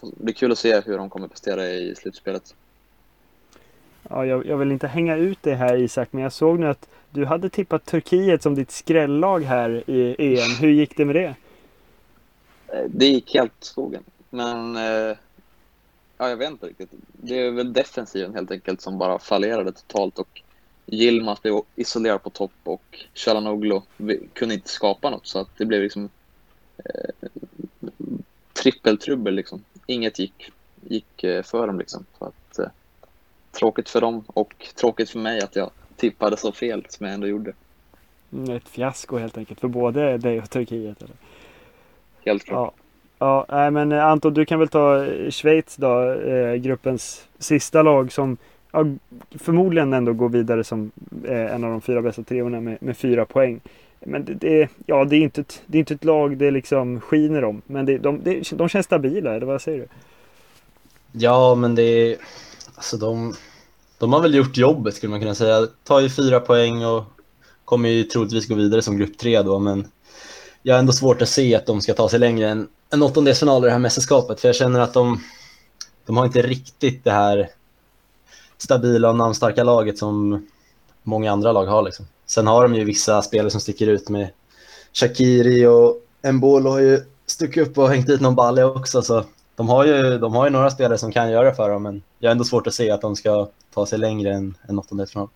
det 0.00 0.24
blir 0.24 0.34
kul 0.34 0.52
att 0.52 0.58
se 0.58 0.80
hur 0.80 0.98
de 0.98 1.10
kommer 1.10 1.28
prestera 1.28 1.66
i 1.66 1.94
slutspelet. 1.94 2.54
Ja, 4.08 4.26
jag, 4.26 4.46
jag, 4.46 4.56
vill 4.56 4.72
inte 4.72 4.86
hänga 4.86 5.16
ut 5.16 5.38
det 5.42 5.54
här 5.54 5.76
Isak, 5.76 6.08
men 6.10 6.22
jag 6.22 6.32
såg 6.32 6.58
nu 6.58 6.66
att 6.68 6.88
du 7.10 7.24
hade 7.24 7.50
tippat 7.50 7.84
Turkiet 7.84 8.42
som 8.42 8.54
ditt 8.54 8.70
skrällag 8.70 9.40
här 9.40 9.90
i 9.90 10.16
EM. 10.18 10.56
Hur 10.60 10.70
gick 10.70 10.96
det 10.96 11.04
med 11.04 11.14
det? 11.14 11.34
Eh, 12.68 12.84
det 12.88 13.06
gick 13.06 13.34
helt 13.34 13.52
skogen. 13.60 14.02
Men 14.30 14.76
eh, 14.76 15.16
ja, 16.24 16.30
jag 16.30 16.36
vet 16.36 16.50
inte 16.50 16.66
riktigt. 16.66 16.90
Det 17.12 17.38
är 17.38 17.50
väl 17.50 17.72
defensiven 17.72 18.34
helt 18.34 18.50
enkelt 18.50 18.80
som 18.80 18.98
bara 18.98 19.18
fallerade 19.18 19.72
totalt 19.72 20.18
och 20.18 20.42
Yilmaz 20.86 21.42
blev 21.42 21.60
isolerad 21.76 22.22
på 22.22 22.30
topp 22.30 22.52
och 22.64 23.04
Chalanoglu 23.14 23.80
kunde 24.32 24.54
inte 24.54 24.68
skapa 24.68 25.10
något 25.10 25.26
så 25.26 25.38
att 25.38 25.48
det 25.58 25.66
blev 25.66 25.82
liksom 25.82 26.08
eh, 26.76 27.28
trippeltrubbel 28.52 29.34
liksom. 29.34 29.64
Inget 29.86 30.18
gick, 30.18 30.50
gick 30.80 31.24
eh, 31.24 31.42
för 31.42 31.66
dem 31.66 31.78
liksom. 31.78 32.06
Så 32.18 32.24
att, 32.24 32.58
eh, 32.58 32.68
tråkigt 33.50 33.88
för 33.88 34.00
dem 34.00 34.24
och 34.26 34.66
tråkigt 34.74 35.10
för 35.10 35.18
mig 35.18 35.40
att 35.40 35.56
jag 35.56 35.70
tippade 35.96 36.36
så 36.36 36.52
fel 36.52 36.86
som 36.88 37.06
jag 37.06 37.14
ändå 37.14 37.26
gjorde. 37.26 37.52
Mm, 38.32 38.56
ett 38.56 38.68
fiasko 38.68 39.18
helt 39.18 39.38
enkelt 39.38 39.60
för 39.60 39.68
både 39.68 40.18
dig 40.18 40.38
och 40.38 40.50
Turkiet. 40.50 41.02
Eller? 41.02 41.16
Helt 42.24 42.44
klart. 42.44 42.74
Ja, 42.76 42.83
ja 43.48 43.70
men 43.70 43.92
eh, 43.92 44.06
Anton 44.06 44.34
du 44.34 44.44
kan 44.44 44.58
väl 44.58 44.68
ta 44.68 45.04
eh, 45.04 45.30
Schweiz 45.30 45.76
då, 45.76 46.10
eh, 46.12 46.54
gruppens 46.54 47.24
sista 47.38 47.82
lag 47.82 48.12
som 48.12 48.36
ja, 48.72 48.84
förmodligen 49.38 49.92
ändå 49.92 50.12
går 50.12 50.28
vidare 50.28 50.64
som 50.64 50.90
eh, 51.24 51.54
en 51.54 51.64
av 51.64 51.70
de 51.70 51.80
fyra 51.80 52.02
bästa 52.02 52.22
treorna 52.22 52.60
med, 52.60 52.78
med 52.80 52.96
fyra 52.96 53.24
poäng. 53.24 53.60
Men 54.00 54.24
det, 54.24 54.34
det, 54.34 54.68
ja, 54.86 55.04
det, 55.04 55.16
är 55.16 55.20
inte 55.20 55.40
ett, 55.40 55.62
det 55.66 55.78
är 55.78 55.80
inte 55.80 55.94
ett 55.94 56.04
lag 56.04 56.36
det 56.36 56.50
liksom 56.50 57.00
skiner 57.00 57.44
om. 57.44 57.62
Men 57.66 57.86
det, 57.86 57.98
de, 57.98 58.20
det, 58.24 58.50
de 58.50 58.68
känns 58.68 58.86
stabila, 58.86 59.34
eller 59.34 59.46
vad 59.46 59.62
säger 59.62 59.78
du? 59.78 59.86
Ja, 61.12 61.54
men 61.54 61.74
det 61.74 61.82
är... 61.82 62.16
Alltså 62.74 62.96
de, 62.96 63.34
de 63.98 64.12
har 64.12 64.20
väl 64.20 64.34
gjort 64.34 64.56
jobbet 64.56 64.94
skulle 64.94 65.10
man 65.10 65.20
kunna 65.20 65.34
säga. 65.34 65.66
Tar 65.84 66.00
ju 66.00 66.10
fyra 66.10 66.40
poäng 66.40 66.84
och 66.84 67.04
kommer 67.64 67.88
ju 67.88 68.04
troligtvis 68.04 68.48
gå 68.48 68.54
vidare 68.54 68.82
som 68.82 68.98
grupp 68.98 69.18
tre 69.18 69.42
då, 69.42 69.58
men 69.58 69.86
jag 70.62 70.74
har 70.74 70.78
ändå 70.78 70.92
svårt 70.92 71.22
att 71.22 71.28
se 71.28 71.54
att 71.54 71.66
de 71.66 71.80
ska 71.80 71.94
ta 71.94 72.08
sig 72.08 72.18
längre 72.18 72.48
än 72.48 72.68
en 72.94 73.02
åttondelsfinal 73.02 73.64
i 73.64 73.66
det 73.66 73.72
här 73.72 73.78
mästerskapet, 73.78 74.40
för 74.40 74.48
jag 74.48 74.56
känner 74.56 74.80
att 74.80 74.94
de, 74.94 75.20
de 76.06 76.16
har 76.16 76.26
inte 76.26 76.42
riktigt 76.42 77.04
det 77.04 77.10
här 77.10 77.50
stabila 78.58 79.08
och 79.08 79.16
namnstarka 79.16 79.64
laget 79.64 79.98
som 79.98 80.46
många 81.02 81.32
andra 81.32 81.52
lag 81.52 81.66
har. 81.66 81.82
Liksom. 81.82 82.06
Sen 82.26 82.46
har 82.46 82.62
de 82.62 82.74
ju 82.74 82.84
vissa 82.84 83.22
spelare 83.22 83.50
som 83.50 83.60
sticker 83.60 83.86
ut 83.86 84.08
med 84.08 84.28
Shakiri 84.92 85.66
och 85.66 85.96
Mbolo 86.32 86.70
har 86.70 86.80
ju 86.80 87.00
stuckit 87.26 87.68
upp 87.68 87.78
och 87.78 87.88
hängt 87.88 88.06
dit 88.06 88.20
någon 88.20 88.34
balle 88.34 88.64
också. 88.64 89.02
Så 89.02 89.24
de 89.56 89.68
har, 89.68 89.84
ju, 89.84 90.18
de 90.18 90.34
har 90.34 90.44
ju 90.44 90.50
några 90.50 90.70
spelare 90.70 90.98
som 90.98 91.12
kan 91.12 91.30
göra 91.30 91.48
det 91.48 91.54
för 91.54 91.70
dem, 91.70 91.82
men 91.82 92.02
jag 92.18 92.28
har 92.28 92.32
ändå 92.32 92.44
svårt 92.44 92.66
att 92.66 92.74
se 92.74 92.90
att 92.90 93.00
de 93.00 93.16
ska 93.16 93.48
ta 93.74 93.86
sig 93.86 93.98
längre 93.98 94.34
än 94.34 94.54
en 94.68 94.78
åttondelsfinal. 94.78 95.28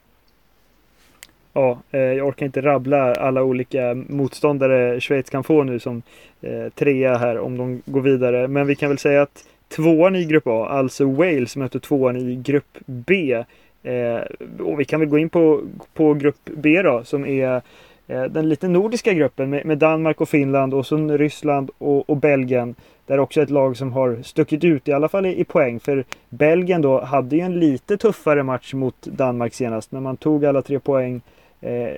Ja, 1.58 1.78
eh, 1.90 2.00
jag 2.00 2.26
orkar 2.26 2.46
inte 2.46 2.60
rabbla 2.60 3.14
alla 3.14 3.42
olika 3.42 3.94
motståndare 3.94 5.00
Schweiz 5.00 5.30
kan 5.30 5.44
få 5.44 5.62
nu 5.62 5.78
som 5.78 6.02
eh, 6.40 6.68
trea 6.74 7.16
här 7.16 7.38
om 7.38 7.56
de 7.56 7.82
går 7.84 8.00
vidare. 8.00 8.48
Men 8.48 8.66
vi 8.66 8.74
kan 8.74 8.88
väl 8.88 8.98
säga 8.98 9.22
att 9.22 9.44
tvåan 9.68 10.16
i 10.16 10.24
grupp 10.24 10.46
A, 10.46 10.66
alltså 10.70 11.04
Wales, 11.04 11.56
möter 11.56 11.78
tvåan 11.78 12.16
i 12.16 12.36
grupp 12.36 12.78
B. 12.86 13.44
Eh, 13.82 14.20
och 14.60 14.80
vi 14.80 14.84
kan 14.84 15.00
väl 15.00 15.08
gå 15.08 15.18
in 15.18 15.28
på, 15.28 15.60
på 15.94 16.14
grupp 16.14 16.40
B 16.44 16.82
då, 16.82 17.04
som 17.04 17.26
är 17.26 17.62
den 18.06 18.48
lite 18.48 18.68
nordiska 18.68 19.12
gruppen 19.12 19.50
med, 19.50 19.66
med, 19.66 19.78
Danmark 19.78 20.20
och 20.20 20.28
Finland 20.28 20.74
och 20.74 20.86
så 20.86 20.96
Ryssland 20.96 21.70
och, 21.78 22.10
och 22.10 22.16
Belgien. 22.16 22.74
Där 23.06 23.18
också 23.18 23.42
ett 23.42 23.50
lag 23.50 23.76
som 23.76 23.92
har 23.92 24.18
stuckit 24.22 24.64
ut 24.64 24.88
i 24.88 24.92
alla 24.92 25.08
fall 25.08 25.26
i, 25.26 25.40
i, 25.40 25.44
poäng. 25.44 25.80
För 25.80 26.04
Belgien 26.28 26.82
då 26.82 27.00
hade 27.00 27.36
ju 27.36 27.42
en 27.42 27.60
lite 27.60 27.96
tuffare 27.96 28.42
match 28.42 28.74
mot 28.74 29.02
Danmark 29.02 29.54
senast. 29.54 29.92
Men 29.92 30.02
man 30.02 30.16
tog 30.16 30.44
alla 30.44 30.62
tre 30.62 30.78
poäng 30.78 31.14
eh, 31.16 31.20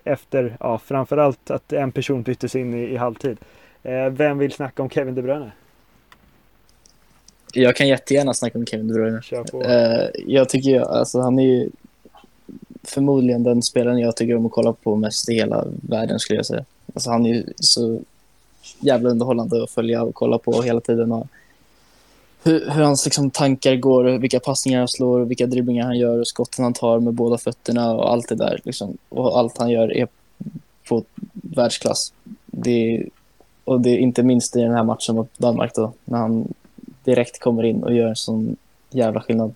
efter, 0.05 0.57
ja 0.61 0.79
framförallt 0.79 1.51
att 1.51 1.73
en 1.73 1.93
person 1.93 2.23
byttes 2.23 2.57
in 2.57 2.75
i, 2.75 2.83
i 2.83 2.97
halvtid. 2.97 3.39
Eh, 3.83 4.07
vem 4.11 4.39
vill 4.39 4.53
snacka 4.53 4.83
om 4.83 4.91
Kevin 4.91 5.15
De 5.15 5.23
Bruyne? 5.23 5.53
Jag 7.53 7.77
kan 7.77 7.89
jättegärna 7.89 8.35
snacka 8.35 8.59
om 8.59 8.67
Kevin 8.67 8.89
De 8.89 8.95
Bruyne. 8.95 9.21
Uh, 9.55 10.11
jag 10.27 10.49
tycker, 10.49 10.81
alltså 10.81 11.21
han 11.21 11.39
är 11.39 11.43
ju 11.43 11.71
förmodligen 12.83 13.43
den 13.43 13.63
spelaren 13.63 13.99
jag 13.99 14.17
tycker 14.17 14.37
om 14.37 14.47
att 14.47 14.53
kolla 14.53 14.73
på 14.73 14.97
mest 14.97 15.31
i 15.31 15.35
hela 15.35 15.65
världen 15.89 16.19
skulle 16.19 16.39
jag 16.39 16.47
säga. 16.47 16.65
Alltså 16.95 17.11
han 17.11 17.27
är 17.27 17.35
ju 17.35 17.45
så 17.57 18.01
jävla 18.81 19.11
underhållande 19.11 19.63
att 19.63 19.71
följa 19.71 20.03
och 20.03 20.15
kolla 20.15 20.39
på 20.39 20.63
hela 20.63 20.81
tiden. 20.81 21.13
Och 21.13 21.27
hur, 22.43 22.71
hur 22.71 22.83
hans 22.83 23.05
liksom, 23.05 23.31
tankar 23.31 23.77
går, 23.77 24.05
vilka 24.05 24.41
passningar 24.41 24.79
han 24.79 24.89
slår, 24.89 25.21
vilka 25.21 25.47
dribblingar 25.47 25.85
han 25.85 25.99
gör, 25.99 26.19
och 26.19 26.27
skotten 26.27 26.65
han 26.65 26.75
tar 26.75 27.01
med 27.01 27.15
båda 27.15 27.39
fötterna 27.39 27.95
och 27.95 28.13
allt 28.13 28.29
det 28.29 28.35
där. 28.35 28.61
Liksom. 28.65 28.99
Och 29.09 29.39
allt 29.39 29.59
han 29.59 29.71
gör 29.71 29.93
är 29.93 30.09
på 30.89 31.05
världsklass. 31.33 32.13
Det, 32.47 33.07
och 33.65 33.81
det 33.81 33.91
är 33.91 33.99
inte 33.99 34.23
minst 34.23 34.57
i 34.57 34.61
den 34.61 34.75
här 34.75 34.85
matchen 34.85 35.15
mot 35.15 35.39
Danmark 35.39 35.75
då, 35.75 35.93
när 36.05 36.19
han 36.19 36.55
direkt 37.05 37.41
kommer 37.41 37.63
in 37.63 37.83
och 37.83 37.95
gör 37.95 38.09
en 38.09 38.17
sån 38.17 38.57
jävla 38.91 39.21
skillnad. 39.21 39.55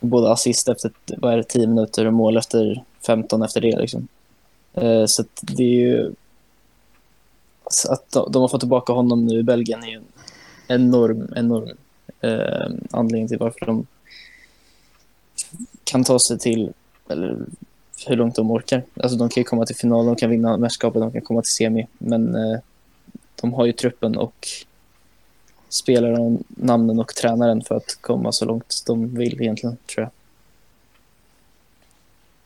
Både 0.00 0.30
assist 0.30 0.68
efter 0.68 0.92
vad 1.16 1.32
är 1.32 1.36
det, 1.36 1.42
10 1.42 1.66
minuter 1.66 2.06
och 2.06 2.12
mål 2.12 2.36
efter 2.36 2.84
15 3.06 3.42
efter 3.42 3.60
det. 3.60 3.78
Liksom. 3.78 4.08
Eh, 4.74 5.04
så 5.06 5.24
det 5.40 5.62
är 5.62 5.80
ju... 5.80 6.12
Att 7.88 8.10
de 8.10 8.42
har 8.42 8.48
fått 8.48 8.60
tillbaka 8.60 8.92
honom 8.92 9.26
nu 9.26 9.38
i 9.38 9.42
Belgien 9.42 9.82
är 9.82 9.88
ju 9.88 9.96
en 9.96 10.04
enorm, 10.68 11.32
enorm 11.36 11.68
eh, 12.20 12.70
anledning 12.90 13.28
till 13.28 13.38
varför 13.38 13.66
de 13.66 13.86
kan 15.84 16.04
ta 16.04 16.18
sig 16.18 16.38
till, 16.38 16.72
eller 17.08 17.36
hur 18.06 18.16
långt 18.16 18.36
de 18.36 18.50
orkar. 18.50 18.82
Alltså 19.02 19.18
de 19.18 19.28
kan 19.28 19.40
ju 19.40 19.44
komma 19.44 19.66
till 19.66 19.76
final, 19.76 20.06
de 20.06 20.16
kan 20.16 20.30
vinna 20.30 20.56
mästerskapet, 20.56 21.00
de 21.02 21.12
kan 21.12 21.22
komma 21.22 21.42
till 21.42 21.52
semi, 21.52 21.86
men 21.98 22.34
eh, 22.34 22.58
de 23.40 23.54
har 23.54 23.66
ju 23.66 23.72
truppen 23.72 24.16
och 24.16 24.48
spelarna, 25.68 26.38
namnen 26.48 26.98
och 26.98 27.14
tränaren 27.14 27.62
för 27.62 27.74
att 27.74 27.98
komma 28.00 28.32
så 28.32 28.44
långt 28.44 28.82
de 28.86 29.14
vill 29.14 29.42
egentligen, 29.42 29.76
tror 29.86 30.02
jag. 30.02 30.10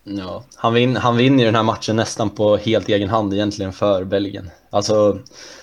Ja, 0.04 0.44
han, 0.54 0.74
vin, 0.74 0.96
han 0.96 1.16
vinner 1.16 1.38
ju 1.38 1.44
den 1.44 1.54
här 1.54 1.62
matchen 1.62 1.96
nästan 1.96 2.30
på 2.30 2.56
helt 2.56 2.88
egen 2.88 3.08
hand 3.08 3.34
egentligen 3.34 3.72
för 3.72 4.04
Belgien. 4.04 4.50
Alltså 4.70 5.18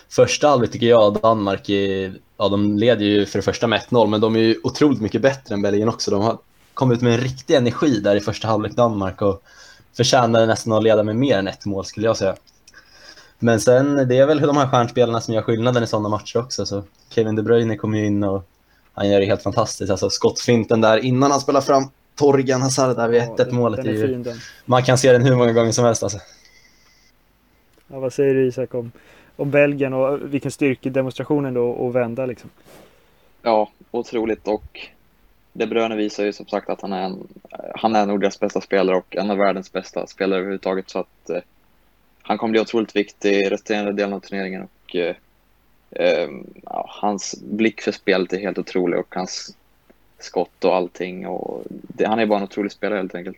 första 0.09 0.47
halvlek 0.47 0.71
tycker 0.71 0.87
jag 0.87 1.13
Danmark 1.21 1.69
är, 1.69 2.13
ja 2.39 2.49
de 2.49 2.77
leder 2.77 3.05
ju 3.05 3.25
för 3.25 3.39
det 3.39 3.43
första 3.43 3.67
med 3.67 3.81
1-0 3.81 4.07
men 4.07 4.21
de 4.21 4.35
är 4.35 4.39
ju 4.39 4.55
otroligt 4.63 5.01
mycket 5.01 5.21
bättre 5.21 5.53
än 5.53 5.61
Belgien 5.61 5.89
också. 5.89 6.11
De 6.11 6.21
har 6.21 6.37
kommit 6.73 6.97
ut 6.97 7.01
med 7.01 7.13
en 7.13 7.19
riktig 7.19 7.55
energi 7.55 7.99
där 7.99 8.15
i 8.15 8.19
första 8.19 8.47
halvlek 8.47 8.75
Danmark 8.75 9.21
och 9.21 9.43
förtjänade 9.97 10.45
nästan 10.45 10.73
att 10.73 10.83
leda 10.83 11.03
med 11.03 11.15
mer 11.15 11.37
än 11.37 11.47
ett 11.47 11.65
mål 11.65 11.85
skulle 11.85 12.05
jag 12.05 12.17
säga. 12.17 12.35
Men 13.39 13.59
sen, 13.59 14.07
det 14.07 14.17
är 14.17 14.25
väl 14.25 14.41
de 14.41 14.57
här 14.57 14.67
stjärnspelarna 14.67 15.21
som 15.21 15.33
gör 15.33 15.41
skillnaden 15.41 15.83
i 15.83 15.87
sådana 15.87 16.09
matcher 16.09 16.39
också. 16.39 16.65
Så 16.65 16.83
Kevin 17.09 17.35
De 17.35 17.43
Bruyne 17.43 17.77
kommer 17.77 17.97
ju 17.97 18.05
in 18.05 18.23
och 18.23 18.45
han 18.93 19.09
gör 19.09 19.19
det 19.19 19.25
helt 19.25 19.43
fantastiskt. 19.43 19.91
Alltså 19.91 20.09
skottfinten 20.09 20.81
där 20.81 20.97
innan 20.97 21.31
han 21.31 21.41
spelar 21.41 21.61
fram 21.61 21.83
Torgan 22.15 22.61
Hazard 22.61 22.95
där 22.95 23.07
vid 23.07 23.21
1-1 23.21 23.33
ja, 23.37 23.45
målet. 23.51 23.85
Är 23.85 23.89
ju, 23.89 24.35
man 24.65 24.83
kan 24.83 24.97
se 24.97 25.11
den 25.11 25.21
hur 25.21 25.35
många 25.35 25.53
gånger 25.53 25.71
som 25.71 25.85
helst 25.85 26.03
alltså. 26.03 26.19
Ja, 27.87 27.99
vad 27.99 28.13
säger 28.13 28.33
du 28.33 28.47
Isak 28.47 28.73
om, 28.73 28.91
om 29.39 29.51
Belgien 29.51 29.93
och 29.93 30.33
vilken 30.33 30.51
styrkedemonstrationen 30.51 31.53
då 31.53 31.69
och 31.69 31.95
vända 31.95 32.25
liksom? 32.25 32.49
Ja, 33.41 33.69
otroligt 33.91 34.47
och 34.47 34.89
De 35.53 35.67
Bruyne 35.67 35.95
visar 35.95 36.25
ju 36.25 36.33
som 36.33 36.45
sagt 36.45 36.69
att 36.69 36.81
han 36.81 36.93
är 36.93 37.01
en, 37.01 37.27
han 37.75 37.95
är 37.95 38.05
Nordias 38.05 38.39
bästa 38.39 38.61
spelare 38.61 38.97
och 38.97 39.15
en 39.15 39.31
av 39.31 39.37
världens 39.37 39.71
bästa 39.71 40.07
spelare 40.07 40.39
överhuvudtaget 40.39 40.89
så 40.89 40.99
att 40.99 41.29
eh, 41.29 41.41
han 42.21 42.37
kommer 42.37 42.51
bli 42.51 42.61
otroligt 42.61 42.95
viktig 42.95 43.33
i 43.33 43.49
resterande 43.49 43.93
delen 43.93 44.13
av 44.13 44.19
turneringen 44.19 44.61
och 44.61 44.95
eh, 44.95 45.15
eh, 45.91 46.29
ja, 46.63 46.85
hans 46.87 47.35
blick 47.41 47.81
för 47.81 47.91
spelet 47.91 48.33
är 48.33 48.39
helt 48.39 48.57
otrolig 48.57 48.99
och 48.99 49.15
hans 49.15 49.55
skott 50.19 50.65
och 50.65 50.75
allting. 50.75 51.27
Och 51.27 51.63
det, 51.69 52.07
han 52.07 52.19
är 52.19 52.25
bara 52.25 52.39
en 52.39 52.43
otrolig 52.43 52.71
spelare 52.71 52.97
helt 52.97 53.15
enkelt. 53.15 53.37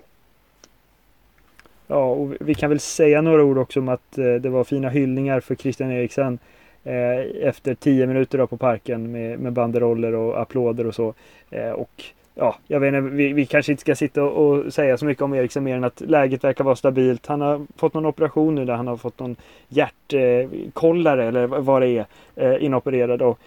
Ja, 1.91 2.05
och 2.05 2.33
vi 2.39 2.55
kan 2.55 2.69
väl 2.69 2.79
säga 2.79 3.21
några 3.21 3.43
ord 3.43 3.57
också 3.57 3.79
om 3.79 3.89
att 3.89 4.17
eh, 4.17 4.33
det 4.33 4.49
var 4.49 4.63
fina 4.63 4.89
hyllningar 4.89 5.39
för 5.39 5.55
Christian 5.55 5.91
Eriksen 5.91 6.39
eh, 6.83 7.47
efter 7.47 7.75
tio 7.75 8.07
minuter 8.07 8.37
då 8.37 8.47
på 8.47 8.57
parken 8.57 9.11
med, 9.11 9.39
med 9.39 9.53
banderoller 9.53 10.15
och 10.15 10.41
applåder 10.41 10.87
och 10.87 10.95
så. 10.95 11.13
Eh, 11.49 11.69
och 11.69 12.03
ja, 12.35 12.55
jag 12.67 12.79
vet 12.79 12.87
inte, 12.87 13.15
vi, 13.15 13.33
vi 13.33 13.45
kanske 13.45 13.71
inte 13.71 13.81
ska 13.81 13.95
sitta 13.95 14.23
och, 14.23 14.73
säga 14.73 14.97
så 14.97 15.05
mycket 15.05 15.21
om 15.21 15.33
Eriksen 15.33 15.63
mer 15.63 15.75
än 15.75 15.83
att 15.83 16.01
läget 16.01 16.43
verkar 16.43 16.63
vara 16.63 16.75
stabilt. 16.75 17.27
Han 17.27 17.41
har 17.41 17.65
fått 17.75 17.93
någon 17.93 18.05
operation 18.05 18.55
nu 18.55 18.65
där 18.65 18.73
han 18.73 18.87
har 18.87 18.97
fått 18.97 19.19
någon 19.19 19.35
hjärtkollare 19.67 21.25
eller 21.25 21.47
vad 21.47 21.81
det 21.81 22.05
är 22.35 22.57
inopererad. 22.57 23.21
Och 23.21 23.39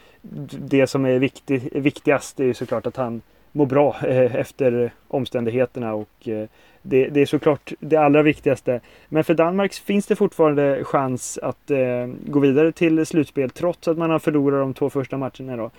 det 0.59 0.87
som 0.87 1.05
är 1.05 1.19
viktig, 1.19 1.69
viktigast 1.73 2.41
är 2.41 2.45
ju 2.45 2.55
såklart 2.55 2.87
att 2.87 2.97
han 2.97 3.23
mår 3.55 3.67
bra 3.67 3.97
eh, 4.07 4.37
efter 4.37 4.93
omständigheterna 5.09 5.95
och 5.95 6.29
eh, 6.29 6.49
det, 6.83 7.09
det, 7.09 7.21
är 7.21 7.27
såklart 7.27 7.73
det 7.81 7.97
allra 7.97 8.23
viktigaste. 8.23 8.81
Men 9.09 9.25
för 9.25 9.35
Danmark 9.35 9.73
finns 9.73 10.07
det 10.07 10.17
fortfarande 10.17 10.85
chans 10.85 11.39
att 11.43 11.71
eh, 11.71 12.07
gå 12.27 12.39
vidare 12.41 12.73
till 12.73 13.07
slutspel 13.07 13.51
trots 13.51 13.89
att 13.89 13.99
man 13.99 14.11
har 14.11 14.19
förlorat 14.19 14.61
de 14.61 14.75
två 14.75 14.91
första 14.91 15.17
matcherna. 15.17 15.57
Då. 15.57 15.71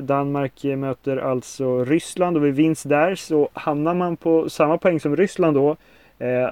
Danmark 0.00 0.64
möter 0.64 1.16
alltså 1.16 1.84
Ryssland 1.84 2.36
och 2.36 2.44
vid 2.44 2.54
vinst 2.54 2.88
där 2.88 3.14
så 3.14 3.48
hamnar 3.52 3.94
man 3.94 4.16
på 4.16 4.48
samma 4.50 4.78
poäng 4.78 5.00
som 5.00 5.16
Ryssland 5.16 5.56
då. 5.56 5.76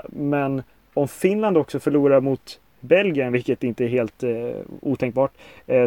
Men 0.08 0.62
om 0.94 1.08
Finland 1.08 1.56
också 1.56 1.80
förlorar 1.80 2.20
mot 2.20 2.60
Belgien, 2.80 3.32
vilket 3.32 3.64
inte 3.64 3.84
är 3.84 3.88
helt 3.88 4.22
eh, 4.22 4.30
otänkbart, 4.80 5.32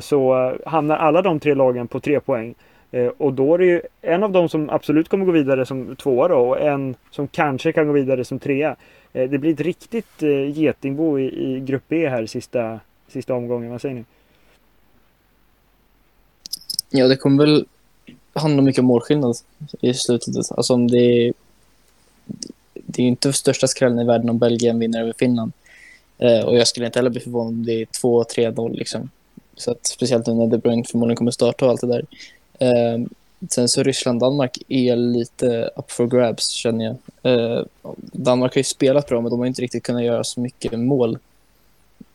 så 0.02 0.54
hamnar 0.66 0.98
alla 0.98 1.22
de 1.22 1.40
tre 1.40 1.54
lagen 1.54 1.88
på 1.88 2.00
tre 2.00 2.20
poäng. 2.20 2.56
Eh, 2.92 3.08
och 3.08 3.34
då 3.34 3.54
är 3.54 3.58
det 3.58 3.66
ju 3.66 3.82
en 4.02 4.24
av 4.24 4.32
dem 4.32 4.50
som 4.50 4.70
absolut 4.70 5.10
kommer 5.10 5.26
gå 5.26 5.32
vidare 5.32 5.66
som 5.66 5.96
tvåa 5.96 6.28
då 6.28 6.36
och 6.36 6.62
en 6.62 6.96
som 7.12 7.28
kanske 7.28 7.72
kan 7.72 7.88
gå 7.88 7.94
vidare 7.94 8.26
som 8.26 8.40
trea. 8.40 8.76
Eh, 9.14 9.30
det 9.30 9.38
blir 9.38 9.54
ett 9.54 9.62
riktigt 9.62 10.24
eh, 10.24 10.60
getingbo 10.60 11.20
i, 11.20 11.26
i 11.26 11.60
grupp 11.60 11.84
B 11.88 12.10
här 12.10 12.26
sista, 12.26 12.80
sista 13.08 13.34
omgången. 13.34 13.72
Vad 13.72 13.82
säger 13.82 13.96
ni? 13.96 14.06
Ja, 16.90 17.08
det 17.08 17.16
kommer 17.16 17.46
väl 17.46 17.66
handla 18.34 18.62
mycket 18.62 18.80
om 18.80 18.86
målskillnad 18.86 19.36
i 19.82 19.94
slutet. 19.94 20.52
Alltså 20.52 20.74
om 20.74 20.88
det 20.88 21.34
det 22.74 23.04
är 23.04 23.08
inte 23.08 23.34
största 23.34 23.68
skrällen 23.68 24.00
i 24.00 24.06
världen 24.06 24.30
om 24.30 24.38
Belgien 24.38 24.80
vinner 24.80 25.02
över 25.02 25.14
Finland. 25.20 25.52
Eh, 26.18 26.46
och 26.46 26.58
jag 26.58 26.68
skulle 26.68 26.86
inte 26.86 27.00
heller 27.00 27.10
bli 27.10 27.20
förvånad 27.20 27.48
om 27.48 27.66
det 27.66 27.82
är 27.82 27.86
2-3-0 27.86 28.76
liksom. 28.76 29.10
Så 29.56 29.72
att, 29.72 29.86
speciellt 29.86 30.28
nu 30.28 30.34
när 30.34 30.48
De 30.48 30.58
Bruyne 30.58 30.84
förmodligen 30.84 31.18
kommer 31.18 31.32
starta 31.32 31.66
och 31.66 31.72
allt 31.72 31.82
det 31.82 31.88
där. 31.88 32.06
Eh, 32.60 33.06
sen 33.50 33.70
så 33.70 33.84
Ryssland-Danmark 33.84 34.58
är 34.68 34.96
lite 34.96 35.70
up 35.76 35.92
for 35.92 36.08
grabs 36.08 36.48
känner 36.48 36.86
jag. 36.86 36.98
Eh, 37.34 37.66
Danmark 38.12 38.56
har 38.56 38.60
ju 38.60 38.64
spelat 38.64 39.08
bra 39.08 39.22
men 39.22 39.30
de 39.30 39.40
har 39.40 39.48
inte 39.48 39.62
riktigt 39.62 39.84
kunnat 39.84 40.04
göra 40.04 40.24
så 40.24 40.40
mycket 40.40 40.80
mål. 40.80 41.18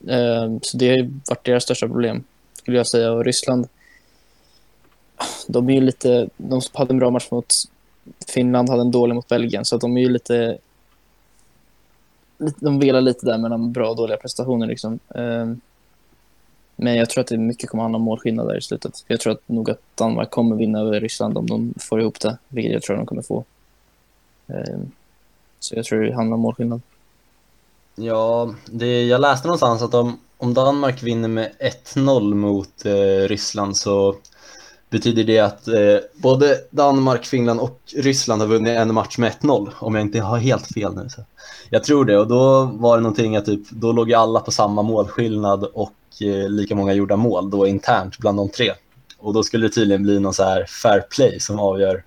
Eh, 0.07 0.57
så 0.61 0.77
det 0.77 0.89
har 0.89 1.11
varit 1.29 1.45
deras 1.45 1.63
största 1.63 1.87
problem 1.87 2.23
skulle 2.53 2.77
jag 2.77 2.87
säga. 2.87 3.11
Och 3.11 3.25
Ryssland, 3.25 3.67
de 5.47 5.69
är 5.69 5.73
ju 5.73 5.81
lite, 5.81 6.29
de 6.37 6.61
hade 6.73 6.93
en 6.93 6.99
bra 6.99 7.09
match 7.09 7.27
mot 7.31 7.53
Finland, 8.27 8.69
hade 8.69 8.81
en 8.81 8.91
dålig 8.91 9.15
mot 9.15 9.27
Belgien 9.27 9.65
så 9.65 9.77
de 9.77 9.97
är 9.97 10.01
ju 10.01 10.09
lite 10.09 10.57
de 12.37 12.79
velar 12.79 13.01
lite 13.01 13.25
där 13.25 13.37
mellan 13.37 13.71
bra 13.71 13.89
och 13.89 13.95
dåliga 13.95 14.17
prestationer. 14.17 14.67
Liksom. 14.67 14.99
Ehm, 15.15 15.61
men 16.75 16.95
jag 16.95 17.09
tror 17.09 17.21
att 17.21 17.27
det 17.27 17.37
mycket 17.37 17.69
kommer 17.69 17.83
handla 17.83 17.97
om 17.97 18.01
målskillnad 18.01 18.47
där 18.47 18.57
i 18.57 18.61
slutet. 18.61 19.03
Jag 19.07 19.19
tror 19.19 19.33
att 19.33 19.41
nog 19.45 19.69
att 19.69 19.79
Danmark 19.95 20.29
kommer 20.29 20.55
vinna 20.55 20.79
över 20.79 21.01
Ryssland 21.01 21.37
om 21.37 21.47
de 21.47 21.73
får 21.79 22.01
ihop 22.01 22.19
det, 22.19 22.37
vilket 22.47 22.73
jag 22.73 22.81
tror 22.81 22.95
de 22.97 23.05
kommer 23.05 23.21
få. 23.21 23.43
Ehm, 24.47 24.91
så 25.59 25.75
jag 25.75 25.85
tror 25.85 26.03
det 26.03 26.15
handlar 26.15 26.35
om 26.35 26.41
målskillnad. 26.41 26.81
Ja, 27.95 28.53
det, 28.65 29.05
jag 29.05 29.21
läste 29.21 29.47
någonstans 29.47 29.81
att 29.81 29.93
om, 29.93 30.19
om 30.37 30.53
Danmark 30.53 31.03
vinner 31.03 31.27
med 31.27 31.51
1-0 31.93 32.33
mot 32.33 32.85
eh, 32.85 33.27
Ryssland 33.27 33.77
så 33.77 34.15
betyder 34.89 35.23
det 35.23 35.39
att 35.39 35.67
eh, 35.67 35.97
både 36.13 36.57
Danmark, 36.69 37.25
Finland 37.25 37.59
och 37.59 37.79
Ryssland 37.95 38.41
har 38.41 38.49
vunnit 38.49 38.77
en 38.77 38.93
match 38.93 39.17
med 39.17 39.31
1-0, 39.31 39.69
om 39.79 39.95
jag 39.95 40.01
inte 40.01 40.19
har 40.19 40.37
helt 40.37 40.73
fel 40.73 40.95
nu. 40.95 41.09
Så. 41.09 41.21
Jag 41.69 41.83
tror 41.83 42.05
det, 42.05 42.17
och 42.17 42.27
då 42.27 42.63
var 42.65 42.97
det 42.97 43.03
någonting 43.03 43.35
att 43.35 43.45
typ, 43.45 43.69
då 43.69 43.91
låg 43.91 44.13
alla 44.13 44.39
på 44.39 44.51
samma 44.51 44.81
målskillnad 44.81 45.63
och 45.63 45.93
eh, 46.21 46.49
lika 46.49 46.75
många 46.75 46.93
gjorda 46.93 47.15
mål 47.15 47.49
då 47.49 47.67
internt 47.67 48.17
bland 48.17 48.37
de 48.37 48.49
tre. 48.49 48.71
Och 49.17 49.33
då 49.33 49.43
skulle 49.43 49.67
det 49.67 49.73
tydligen 49.73 50.03
bli 50.03 50.19
någon 50.19 50.33
så 50.33 50.43
här 50.43 50.65
fair 50.65 51.01
play 51.01 51.39
som 51.39 51.59
avgör 51.59 52.03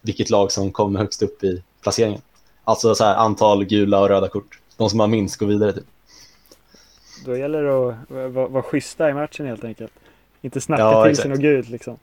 vilket 0.00 0.30
lag 0.30 0.52
som 0.52 0.72
kommer 0.72 1.00
högst 1.00 1.22
upp 1.22 1.44
i 1.44 1.62
placeringen. 1.82 2.20
Alltså 2.64 2.94
så 2.94 3.04
här, 3.04 3.16
antal 3.16 3.64
gula 3.64 4.00
och 4.00 4.08
röda 4.08 4.28
kort. 4.28 4.60
De 4.76 4.90
som 4.90 5.00
har 5.00 5.06
minst 5.06 5.36
går 5.36 5.46
vidare 5.46 5.72
typ. 5.72 5.84
Då 7.24 7.36
gäller 7.36 7.62
det 7.62 7.88
att 7.88 8.10
vara, 8.34 8.48
vara 8.48 8.62
schyssta 8.62 9.10
i 9.10 9.14
matchen 9.14 9.46
helt 9.46 9.64
enkelt. 9.64 9.92
Inte 10.40 10.60
snacka 10.60 10.82
ja, 10.82 11.04
till 11.04 11.16
sig 11.16 11.30
något 11.30 11.40
gult 11.40 11.68
liksom. 11.68 11.96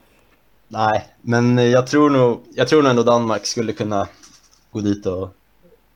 Nej, 0.68 1.06
men 1.22 1.58
jag 1.58 1.88
tror, 1.88 2.10
nog, 2.10 2.40
jag 2.54 2.68
tror 2.68 2.82
nog 2.82 2.90
ändå 2.90 3.04
Danmark 3.04 3.46
skulle 3.46 3.74
kunna 3.74 4.08
gå 4.72 4.80
dit 4.80 5.06
och 5.06 5.30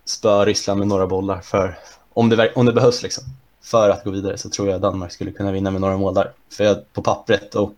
spöa 0.06 0.46
Ryssland 0.46 0.80
med 0.80 0.88
några 0.88 1.08
bollar 1.08 1.42
för 1.42 1.78
om 2.14 2.30
det, 2.30 2.54
om 2.56 2.66
det 2.66 2.74
behövs 2.74 3.04
liksom. 3.04 3.24
För 3.62 3.90
att 3.90 4.04
gå 4.04 4.12
vidare 4.12 4.38
så 4.38 4.50
tror 4.50 4.70
jag 4.70 4.82
Danmark 4.82 5.12
skulle 5.12 5.32
kunna 5.32 5.52
vinna 5.52 5.72
med 5.72 5.82
några 5.82 5.98
mål 5.98 6.14
där. 6.14 6.32
För 6.52 6.64
jag, 6.64 6.94
på 6.94 7.02
pappret 7.02 7.56
och 7.56 7.74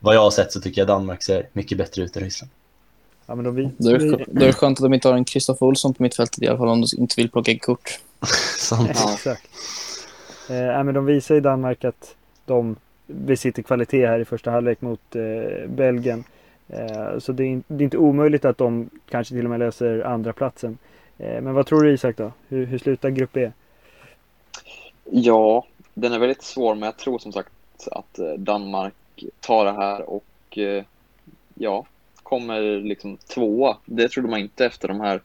vad 0.00 0.14
jag 0.14 0.20
har 0.20 0.30
sett 0.30 0.52
så 0.52 0.60
tycker 0.60 0.80
jag 0.80 0.88
Danmark 0.88 1.22
ser 1.22 1.48
mycket 1.52 1.78
bättre 1.78 2.02
ut 2.02 2.16
än 2.16 2.22
Ryssland. 2.22 2.50
Ja, 3.26 3.34
men 3.34 3.44
då, 3.44 3.50
vi, 3.50 3.70
då, 3.78 3.90
är 3.90 3.98
det, 3.98 4.22
är 4.22 4.46
det 4.46 4.52
skönt 4.52 4.78
att 4.78 4.82
de 4.82 4.94
inte 4.94 5.08
har 5.08 5.14
en 5.14 5.24
Kristoffer 5.24 5.66
Olsson 5.66 5.94
på 5.94 6.02
mittfältet 6.02 6.42
i 6.42 6.48
alla 6.48 6.58
fall 6.58 6.68
om 6.68 6.80
de 6.80 6.86
inte 7.00 7.14
vill 7.16 7.30
plocka 7.30 7.58
kort. 7.58 8.00
Sant. 8.58 8.90
Ja, 8.94 9.12
exakt. 9.14 9.42
Eh, 10.50 10.84
men 10.84 10.94
de 10.94 11.06
visar 11.06 11.34
i 11.34 11.40
Danmark 11.40 11.84
att 11.84 12.14
de 12.46 12.76
besitter 13.06 13.62
kvalitet 13.62 14.06
här 14.06 14.20
i 14.20 14.24
första 14.24 14.50
halvlek 14.50 14.80
mot 14.80 15.16
eh, 15.16 15.68
Belgien. 15.68 16.24
Eh, 16.68 17.18
så 17.18 17.32
det 17.32 17.44
är, 17.44 17.62
det 17.68 17.82
är, 17.82 17.84
inte 17.84 17.98
omöjligt 17.98 18.44
att 18.44 18.58
de 18.58 18.90
kanske 19.10 19.34
till 19.34 19.44
och 19.44 19.50
med 19.50 19.58
löser 19.58 20.00
andra 20.06 20.32
platsen. 20.32 20.78
Eh, 21.18 21.40
men 21.40 21.54
vad 21.54 21.66
tror 21.66 21.82
du 21.82 21.92
Isak 21.92 22.16
då? 22.16 22.32
Hur, 22.48 22.66
hur 22.66 22.78
slutar 22.78 23.10
Grupp 23.10 23.36
E? 23.36 23.52
Ja, 25.10 25.66
den 25.94 26.12
är 26.12 26.18
väldigt 26.18 26.42
svår 26.42 26.74
men 26.74 26.86
jag 26.86 26.96
tror 26.96 27.18
som 27.18 27.32
sagt 27.32 27.52
att 27.90 28.18
eh, 28.18 28.32
Danmark 28.32 28.94
tar 29.40 29.64
det 29.64 29.72
här 29.72 30.10
och 30.10 30.58
eh, 30.58 30.84
ja, 31.54 31.86
kommer 32.22 32.80
liksom 32.80 33.16
tvåa. 33.16 33.76
Det 33.84 34.08
trodde 34.08 34.28
man 34.28 34.40
inte 34.40 34.66
efter 34.66 34.88
de 34.88 35.00
här 35.00 35.22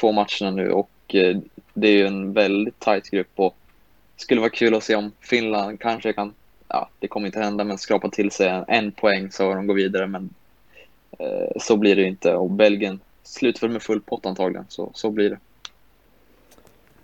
två 0.00 0.12
matcherna 0.12 0.50
nu 0.50 0.70
och 0.70 1.14
eh, 1.14 1.38
det 1.74 1.88
är 1.88 1.96
ju 1.96 2.06
en 2.06 2.32
väldigt 2.32 2.80
tajt 2.80 3.10
grupp 3.10 3.32
och 3.34 3.56
skulle 4.16 4.40
vara 4.40 4.50
kul 4.50 4.74
att 4.74 4.84
se 4.84 4.96
om 4.96 5.12
Finland 5.20 5.80
kanske 5.80 6.12
kan 6.12 6.34
ja, 6.72 6.88
det 6.98 7.08
kommer 7.08 7.26
inte 7.26 7.40
hända, 7.40 7.64
men 7.64 7.78
skrapa 7.78 8.08
till 8.08 8.30
sig 8.30 8.48
en, 8.48 8.64
en 8.68 8.92
poäng 8.92 9.30
så 9.30 9.54
de 9.54 9.66
går 9.66 9.74
vidare. 9.74 10.06
Men 10.06 10.30
eh, 11.18 11.60
så 11.60 11.76
blir 11.76 11.96
det 11.96 12.02
inte. 12.02 12.34
Och 12.34 12.50
Belgien 12.50 13.00
slutför 13.22 13.68
med 13.68 13.82
full 13.82 14.00
pott 14.00 14.26
antagligen, 14.26 14.66
så, 14.68 14.90
så 14.94 15.10
blir 15.10 15.30
det. 15.30 15.38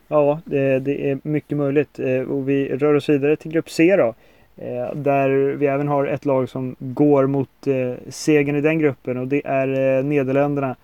Ja, 0.09 0.41
det, 0.45 0.79
det 0.79 1.11
är 1.11 1.19
mycket 1.23 1.59
möjligt. 1.59 1.99
Eh, 1.99 2.21
och 2.21 2.49
vi 2.49 2.77
rör 2.77 2.95
oss 2.95 3.09
vidare 3.09 3.37
till 3.37 3.53
grupp 3.53 3.71
C 3.71 3.97
då. 3.97 4.15
Eh, 4.57 4.95
där 4.95 5.29
vi 5.31 5.67
även 5.67 5.89
har 5.89 6.07
ett 6.07 6.25
lag 6.25 6.49
som 6.49 6.77
går 6.79 7.27
mot 7.27 7.67
eh, 7.67 7.93
segern 8.09 8.57
i 8.57 8.61
den 8.61 8.79
gruppen 8.79 9.19
och 9.19 9.29
det 9.29 9.43
är 9.45 10.03
Nederländerna. 10.03 10.77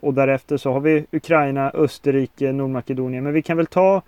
Och 0.00 0.14
därefter 0.14 0.56
så 0.56 0.72
har 0.72 0.80
vi 0.80 1.04
Ukraina, 1.10 1.70
Österrike, 1.74 2.52
Nordmakedonien. 2.52 3.24
Men 3.24 3.32
vi 3.32 3.42
kan 3.42 3.56
väl 3.56 3.66
ta 3.66 4.02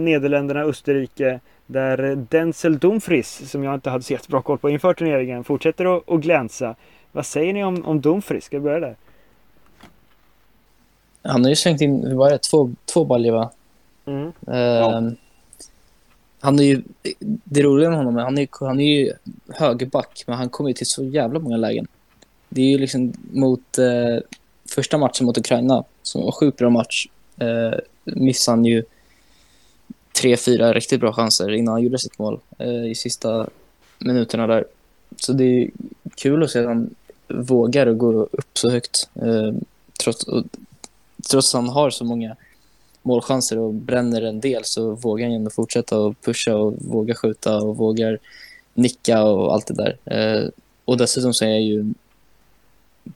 Nederländerna, 0.00 0.60
Österrike, 0.60 1.40
där 1.66 2.26
Denzel 2.30 2.78
Dumfries, 2.78 3.50
som 3.50 3.64
jag 3.64 3.74
inte 3.74 3.90
hade 3.90 4.04
så 4.04 4.12
jättebra 4.12 4.42
koll 4.42 4.58
på 4.58 4.70
inför 4.70 4.94
turneringen, 4.94 5.44
fortsätter 5.44 5.96
att, 5.96 6.10
att 6.10 6.20
glänsa. 6.20 6.74
Vad 7.12 7.26
säger 7.26 7.52
ni 7.52 7.64
om, 7.64 7.84
om 7.84 8.00
Dumfries? 8.00 8.44
Ska 8.44 8.56
vi 8.56 8.62
börja 8.62 8.80
där? 8.80 8.96
Han 11.24 11.42
har 11.44 11.50
ju 11.50 11.56
slängt 11.56 11.80
in, 11.80 12.06
hur 12.06 12.14
var 12.14 12.30
det, 12.30 12.38
två, 12.38 12.70
två 12.84 13.04
baljor 13.04 13.32
va? 13.32 13.50
Mm. 14.06 14.32
Uh, 14.48 14.56
ja. 14.56 15.12
Han 16.40 16.58
är 16.58 16.64
ju, 16.64 16.82
det 17.44 17.62
roliga 17.62 17.88
med 17.88 17.98
honom 17.98 18.16
är 18.16 18.22
han 18.22 18.38
är, 18.38 18.48
han 18.60 18.80
är 18.80 18.98
ju 18.98 19.12
högerback, 19.48 20.24
men 20.26 20.36
han 20.36 20.48
kommer 20.48 20.70
ju 20.70 20.74
till 20.74 20.86
så 20.86 21.04
jävla 21.04 21.38
många 21.38 21.56
lägen. 21.56 21.86
Det 22.48 22.62
är 22.62 22.66
ju 22.66 22.78
liksom 22.78 23.12
mot 23.32 23.78
uh, 23.78 24.20
första 24.68 24.98
matchen 24.98 25.26
mot 25.26 25.38
Ukraina, 25.38 25.84
som 26.02 26.22
var 26.22 26.32
sjukt 26.32 26.58
bra 26.58 26.70
match, 26.70 27.06
uh, 27.42 27.78
missade 28.04 28.56
han 28.56 28.64
ju 28.64 28.84
tre, 30.12 30.36
fyra 30.36 30.72
riktigt 30.72 31.00
bra 31.00 31.12
chanser 31.12 31.52
innan 31.52 31.72
han 31.72 31.82
gjorde 31.82 31.98
sitt 31.98 32.18
mål 32.18 32.40
eh, 32.58 32.90
i 32.90 32.94
sista 32.94 33.46
minuterna 33.98 34.46
där. 34.46 34.64
Så 35.16 35.32
det 35.32 35.44
är 35.44 35.70
kul 36.14 36.42
att 36.42 36.50
se 36.50 36.58
att 36.58 36.66
han 36.66 36.94
vågar 37.28 37.92
gå 37.92 38.12
upp 38.12 38.58
så 38.58 38.70
högt. 38.70 39.08
Trots, 40.02 40.26
trots 41.30 41.54
att 41.54 41.60
han 41.60 41.68
har 41.68 41.90
så 41.90 42.04
många 42.04 42.36
målchanser 43.02 43.58
och 43.58 43.74
bränner 43.74 44.22
en 44.22 44.40
del 44.40 44.64
så 44.64 44.90
vågar 44.90 45.26
han 45.26 45.34
ändå 45.34 45.50
fortsätta 45.50 45.98
och 45.98 46.20
pusha 46.20 46.56
och 46.56 46.74
våga 46.78 47.14
skjuta 47.14 47.56
och 47.56 47.76
vågar 47.76 48.18
nicka 48.74 49.22
och 49.22 49.54
allt 49.54 49.66
det 49.66 49.74
där. 49.74 49.96
Eh, 50.04 50.48
och 50.84 50.96
dessutom 50.96 51.34
så 51.34 51.44
är 51.44 51.48
jag 51.48 51.62
ju 51.62 51.94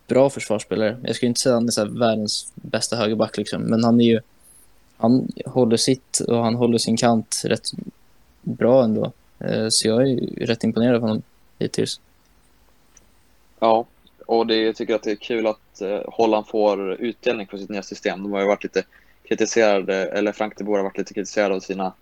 bra 0.06 0.30
försvarsspelare. 0.30 0.98
Jag 1.02 1.16
skulle 1.16 1.28
inte 1.28 1.40
säga 1.40 1.54
att 1.54 1.60
han 1.60 1.68
är 1.68 1.72
så 1.72 1.84
världens 1.84 2.52
bästa 2.54 2.96
högerback 2.96 3.36
liksom, 3.36 3.62
men 3.62 3.84
han 3.84 4.00
är 4.00 4.04
ju 4.04 4.20
han 4.96 5.28
håller 5.46 5.76
sitt 5.76 6.20
och 6.28 6.44
han 6.44 6.54
håller 6.54 6.78
sin 6.78 6.96
kant 6.96 7.42
rätt 7.44 7.70
bra 8.42 8.84
ändå. 8.84 9.12
Eh, 9.38 9.68
så 9.68 9.88
jag 9.88 10.10
är 10.10 10.16
rätt 10.46 10.64
imponerad 10.64 10.94
av 10.94 11.00
honom 11.00 11.22
hittills. 11.58 12.00
Ja, 13.60 13.86
och 14.28 14.46
det, 14.46 14.56
jag 14.56 14.76
tycker 14.76 14.94
att 14.94 15.02
det 15.02 15.10
är 15.10 15.16
kul 15.16 15.46
att 15.46 15.80
eh, 15.80 16.00
Holland 16.06 16.48
får 16.48 16.92
utdelning 16.92 17.46
för 17.46 17.58
sitt 17.58 17.68
nya 17.68 17.82
system. 17.82 18.22
De 18.22 18.32
har 18.32 18.40
ju 18.40 18.46
varit 18.46 18.62
lite 18.62 18.82
kritiserade, 19.28 19.94
eller 19.94 20.32
Frank 20.32 20.56
de 20.56 20.64
Boer 20.64 20.76
har 20.76 20.84
varit 20.84 20.98
lite 20.98 21.14
kritiserade 21.14 21.54
av 21.54 21.60
sina 21.60 21.92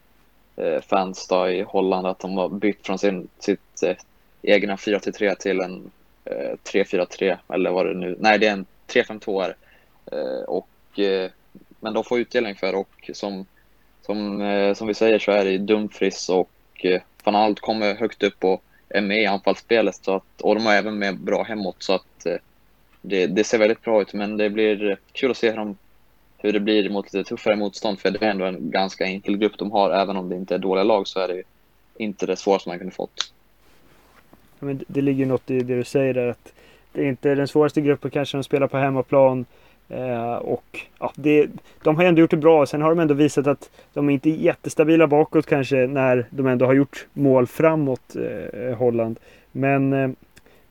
eh, 0.57 0.81
fans 0.81 1.29
då 1.29 1.49
i 1.49 1.63
Holland 1.63 2.07
att 2.07 2.19
de 2.19 2.37
har 2.37 2.49
bytt 2.49 2.87
från 2.87 2.99
sin, 2.99 3.29
sitt 3.39 3.83
eh, 3.83 3.97
egna 4.43 4.77
4-3 4.77 5.35
till 5.35 5.61
en 5.61 5.91
eh, 6.25 6.57
3-4-3 6.65 7.37
eller 7.49 7.71
vad 7.71 7.87
det 7.87 7.95
nu, 7.95 8.17
nej 8.21 8.39
det 8.39 8.47
är 8.47 8.53
en 8.53 8.67
3-5-2 8.87 9.45
är. 9.45 9.57
Eh, 10.13 10.45
och 10.45 10.99
eh, 10.99 11.31
men 11.81 11.95
de 11.95 12.05
får 12.05 12.19
utdelning 12.19 12.55
för 12.55 12.75
och 12.75 13.11
som, 13.15 13.47
som, 14.03 14.41
eh, 14.41 14.75
som 14.75 14.87
vi 14.87 14.95
säger 14.95 15.19
så 15.19 15.33
är 15.33 15.45
det 15.45 15.59
Dumfries 15.59 16.29
och 16.29 16.51
eh, 16.85 17.01
van 17.25 17.37
Alt 17.37 17.61
kommer 17.61 17.95
högt 17.95 18.23
upp 18.23 18.45
och 18.45 18.63
är 18.89 19.01
med 19.01 19.23
i 19.23 19.27
anfallsspelet 19.27 20.05
så 20.05 20.15
att, 20.15 20.41
och 20.41 20.55
de 20.55 20.67
har 20.67 20.75
även 20.75 20.99
med 20.99 21.19
bra 21.19 21.43
hemåt 21.43 21.77
så 21.79 21.93
att 21.93 22.27
eh, 22.27 22.37
det, 23.03 23.27
det 23.27 23.45
ser 23.45 23.59
väldigt 23.59 23.83
bra 23.83 24.03
ut 24.03 24.15
men 24.15 24.37
det 24.37 24.51
blir 24.51 24.99
kul 25.13 25.31
att 25.31 25.37
se 25.37 25.51
hur, 25.51 25.57
de, 25.57 25.77
hur 26.39 26.53
det 26.53 26.61
blir 26.61 26.91
mot 26.91 27.13
lite 27.13 27.29
tuffare 27.29 27.57
motstånd 27.57 28.01
för 28.01 28.11
det 28.11 28.23
är 28.23 28.31
ändå 28.31 28.45
en 28.45 28.71
ganska 28.71 29.05
enkel 29.05 29.37
grupp 29.37 29.59
de 29.59 29.73
har 29.73 29.91
även 29.91 30.17
om 30.17 30.29
det 30.29 30.37
inte 30.37 30.55
är 30.55 30.59
dåliga 30.59 30.85
lag 30.85 31.09
så 31.09 31.21
är 31.21 31.29
det 31.29 31.43
inte 31.97 32.27
det 32.27 32.37
svåraste 32.37 32.69
man 32.69 32.79
kunde 32.79 32.95
fått. 32.95 33.33
men 34.59 34.85
det 34.89 35.01
ligger 35.01 35.27
något 35.27 35.51
i 35.51 35.59
det 35.59 35.77
du 35.77 35.85
säger 35.85 36.15
där 36.15 36.29
att 36.29 36.53
det 36.93 37.03
är 37.03 37.09
inte 37.09 37.35
den 37.35 37.49
svåraste 37.49 37.81
gruppen 37.81 38.11
kanske 38.11 38.37
de 38.37 38.45
spelar 38.45 38.67
på 38.67 38.77
hemmaplan. 38.77 39.45
Eh, 39.89 40.35
och 40.35 40.81
ja, 40.99 41.13
det, 41.17 41.49
de 41.83 41.97
har 41.97 42.05
ändå 42.05 42.21
gjort 42.21 42.31
det 42.31 42.37
bra. 42.37 42.67
Sen 42.67 42.83
har 42.83 42.89
de 42.89 42.99
ändå 42.99 43.15
visat 43.15 43.47
att 43.47 43.71
de 43.95 44.09
är 44.09 44.13
inte 44.15 44.31
är 44.31 44.35
jättestabila 44.35 45.07
bakåt 45.07 45.47
kanske 45.47 45.77
när 45.77 46.27
de 46.31 46.47
ändå 46.47 46.67
har 46.67 46.75
gjort 46.75 47.07
mål 47.13 47.47
framåt, 47.47 48.17
eh, 48.17 48.77
Holland. 48.77 49.19
Men 49.53 49.93
eh, 49.93 50.11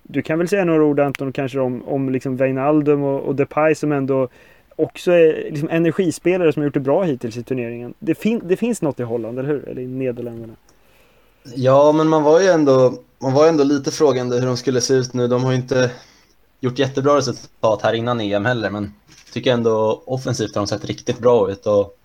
du 0.03 0.21
kan 0.21 0.39
väl 0.39 0.47
säga 0.47 0.65
några 0.65 0.83
ord 0.83 0.99
Anton 0.99 1.31
kanske 1.31 1.59
om, 1.59 1.83
om 1.87 2.09
liksom 2.09 2.37
Wijnaldum 2.37 3.03
och, 3.03 3.21
och 3.21 3.35
Depay 3.35 3.75
som 3.75 3.91
ändå 3.91 4.27
också 4.75 5.11
är 5.11 5.49
liksom 5.51 5.69
energispelare 5.69 6.53
som 6.53 6.61
har 6.61 6.65
gjort 6.65 6.73
det 6.73 6.79
bra 6.79 7.03
hittills 7.03 7.37
i 7.37 7.43
turneringen. 7.43 7.93
Det, 7.99 8.15
fin 8.15 8.41
det 8.43 8.57
finns 8.57 8.81
något 8.81 8.99
i 8.99 9.03
Holland, 9.03 9.39
eller 9.39 9.49
hur? 9.49 9.69
Eller 9.69 9.81
i 9.81 9.87
Nederländerna. 9.87 10.53
Ja, 11.55 11.91
men 11.91 12.07
man 12.07 12.23
var 12.23 12.41
ju 12.41 12.47
ändå, 12.47 12.93
man 13.19 13.33
var 13.33 13.47
ändå 13.47 13.63
lite 13.63 13.91
frågande 13.91 14.39
hur 14.39 14.47
de 14.47 14.57
skulle 14.57 14.81
se 14.81 14.93
ut 14.93 15.13
nu. 15.13 15.27
De 15.27 15.43
har 15.43 15.51
ju 15.51 15.57
inte 15.57 15.91
gjort 16.65 16.79
jättebra 16.79 17.17
resultat 17.17 17.81
här 17.81 17.93
innan 17.93 18.21
EM 18.21 18.45
heller, 18.45 18.69
men 18.69 18.93
tycker 19.35 19.53
ändå 19.53 20.03
offensivt 20.05 20.55
har 20.55 20.61
de 20.61 20.67
sett 20.67 20.85
riktigt 20.85 21.19
bra 21.19 21.51
ut. 21.51 21.65
Och 21.65 21.97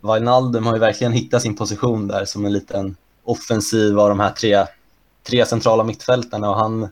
Wijnaldum 0.00 0.66
har 0.66 0.74
ju 0.74 0.80
verkligen 0.80 1.12
hittat 1.12 1.42
sin 1.42 1.56
position 1.56 2.08
där 2.08 2.24
som 2.24 2.44
en 2.44 2.52
liten 2.52 2.96
offensiv 3.24 4.00
av 4.00 4.08
de 4.08 4.20
här 4.20 4.30
tre, 4.30 4.66
tre 5.26 5.46
centrala 5.46 5.84
mittfältarna. 5.84 6.50
Och 6.50 6.56
han, 6.56 6.88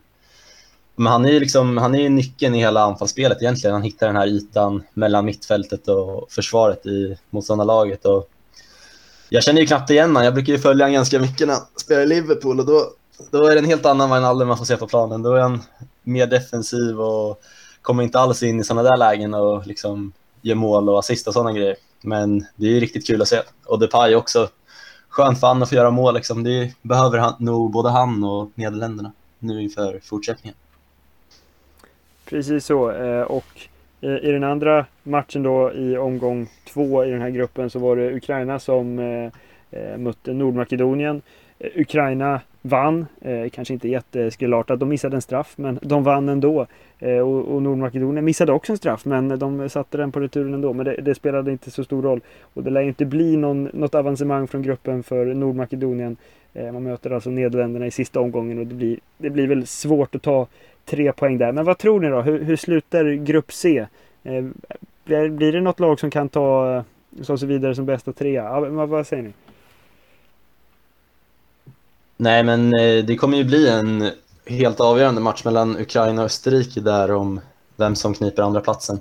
men 0.96 1.12
han 1.12 1.24
är 1.24 1.30
ju 1.30 1.40
liksom, 1.40 1.76
han 1.76 1.94
är 1.94 2.08
nyckeln 2.08 2.54
i 2.54 2.58
hela 2.58 2.82
anfallsspelet 2.82 3.42
egentligen. 3.42 3.74
Han 3.74 3.82
hittar 3.82 4.06
den 4.06 4.16
här 4.16 4.26
ytan 4.26 4.82
mellan 4.94 5.24
mittfältet 5.24 5.88
och 5.88 6.26
försvaret 6.30 6.86
i 6.86 7.18
motståndarlaget. 7.30 8.04
Och 8.04 8.28
jag 9.28 9.42
känner 9.42 9.60
ju 9.60 9.66
knappt 9.66 9.90
igen 9.90 10.08
honom. 10.08 10.24
Jag 10.24 10.34
brukar 10.34 10.52
ju 10.52 10.58
följa 10.58 10.84
honom 10.84 10.94
ganska 10.94 11.18
mycket 11.20 11.46
när 11.46 11.54
han 11.54 11.64
spelar 11.76 12.02
i 12.02 12.06
Liverpool 12.06 12.60
och 12.60 12.66
då, 12.66 12.90
då 13.30 13.46
är 13.46 13.54
det 13.54 13.60
en 13.60 13.64
helt 13.64 13.86
annan 13.86 14.10
Wijnaldum 14.10 14.48
man 14.48 14.58
får 14.58 14.64
se 14.64 14.76
på 14.76 14.86
planen. 14.86 15.22
Då 15.22 15.34
är 15.34 15.40
han 15.40 15.62
mer 16.06 16.26
defensiv 16.26 17.00
och 17.00 17.42
kommer 17.82 18.02
inte 18.02 18.18
alls 18.18 18.42
in 18.42 18.60
i 18.60 18.64
sådana 18.64 18.90
där 18.90 18.96
lägen 18.96 19.34
och 19.34 19.66
liksom 19.66 20.12
ger 20.42 20.54
mål 20.54 20.88
och 20.88 20.98
assist 20.98 21.28
och 21.28 21.32
sådana 21.32 21.52
grejer. 21.52 21.76
Men 22.02 22.46
det 22.56 22.66
är 22.66 22.70
ju 22.70 22.80
riktigt 22.80 23.06
kul 23.06 23.22
att 23.22 23.28
se. 23.28 23.40
Och 23.66 23.78
Depay 23.78 24.14
också. 24.14 24.48
Skönt 25.08 25.40
för 25.40 25.46
han 25.46 25.62
att 25.62 25.68
få 25.68 25.74
göra 25.74 25.90
mål 25.90 26.14
liksom. 26.14 26.42
Det 26.42 26.72
behöver 26.82 27.18
han, 27.18 27.34
nog 27.38 27.70
både 27.70 27.90
han 27.90 28.24
och 28.24 28.50
Nederländerna 28.54 29.12
nu 29.38 29.62
inför 29.62 30.00
fortsättningen. 30.02 30.56
Precis 32.24 32.64
så. 32.64 32.90
Eh, 32.90 33.22
och 33.22 33.68
i 34.00 34.30
den 34.30 34.44
andra 34.44 34.86
matchen 35.02 35.42
då 35.42 35.72
i 35.72 35.96
omgång 35.96 36.48
två 36.68 37.04
i 37.04 37.10
den 37.10 37.20
här 37.20 37.30
gruppen 37.30 37.70
så 37.70 37.78
var 37.78 37.96
det 37.96 38.14
Ukraina 38.14 38.58
som 38.58 38.98
eh, 38.98 39.30
eh, 39.70 39.98
mötte 39.98 40.32
Nordmakedonien. 40.32 41.22
Ukraina 41.74 42.40
vann, 42.68 43.06
eh, 43.20 43.48
kanske 43.48 43.74
inte 43.74 43.88
jätteskrullartat, 43.88 44.80
de 44.80 44.88
missade 44.88 45.16
en 45.16 45.22
straff 45.22 45.52
men 45.56 45.78
de 45.82 46.04
vann 46.04 46.28
ändå. 46.28 46.66
Eh, 46.98 47.18
och, 47.18 47.62
Nordmakedonien 47.62 48.24
missade 48.24 48.52
också 48.52 48.72
en 48.72 48.78
straff 48.78 49.04
men 49.04 49.38
de 49.38 49.68
satte 49.68 49.98
den 49.98 50.12
på 50.12 50.20
returen 50.20 50.54
ändå. 50.54 50.72
Men 50.72 50.86
det, 50.86 50.94
det 50.94 51.14
spelade 51.14 51.52
inte 51.52 51.70
så 51.70 51.84
stor 51.84 52.02
roll. 52.02 52.20
Och 52.54 52.62
det 52.62 52.70
lär 52.70 52.82
inte 52.82 53.04
bli 53.04 53.36
någon, 53.36 53.64
något 53.64 53.94
avancemang 53.94 54.48
från 54.48 54.62
gruppen 54.62 55.02
för 55.02 55.26
Nordmakedonien. 55.26 56.16
Eh, 56.54 56.72
man 56.72 56.82
möter 56.82 57.10
alltså 57.10 57.30
Nederländerna 57.30 57.86
i 57.86 57.90
sista 57.90 58.20
omgången 58.20 58.58
och 58.58 58.66
det 58.66 58.74
blir, 58.74 58.98
det 59.18 59.30
blir 59.30 59.46
väl 59.46 59.66
svårt 59.66 60.14
att 60.14 60.22
ta 60.22 60.46
tre 60.84 61.12
poäng 61.12 61.38
där. 61.38 61.52
Men 61.52 61.64
vad 61.64 61.78
tror 61.78 62.00
ni 62.00 62.08
då? 62.08 62.20
Hur, 62.20 62.42
hur 62.42 62.56
slutar 62.56 63.12
grupp 63.12 63.52
C? 63.52 63.86
Eh, 64.22 64.44
blir, 65.04 65.28
blir 65.28 65.52
det 65.52 65.60
något 65.60 65.80
lag 65.80 66.00
som 66.00 66.10
kan 66.10 66.28
ta, 66.28 66.84
ta 67.26 67.36
sig 67.36 67.48
vidare 67.48 67.74
som 67.74 67.86
bästa 67.86 68.12
trea? 68.12 68.44
Ja, 68.44 68.60
vad, 68.60 68.88
vad 68.88 69.06
säger 69.06 69.22
ni? 69.22 69.32
Nej, 72.16 72.42
men 72.42 72.74
eh, 72.74 73.04
det 73.04 73.16
kommer 73.16 73.36
ju 73.36 73.44
bli 73.44 73.68
en 73.68 74.10
helt 74.46 74.80
avgörande 74.80 75.20
match 75.20 75.44
mellan 75.44 75.76
Ukraina 75.76 76.22
och 76.22 76.26
Österrike 76.26 76.80
där 76.80 77.12
om 77.12 77.40
vem 77.76 77.96
som 77.96 78.14
kniper 78.14 78.42
andra 78.42 78.60
platsen. 78.60 79.00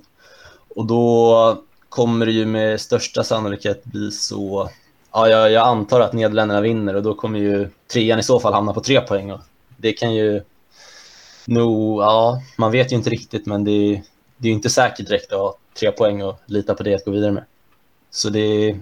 Och 0.76 0.86
då 0.86 1.64
kommer 1.90 2.26
det 2.26 2.32
ju 2.32 2.46
med 2.46 2.82
största 2.82 3.24
sannolikhet 3.24 3.84
bli 3.84 4.12
så... 4.12 4.70
Ja, 5.12 5.30
jag, 5.30 5.52
jag 5.52 5.68
antar 5.68 6.00
att 6.00 6.14
Nederländerna 6.14 6.62
vinner 6.62 6.96
och 6.96 7.04
då 7.04 7.14
kommer 7.14 7.40
ju 7.40 7.70
trean 7.94 8.20
i 8.20 8.24
så 8.24 8.40
fall 8.40 8.54
hamna 8.54 8.74
på 8.74 8.82
tre 8.82 9.02
poäng. 9.02 9.32
Och 9.32 9.40
det 9.78 9.94
kan 9.94 10.14
ju 10.14 10.42
No, 11.48 12.02
ja, 12.02 12.42
man 12.58 12.72
vet 12.72 12.92
ju 12.92 12.96
inte 12.96 13.10
riktigt, 13.10 13.46
men 13.46 13.64
det 13.64 13.72
är, 13.72 14.02
det 14.38 14.48
är 14.48 14.52
inte 14.52 14.70
säkert 14.70 15.08
direkt 15.08 15.34
att 15.34 15.40
ha 15.40 15.58
tre 15.80 15.92
poäng 15.92 16.24
och 16.24 16.40
lita 16.46 16.76
på 16.76 16.84
det 16.84 16.96
att 16.96 17.06
gå 17.06 17.12
vidare 17.12 17.32
med. 17.32 17.44
Så 18.12 18.30
det, 18.30 18.78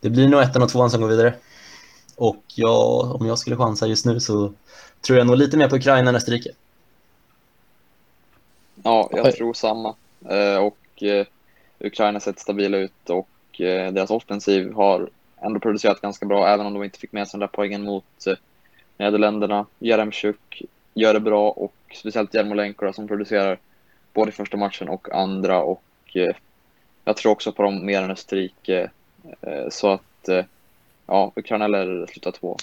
det 0.00 0.10
blir 0.10 0.28
nog 0.28 0.40
ettan 0.40 0.62
och 0.62 0.68
tvåan 0.68 0.90
som 0.90 1.00
går 1.00 1.08
vidare. 1.08 1.34
Och 2.16 2.44
ja, 2.54 3.16
om 3.20 3.26
jag 3.26 3.38
skulle 3.38 3.56
chansa 3.56 3.86
just 3.86 4.06
nu 4.06 4.20
så 4.20 4.52
tror 5.00 5.18
jag 5.18 5.26
nog 5.26 5.36
lite 5.36 5.56
mer 5.56 5.68
på 5.68 5.76
Ukraina 5.76 6.08
än 6.08 6.16
Österrike. 6.16 6.50
Ja, 8.82 9.08
jag 9.12 9.34
tror 9.34 9.54
samma. 9.54 9.94
Eh, 10.28 10.56
och 10.56 11.02
eh, 11.02 11.26
Ukraina 11.78 12.20
sett 12.20 12.38
stabila 12.38 12.76
ut 12.76 13.10
och 13.10 13.60
eh, 13.60 13.92
deras 13.92 14.10
offensiv 14.10 14.72
har 14.72 15.08
ändå 15.40 15.60
producerat 15.60 16.00
ganska 16.00 16.26
bra, 16.26 16.48
även 16.48 16.66
om 16.66 16.74
de 16.74 16.84
inte 16.84 16.98
fick 16.98 17.12
med 17.12 17.28
sig 17.28 17.38
den 17.38 17.40
där 17.40 17.56
poängen 17.56 17.82
mot 17.82 18.04
Nederländerna. 18.98 19.66
Jaremchuk 19.78 20.62
gör 20.94 21.14
det 21.14 21.20
bra 21.20 21.50
och 21.50 21.74
speciellt 21.94 22.34
Jarmolenko 22.34 22.92
som 22.92 23.08
producerar 23.08 23.58
både 24.12 24.32
första 24.32 24.56
matchen 24.56 24.88
och 24.88 25.14
andra 25.14 25.62
och 25.62 25.82
eh, 26.14 26.36
jag 27.04 27.16
tror 27.16 27.32
också 27.32 27.52
på 27.52 27.62
dem 27.62 27.86
mer 27.86 28.02
än 28.02 28.10
Österrike. 28.10 28.90
Eh, 29.40 29.68
så 29.70 29.90
att 29.90 30.28
eh, 30.28 30.44
ja, 31.06 31.32
Ukraina 31.36 31.64
eller 31.64 32.06
sluta 32.06 32.32
två. 32.32 32.56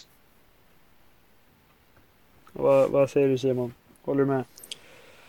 Vad, 2.53 2.89
vad, 2.91 3.09
säger 3.09 3.27
du 3.27 3.37
Simon? 3.37 3.73
Håller 4.03 4.19
du 4.19 4.25
med? 4.25 4.43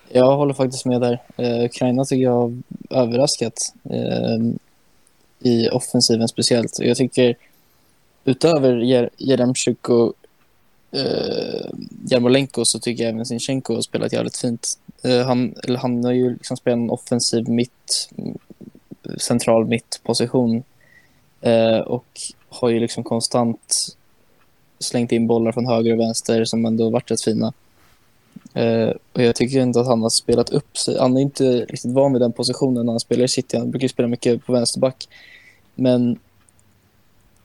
Jag 0.09 0.37
håller 0.37 0.55
faktiskt 0.55 0.87
med 0.87 1.01
där. 1.01 1.23
Eh, 1.37 1.65
Ukraina 1.65 2.05
tycker 2.05 2.23
jag 2.23 2.33
har 2.33 2.53
överraskat 2.91 3.55
eh, 3.91 4.55
i 5.39 5.69
offensiven 5.69 6.29
speciellt. 6.29 6.79
Jag 6.79 6.97
tycker 6.97 7.37
utöver 8.25 8.77
Jeremtjuk 9.19 9.89
och 9.89 10.13
eh, 10.91 11.71
Jarmolenko 12.11 12.65
så 12.65 12.79
tycker 12.79 13.05
jag 13.05 13.13
även 13.13 13.27
Sinchenko 13.27 13.75
har 13.75 13.83
spelat 13.83 14.13
jävligt 14.13 14.37
fint. 14.37 14.79
Eh, 15.03 15.27
han, 15.27 15.55
eller 15.65 15.79
han 15.79 16.05
har 16.05 16.13
ju 16.13 16.33
liksom 16.33 16.57
spelat 16.57 16.77
en 16.77 16.91
offensiv 16.91 17.49
mitt, 17.49 18.11
central 19.19 19.67
mittposition 19.67 20.63
eh, 21.41 21.79
och 21.79 22.21
har 22.61 22.69
ju 22.69 22.81
liksom 22.81 23.05
konstant 23.05 23.97
slängt 24.79 25.13
in 25.13 25.27
bollar 25.27 25.53
från 25.53 25.67
höger 25.67 25.93
och 25.93 26.01
vänster 26.01 26.45
som 26.45 26.67
ändå 26.67 26.91
varit 26.91 27.11
rätt 27.11 27.23
fina. 27.23 27.53
Uh, 28.57 28.93
och 29.13 29.23
jag 29.23 29.37
tycker 29.37 29.61
inte 29.61 29.81
att 29.81 29.87
han 29.87 30.03
har 30.03 30.11
spelat 30.11 30.51
upp 30.51 30.79
sig. 30.79 30.99
Han 30.99 31.17
är 31.17 31.21
inte 31.21 31.45
riktigt 31.45 31.93
van 31.93 32.13
vid 32.13 32.23
den 32.23 32.33
positionen 32.33 32.87
när 32.87 32.93
han 32.93 33.01
spelar 33.01 33.25
i 33.25 33.29
City. 33.29 33.57
Han 33.57 33.71
brukar 33.71 33.89
spela 33.89 34.09
mycket 34.09 34.47
på 34.47 34.53
vänsterback. 34.53 35.09
Men 35.75 36.19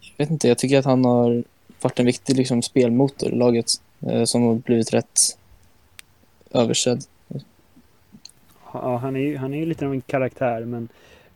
jag 0.01 0.25
vet 0.25 0.29
inte, 0.29 0.47
jag 0.47 0.57
tycker 0.57 0.79
att 0.79 0.85
han 0.85 1.05
har 1.05 1.43
varit 1.81 1.99
en 1.99 2.05
viktig 2.05 2.37
liksom, 2.37 2.61
spelmotor 2.61 3.29
i 3.33 3.35
laget 3.35 3.65
uh, 4.07 4.23
som 4.23 4.43
har 4.43 4.55
blivit 4.55 4.93
rätt 4.93 5.37
översedd. 6.51 7.03
Ja, 8.73 8.97
han 8.97 9.15
är 9.15 9.19
ju 9.19 9.37
han 9.37 9.53
är 9.53 9.65
lite 9.65 9.85
av 9.85 9.93
en 9.93 10.01
karaktär 10.01 10.65
men 10.65 10.89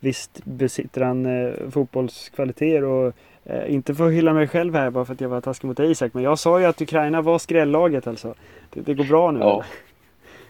visst 0.03 0.45
besitter 0.45 1.01
han 1.01 1.25
eh, 1.25 1.69
fotbollskvaliteter 1.71 2.83
och 2.83 3.13
eh, 3.45 3.73
inte 3.73 3.95
för 3.95 4.07
att 4.07 4.13
hylla 4.13 4.33
mig 4.33 4.47
själv 4.47 4.75
här 4.75 4.89
bara 4.89 5.05
för 5.05 5.13
att 5.13 5.21
jag 5.21 5.29
var 5.29 5.41
taskig 5.41 5.67
mot 5.67 5.79
Isak 5.79 6.13
men 6.13 6.23
jag 6.23 6.39
sa 6.39 6.59
ju 6.59 6.65
att 6.65 6.81
Ukraina 6.81 7.21
var 7.21 7.39
skrällaget 7.39 8.07
alltså. 8.07 8.35
Det, 8.69 8.81
det 8.81 8.93
går 8.93 9.03
bra 9.03 9.31
nu. 9.31 9.39
Ja. 9.39 9.63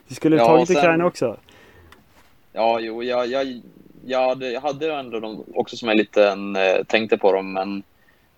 Du 0.08 0.16
skulle 0.16 0.36
ja, 0.36 0.46
tagit 0.46 0.68
sen... 0.68 0.78
Ukraina 0.78 1.06
också. 1.06 1.38
Ja, 2.54 2.80
jo, 2.80 3.04
jag, 3.04 3.28
jag, 3.28 3.62
jag, 4.06 4.30
hade, 4.30 4.52
jag 4.52 4.62
hade 4.62 4.94
ändå 4.94 5.20
dem 5.20 5.44
också 5.56 5.78
som 5.78 5.90
en 5.90 5.98
liten 5.98 6.56
eh, 6.56 6.84
tänkte 6.88 7.18
på 7.18 7.32
dem 7.32 7.54
men 7.54 7.84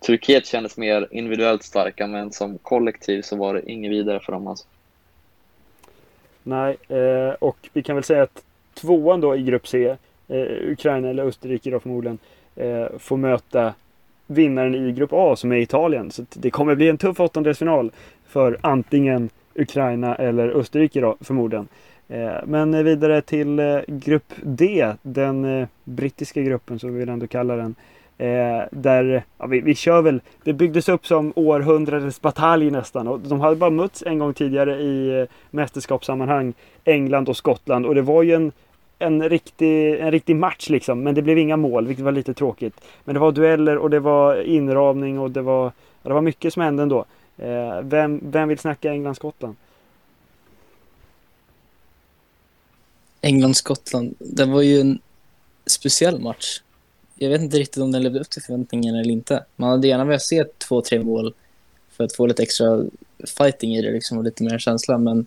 Turkiet 0.06 0.46
kändes 0.46 0.76
mer 0.76 1.08
individuellt 1.10 1.62
starka, 1.62 2.06
men 2.06 2.32
som 2.32 2.58
kollektiv 2.58 3.22
så 3.22 3.36
var 3.36 3.54
det 3.54 3.70
inget 3.70 3.90
vidare 3.90 4.20
för 4.20 4.32
dem. 4.32 4.46
Alltså. 4.46 4.66
Nej, 6.42 6.76
eh, 6.88 7.34
och 7.38 7.56
vi 7.72 7.82
kan 7.82 7.96
väl 7.96 8.04
säga 8.04 8.22
att 8.22 8.42
tvåan 8.74 9.20
då 9.20 9.36
i 9.36 9.42
grupp 9.42 9.68
C, 9.68 9.96
Eh, 10.28 10.70
Ukraina 10.70 11.08
eller 11.08 11.24
Österrike 11.24 11.70
då 11.70 11.80
förmodligen, 11.80 12.18
eh, 12.56 12.86
får 12.98 13.16
möta 13.16 13.74
vinnaren 14.26 14.74
i 14.74 14.92
grupp 14.92 15.10
A 15.12 15.36
som 15.36 15.52
är 15.52 15.56
Italien. 15.56 16.10
Så 16.10 16.24
det 16.34 16.50
kommer 16.50 16.74
bli 16.74 16.88
en 16.88 16.98
tuff 16.98 17.20
åttondelsfinal 17.20 17.90
för 18.26 18.58
antingen 18.60 19.30
Ukraina 19.54 20.14
eller 20.14 20.48
Österrike 20.48 21.00
då 21.00 21.16
förmodligen. 21.20 21.68
Eh, 22.08 22.34
men 22.46 22.84
vidare 22.84 23.22
till 23.22 23.58
eh, 23.58 23.78
grupp 23.86 24.32
D, 24.42 24.92
den 25.02 25.44
eh, 25.44 25.68
brittiska 25.84 26.42
gruppen 26.42 26.78
som 26.78 26.92
vi 26.92 26.98
vill 26.98 27.08
ändå 27.08 27.26
kalla 27.26 27.56
den. 27.56 27.74
Eh, 28.18 28.64
där, 28.70 29.22
ja, 29.38 29.46
vi, 29.46 29.60
vi 29.60 29.74
kör 29.74 30.02
väl, 30.02 30.20
det 30.44 30.52
byggdes 30.52 30.88
upp 30.88 31.06
som 31.06 31.32
århundradets 31.36 32.20
batalj 32.20 32.70
nästan 32.70 33.08
och 33.08 33.20
de 33.20 33.40
hade 33.40 33.56
bara 33.56 33.70
mötts 33.70 34.02
en 34.06 34.18
gång 34.18 34.34
tidigare 34.34 34.76
i 34.76 35.20
eh, 35.20 35.26
mästerskapssammanhang, 35.50 36.54
England 36.84 37.28
och 37.28 37.36
Skottland 37.36 37.86
och 37.86 37.94
det 37.94 38.02
var 38.02 38.22
ju 38.22 38.34
en, 38.34 38.52
en, 38.98 39.28
riktig, 39.28 40.00
en 40.00 40.10
riktig 40.10 40.36
match 40.36 40.68
liksom, 40.68 41.02
men 41.02 41.14
det 41.14 41.22
blev 41.22 41.38
inga 41.38 41.56
mål, 41.56 41.86
vilket 41.86 42.04
var 42.04 42.12
lite 42.12 42.34
tråkigt. 42.34 42.80
Men 43.04 43.14
det 43.14 43.20
var 43.20 43.32
dueller 43.32 43.78
och 43.78 43.90
det 43.90 44.00
var 44.00 44.42
inramning 44.42 45.18
och 45.18 45.30
det 45.30 45.42
var, 45.42 45.72
det 46.02 46.12
var 46.12 46.20
mycket 46.20 46.52
som 46.52 46.62
hände 46.62 46.82
ändå. 46.82 47.04
Eh, 47.36 47.80
vem, 47.82 48.20
vem 48.22 48.48
vill 48.48 48.58
snacka 48.58 48.92
England-Skottland? 48.92 49.56
England-Skottland, 53.20 54.14
det 54.18 54.44
var 54.44 54.62
ju 54.62 54.80
en 54.80 54.98
speciell 55.66 56.20
match. 56.20 56.62
Jag 57.14 57.30
vet 57.30 57.40
inte 57.40 57.58
riktigt 57.58 57.82
om 57.82 57.92
den 57.92 58.02
levde 58.02 58.20
upp 58.20 58.30
till 58.30 58.42
förväntningarna 58.42 59.00
eller 59.00 59.12
inte. 59.12 59.44
Man 59.56 59.70
hade 59.70 59.88
gärna 59.88 60.04
velat 60.04 60.22
se 60.22 60.44
två, 60.44 60.80
tre 60.80 61.02
mål 61.02 61.34
för 61.90 62.04
att 62.04 62.16
få 62.16 62.26
lite 62.26 62.42
extra 62.42 62.84
fighting 63.38 63.74
i 63.76 63.82
det 63.82 63.90
liksom, 63.90 64.18
och 64.18 64.24
lite 64.24 64.42
mer 64.42 64.58
känsla, 64.58 64.98
men 64.98 65.26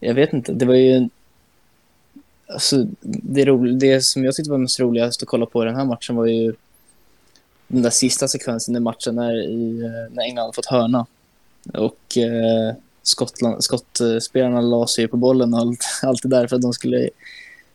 jag 0.00 0.14
vet 0.14 0.32
inte. 0.32 0.52
Det 0.52 0.66
var 0.66 0.74
ju... 0.74 0.92
en... 0.92 1.10
Alltså, 2.46 2.86
det, 3.02 3.44
rolig, 3.44 3.78
det 3.78 4.04
som 4.04 4.24
jag 4.24 4.34
tyckte 4.34 4.50
var 4.50 4.58
mest 4.58 4.80
roligast 4.80 5.22
att 5.22 5.28
kolla 5.28 5.46
på 5.46 5.62
i 5.62 5.66
den 5.66 5.76
här 5.76 5.84
matchen 5.84 6.16
var 6.16 6.26
ju 6.26 6.54
den 7.68 7.82
där 7.82 7.90
sista 7.90 8.28
sekvensen 8.28 8.76
i 8.76 8.80
matchen 8.80 9.14
när, 9.14 9.48
i, 9.48 9.80
eh, 9.84 10.14
när 10.14 10.22
England 10.22 10.54
fått 10.54 10.66
hörna. 10.66 11.06
Och 11.74 12.18
eh, 12.18 12.74
Skottland, 13.02 13.64
skottspelarna 13.64 14.60
la 14.60 14.86
sig 14.86 15.08
på 15.08 15.16
bollen 15.16 15.54
och 15.54 15.60
allt, 15.60 15.84
allt 16.02 16.22
det 16.22 16.28
där 16.28 16.46
för 16.46 16.56
att 16.56 16.62
de 16.62 16.72
skulle 16.72 17.10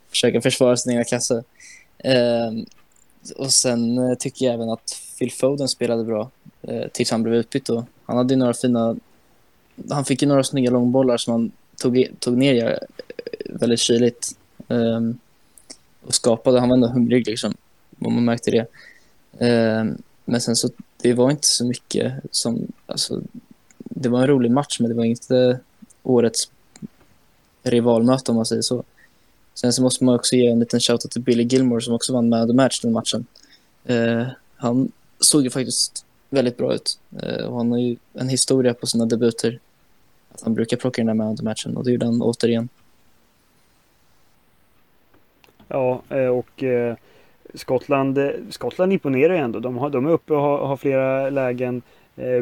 försöka 0.10 0.42
försvara 0.42 0.78
sin 0.78 0.92
egna 0.92 1.04
kasse. 1.04 1.44
Eh, 1.98 2.52
och 3.38 3.52
sen 3.52 3.98
eh, 3.98 4.18
tycker 4.18 4.46
jag 4.46 4.54
även 4.54 4.70
att 4.70 5.02
Phil 5.20 5.32
Foden 5.32 5.68
spelade 5.68 6.04
bra 6.04 6.30
eh, 6.62 6.88
tills 6.88 7.12
han 7.12 7.24
blev 7.24 7.36
utbytt. 7.36 7.66
Då. 7.66 7.86
Han 8.06 8.18
hade 8.18 8.36
några 8.36 8.54
fina... 8.54 8.96
Han 9.90 10.06
fick 10.06 10.22
ju 10.22 10.28
några 10.28 10.44
snygga 10.44 10.72
långbollar 10.72 11.18
som 11.18 11.32
han 11.32 11.52
tog, 11.78 12.08
tog 12.20 12.38
ner 12.38 12.80
väldigt 13.50 13.80
kyligt. 13.80 14.38
Um, 14.72 15.20
och 16.02 16.14
skapade. 16.14 16.60
Han 16.60 16.70
var 16.70 16.76
ändå 16.76 16.88
hungrig 16.88 17.28
liksom. 17.28 17.54
Och 18.00 18.12
man 18.12 18.26
märkte 18.26 18.52
det. 18.52 18.68
Um, 19.80 19.98
men 20.26 20.42
sen 20.42 20.56
så, 20.56 20.70
det 20.98 21.14
var 21.14 21.32
inte 21.32 21.48
så 21.48 21.66
mycket 21.66 22.14
som, 22.32 22.68
alltså, 22.86 23.22
det 23.78 24.10
var 24.10 24.22
en 24.22 24.28
rolig 24.28 24.52
match 24.52 24.80
men 24.80 24.90
det 24.90 24.96
var 24.96 25.04
inte 25.04 25.60
årets 26.04 26.52
rivalmöte 27.64 28.32
om 28.32 28.36
man 28.36 28.46
säger 28.46 28.62
så. 28.62 28.84
Sen 29.54 29.74
så 29.74 29.82
måste 29.82 30.04
man 30.04 30.16
också 30.16 30.36
ge 30.36 30.48
en 30.48 30.60
liten 30.60 30.80
shoutout 30.80 31.12
till 31.12 31.22
Billy 31.22 31.44
Gilmore 31.44 31.82
som 31.82 31.94
också 31.94 32.14
vann 32.14 32.30
med 32.30 32.48
the 32.48 32.54
match 32.54 32.82
den 32.82 32.92
matchen. 32.92 33.26
Uh, 33.90 34.28
han 34.56 34.92
såg 35.20 35.44
ju 35.44 35.50
faktiskt 35.50 36.06
väldigt 36.30 36.58
bra 36.58 36.74
ut 36.74 37.00
uh, 37.24 37.46
och 37.46 37.58
han 37.58 37.72
har 37.72 37.80
ju 37.80 37.96
en 38.14 38.30
historia 38.30 38.74
på 38.74 38.88
sina 38.88 39.06
debuter. 39.06 39.60
Att 40.34 40.42
han 40.42 40.54
brukar 40.54 40.78
plocka 40.78 41.02
den 41.02 41.08
där 41.08 41.14
man 41.14 41.38
the 41.38 41.44
matchen 41.44 41.78
och 41.78 41.84
det 41.84 41.92
gjorde 41.92 42.06
han 42.06 42.22
återigen. 42.22 42.70
Ja, 45.72 46.02
eh, 46.10 46.28
och 46.28 46.64
Skottland, 47.54 48.20
Skottland 48.50 48.94
imponerar 48.94 49.34
ju 49.34 49.40
ändå. 49.40 49.60
De, 49.60 49.78
har, 49.78 49.90
de 49.90 50.06
är 50.06 50.12
uppe 50.12 50.34
och 50.34 50.42
har, 50.42 50.58
har 50.58 50.78
flera 50.78 51.30
lägen. 51.30 51.82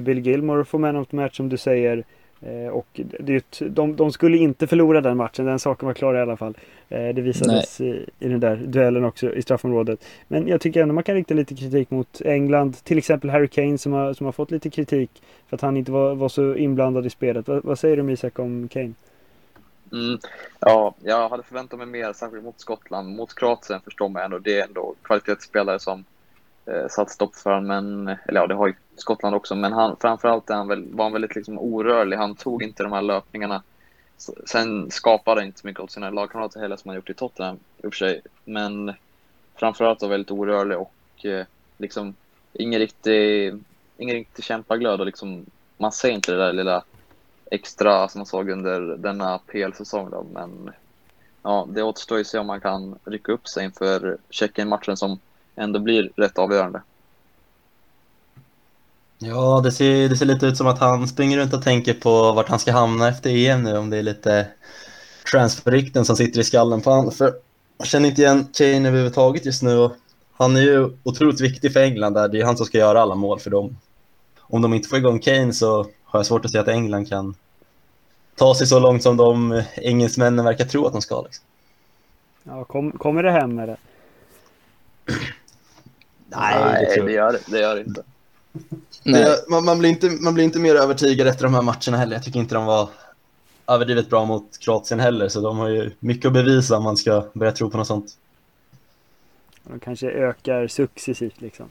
Bill 0.01 0.19
Gilmore 0.19 0.65
får 0.65 0.79
man 0.79 0.95
of 0.95 1.07
the 1.07 1.15
match 1.15 1.37
som 1.37 1.49
du 1.49 1.57
säger. 1.57 2.03
Eh, 2.41 2.69
och 2.71 3.01
det, 3.19 3.59
de, 3.59 3.95
de 3.95 4.11
skulle 4.11 4.37
inte 4.37 4.67
förlora 4.67 5.01
den 5.01 5.17
matchen, 5.17 5.45
den 5.45 5.59
saken 5.59 5.85
var 5.85 5.93
klar 5.93 6.15
i 6.15 6.21
alla 6.21 6.37
fall. 6.37 6.57
Eh, 6.89 7.07
det 7.07 7.21
visades 7.21 7.81
i, 7.81 8.05
i, 8.19 8.27
den 8.27 8.39
där 8.39 8.55
duellen 8.55 9.05
också 9.05 9.35
i 9.35 9.41
straffområdet. 9.41 10.05
Men 10.27 10.47
jag 10.47 10.61
tycker 10.61 10.81
ändå 10.81 10.93
man 10.93 11.03
kan 11.03 11.15
rikta 11.15 11.33
lite 11.33 11.55
kritik 11.55 11.91
mot 11.91 12.21
England. 12.25 12.83
Till 12.83 12.97
exempel 12.97 13.29
Harry 13.29 13.47
Kane 13.47 13.77
som 13.77 13.93
har, 13.93 14.13
som 14.13 14.25
har 14.25 14.31
fått 14.31 14.51
lite 14.51 14.69
kritik 14.69 15.09
för 15.49 15.55
att 15.55 15.61
han 15.61 15.77
inte 15.77 15.91
var, 15.91 16.15
var 16.15 16.29
så 16.29 16.55
inblandad 16.55 17.05
i 17.05 17.09
spelet. 17.09 17.47
Vad, 17.47 17.63
vad 17.63 17.79
säger 17.79 17.97
du 17.97 18.11
Isak 18.11 18.39
om 18.39 18.67
Kane? 18.67 18.93
Mm, 19.91 20.19
ja, 20.59 20.95
jag 21.03 21.29
hade 21.29 21.43
förväntat 21.43 21.79
mig 21.79 21.87
mer, 21.87 22.13
särskilt 22.13 22.43
mot 22.43 22.59
Skottland. 22.59 23.15
Mot 23.15 23.35
Kroatien 23.35 23.81
förstår 23.81 24.09
man 24.09 24.23
ändå, 24.23 24.39
det 24.39 24.59
är 24.59 24.63
ändå 24.63 24.95
kvalitetsspelare 25.01 25.79
som 25.79 26.05
eh, 26.65 26.87
satt 26.89 27.11
stopp 27.11 27.35
för 27.35 27.53
honom. 27.53 27.67
Men, 27.67 28.07
eller 28.07 28.41
ja, 28.41 28.47
det 28.47 28.55
har 28.55 28.67
ju 28.67 28.73
Skottland 28.95 29.35
också, 29.35 29.55
men 29.55 29.73
han, 29.73 29.95
framförallt 29.99 30.49
är 30.49 30.55
han 30.55 30.67
väl, 30.67 30.93
var 30.93 31.05
han 31.05 31.13
väldigt 31.13 31.35
liksom 31.35 31.59
orörlig. 31.59 32.17
Han 32.17 32.35
tog 32.35 32.63
inte 32.63 32.83
de 32.83 32.91
här 32.91 33.01
löpningarna. 33.01 33.63
Sen 34.45 34.91
skapade 34.91 35.41
han 35.41 35.47
inte 35.47 35.59
så 35.59 35.67
mycket 35.67 35.83
åt 35.83 35.91
sina 35.91 36.09
lagkamrater 36.09 36.59
heller 36.59 36.75
som 36.75 36.89
han 36.89 36.95
gjort 36.95 37.09
i 37.09 37.13
Tottenham 37.13 37.59
i 37.77 37.87
och 37.87 37.93
för 37.93 37.97
sig. 37.97 38.21
Men 38.45 38.93
framförallt 39.55 40.01
var 40.01 40.09
väldigt 40.09 40.31
orörlig 40.31 40.77
och 40.77 41.25
eh, 41.25 41.45
liksom 41.77 42.15
ingen 42.53 42.79
riktig, 42.79 43.53
ingen 43.97 44.15
riktig 44.15 44.45
kämpaglöd 44.45 44.99
och 44.99 45.05
liksom 45.05 45.45
man 45.77 45.91
ser 45.91 46.09
inte 46.09 46.31
det 46.31 46.37
där 46.37 46.53
lilla 46.53 46.83
extra 47.51 48.07
som 48.07 48.19
man 48.19 48.25
såg 48.25 48.49
under 48.49 48.97
denna 48.97 49.37
PL-säsong 49.37 50.09
då, 50.09 50.25
men 50.33 50.71
ja, 51.43 51.67
det 51.69 51.83
återstår 51.83 52.17
ju 52.17 52.21
att 52.21 52.27
se 52.27 52.39
om 52.39 52.47
man 52.47 52.61
kan 52.61 52.95
rycka 53.05 53.31
upp 53.31 53.47
sig 53.47 53.65
inför 53.65 54.17
Tjeckien-matchen 54.29 54.97
som 54.97 55.19
ändå 55.55 55.79
blir 55.79 56.11
rätt 56.15 56.37
avgörande. 56.37 56.81
Ja, 59.17 59.61
det 59.63 59.71
ser, 59.71 60.09
det 60.09 60.15
ser 60.15 60.25
lite 60.25 60.45
ut 60.45 60.57
som 60.57 60.67
att 60.67 60.79
han 60.79 61.07
springer 61.07 61.37
runt 61.37 61.53
och 61.53 61.63
tänker 61.63 61.93
på 61.93 62.31
vart 62.31 62.49
han 62.49 62.59
ska 62.59 62.71
hamna 62.71 63.07
efter 63.09 63.29
EM 63.29 63.63
nu, 63.63 63.77
om 63.77 63.89
det 63.89 63.97
är 63.97 64.03
lite 64.03 64.47
transferrykten 65.31 66.05
som 66.05 66.15
sitter 66.15 66.39
i 66.39 66.43
skallen 66.43 66.81
på 66.81 66.89
honom. 66.89 67.11
För 67.11 67.33
jag 67.77 67.87
känner 67.87 68.09
inte 68.09 68.21
igen 68.21 68.47
Kane 68.53 68.87
överhuvudtaget 68.87 69.45
just 69.45 69.63
nu. 69.63 69.77
Och 69.77 69.91
han 70.37 70.55
är 70.55 70.61
ju 70.61 70.89
otroligt 71.03 71.41
viktig 71.41 71.73
för 71.73 71.79
England 71.79 72.13
där. 72.13 72.27
Det 72.27 72.39
är 72.39 72.45
han 72.45 72.57
som 72.57 72.65
ska 72.65 72.77
göra 72.77 73.01
alla 73.01 73.15
mål 73.15 73.39
för 73.39 73.49
dem. 73.49 73.77
Om 74.39 74.61
de 74.61 74.73
inte 74.73 74.89
får 74.89 74.97
igång 74.97 75.19
Kane 75.19 75.53
så 75.53 75.87
har 76.09 76.19
jag 76.19 76.25
svårt 76.25 76.45
att 76.45 76.51
se 76.51 76.57
att 76.57 76.67
England 76.67 77.09
kan 77.09 77.35
ta 78.35 78.55
sig 78.55 78.67
så 78.67 78.79
långt 78.79 79.03
som 79.03 79.17
de 79.17 79.63
engelsmännen 79.75 80.45
verkar 80.45 80.65
tro 80.65 80.85
att 80.85 80.93
de 80.93 81.01
ska. 81.01 81.21
Liksom. 81.21 81.45
Ja, 82.43 82.63
kom, 82.63 82.91
kommer 82.91 83.23
det 83.23 83.31
hem 83.31 83.55
med 83.55 83.69
det? 83.69 83.77
Nej, 86.27 86.85
det, 86.95 87.05
det, 87.05 87.11
gör, 87.11 87.37
det 87.47 87.59
gör 87.59 87.75
det 87.75 87.81
inte. 87.81 88.03
Det, 89.03 89.49
man, 89.49 89.65
man, 89.65 89.79
blir 89.79 89.89
inte, 89.89 90.09
man 90.09 90.33
blir 90.33 90.43
inte 90.43 90.59
mer 90.59 90.75
övertygad 90.75 91.27
efter 91.27 91.43
de 91.43 91.53
här 91.53 91.61
matcherna 91.61 91.97
heller. 91.97 92.15
Jag 92.15 92.23
tycker 92.23 92.39
inte 92.39 92.55
de 92.55 92.65
var 92.65 92.89
överdrivet 93.67 94.09
bra 94.09 94.25
mot 94.25 94.57
Kroatien 94.59 94.99
heller, 94.99 95.27
så 95.27 95.41
de 95.41 95.57
har 95.57 95.67
ju 95.67 95.91
mycket 95.99 96.25
att 96.25 96.33
bevisa 96.33 96.77
om 96.77 96.83
man 96.83 96.97
ska 96.97 97.25
börja 97.33 97.51
tro 97.51 97.69
på 97.69 97.77
något 97.77 97.87
sånt. 97.87 98.17
De 99.63 99.79
kanske 99.79 100.11
ökar 100.11 100.67
successivt 100.67 101.41
liksom. 101.41 101.69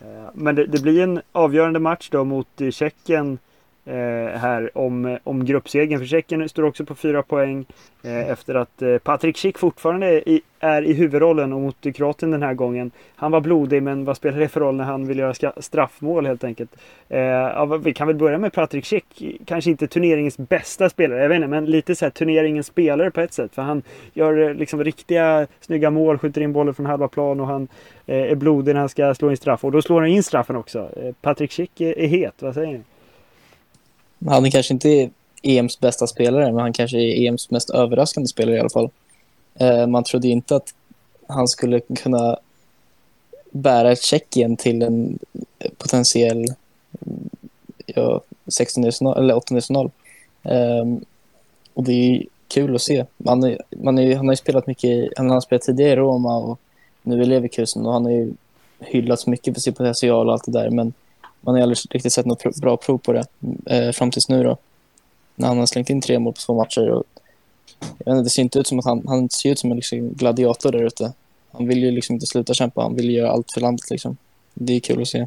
Eh, 0.00 0.30
men 0.34 0.54
det, 0.54 0.66
det 0.66 0.82
blir 0.82 1.02
en 1.02 1.22
avgörande 1.32 1.78
match 1.78 2.08
då 2.10 2.24
mot 2.24 2.60
Tjeckien 2.70 3.32
eh, 3.32 3.38
Eh, 3.84 4.38
här 4.38 4.78
om, 4.78 5.18
om 5.24 5.44
gruppsegern. 5.44 5.98
För 5.98 6.06
Tjeckien 6.06 6.48
står 6.48 6.62
också 6.62 6.84
på 6.84 6.94
fyra 6.94 7.22
poäng 7.22 7.66
eh, 8.02 8.30
efter 8.30 8.54
att 8.54 8.82
eh, 8.82 8.98
Patrik 8.98 9.36
Schick 9.36 9.58
fortfarande 9.58 10.06
är 10.06 10.28
i, 10.28 10.40
är 10.60 10.82
i 10.82 10.92
huvudrollen 10.92 11.52
och 11.52 11.60
mot 11.60 11.94
Kroatien 11.94 12.30
den 12.30 12.42
här 12.42 12.54
gången. 12.54 12.90
Han 13.16 13.30
var 13.30 13.40
blodig 13.40 13.82
men 13.82 14.04
vad 14.04 14.16
spelar 14.16 14.38
det 14.38 14.48
för 14.48 14.60
roll 14.60 14.74
när 14.74 14.84
han 14.84 15.06
vill 15.06 15.18
göra 15.18 15.52
straffmål 15.56 16.26
helt 16.26 16.44
enkelt. 16.44 16.70
Eh, 17.08 17.20
ja, 17.20 17.64
vi 17.64 17.94
kan 17.94 18.06
väl 18.06 18.16
börja 18.16 18.38
med 18.38 18.52
Patrik 18.52 18.86
Schick. 18.86 19.38
Kanske 19.46 19.70
inte 19.70 19.86
turneringens 19.86 20.38
bästa 20.38 20.90
spelare, 20.90 21.22
jag 21.22 21.28
vet 21.28 21.36
inte, 21.36 21.48
men 21.48 21.66
lite 21.66 21.94
så 21.94 22.04
här 22.04 22.10
turneringens 22.10 22.66
spelare 22.66 23.10
på 23.10 23.20
ett 23.20 23.32
sätt. 23.32 23.54
För 23.54 23.62
han 23.62 23.82
gör 24.12 24.48
eh, 24.48 24.54
liksom 24.54 24.84
riktiga 24.84 25.46
snygga 25.60 25.90
mål, 25.90 26.18
skjuter 26.18 26.40
in 26.40 26.52
bollen 26.52 26.74
från 26.74 26.86
halva 26.86 27.08
plan 27.08 27.40
och 27.40 27.46
han 27.46 27.68
eh, 28.06 28.16
är 28.16 28.34
blodig 28.34 28.74
när 28.74 28.80
han 28.80 28.88
ska 28.88 29.14
slå 29.14 29.30
in 29.30 29.36
straff. 29.36 29.64
Och 29.64 29.72
då 29.72 29.82
slår 29.82 30.00
han 30.00 30.10
in 30.10 30.22
straffen 30.22 30.56
också. 30.56 30.78
Eh, 30.96 31.14
Patrik 31.22 31.52
Schick 31.52 31.80
är, 31.80 31.98
är 31.98 32.06
het, 32.06 32.34
vad 32.42 32.54
säger 32.54 32.72
ni? 32.72 32.80
Han 34.26 34.46
är 34.46 34.50
kanske 34.50 34.74
inte 34.74 35.10
EMs 35.42 35.80
bästa 35.80 36.06
spelare, 36.06 36.52
men 36.52 36.60
han 36.60 36.72
kanske 36.72 36.98
är 36.98 37.26
EMs 37.26 37.50
mest 37.50 37.70
överraskande 37.70 38.28
spelare 38.28 38.56
i 38.56 38.60
alla 38.60 38.70
fall. 38.70 38.90
Eh, 39.54 39.86
man 39.86 40.04
trodde 40.04 40.28
inte 40.28 40.56
att 40.56 40.74
han 41.26 41.48
skulle 41.48 41.80
kunna 41.80 42.36
bära 43.50 43.96
Tjeckien 43.96 44.56
till 44.56 44.82
en 44.82 45.18
potentiell 45.78 46.46
ja, 47.86 48.20
16 48.46 48.84
eller 48.84 49.34
8-final. 49.34 49.90
Um, 50.42 50.52
ehm, 50.52 51.04
och 51.74 51.84
det 51.84 51.92
är 51.92 52.22
kul 52.48 52.74
att 52.74 52.82
se. 52.82 53.04
Man 53.16 53.42
är, 53.42 53.58
man 53.70 53.98
är, 53.98 54.16
han 54.16 54.26
har 54.26 54.32
ju 54.32 54.36
spelat 54.36 54.66
mycket, 54.66 55.12
han 55.16 55.30
har 55.30 55.40
spelat 55.40 55.62
tidigare 55.62 55.92
i 55.92 55.96
Roma 55.96 56.36
och 56.36 56.58
nu 57.02 57.22
i 57.22 57.26
Leverkusen 57.26 57.86
och 57.86 57.92
han 57.92 58.04
har 58.04 58.12
ju 58.12 58.32
hyllats 58.80 59.26
mycket 59.26 59.54
för 59.54 59.60
sin 59.60 59.74
potential 59.74 60.26
och 60.26 60.32
allt 60.32 60.44
det 60.44 60.52
där 60.52 60.70
men 60.70 60.92
man 61.42 61.54
har 61.54 61.62
aldrig 61.62 61.78
riktigt 61.90 62.12
sett 62.12 62.26
något 62.26 62.56
bra 62.56 62.76
prov 62.76 62.98
på 62.98 63.12
det 63.12 63.24
eh, 63.66 63.92
fram 63.92 64.10
tills 64.10 64.28
nu 64.28 64.42
då. 64.42 64.56
När 65.34 65.48
han 65.48 65.58
har 65.58 65.66
slängt 65.66 65.90
in 65.90 66.00
tre 66.00 66.18
mål 66.18 66.32
på 66.32 66.40
två 66.40 66.54
matcher. 66.54 66.90
Och, 66.90 67.04
jag 67.98 68.12
vet 68.12 68.18
inte, 68.18 68.22
det 68.22 68.30
ser 68.30 68.42
inte 68.42 68.58
ut 68.58 68.66
som 68.66 68.78
att 68.78 68.84
han, 68.84 69.02
han 69.06 69.30
ser 69.30 69.50
ut 69.50 69.58
som 69.58 69.70
en 69.70 69.76
liksom, 69.76 70.12
gladiator 70.12 70.72
där 70.72 70.82
ute. 70.82 71.12
Han 71.50 71.68
vill 71.68 71.82
ju 71.82 71.90
liksom 71.90 72.14
inte 72.14 72.26
sluta 72.26 72.54
kämpa, 72.54 72.82
han 72.82 72.96
vill 72.96 73.10
göra 73.10 73.30
allt 73.30 73.52
för 73.54 73.60
landet 73.60 73.90
liksom. 73.90 74.16
Det 74.54 74.72
är 74.72 74.80
kul 74.80 75.02
att 75.02 75.08
se. 75.08 75.26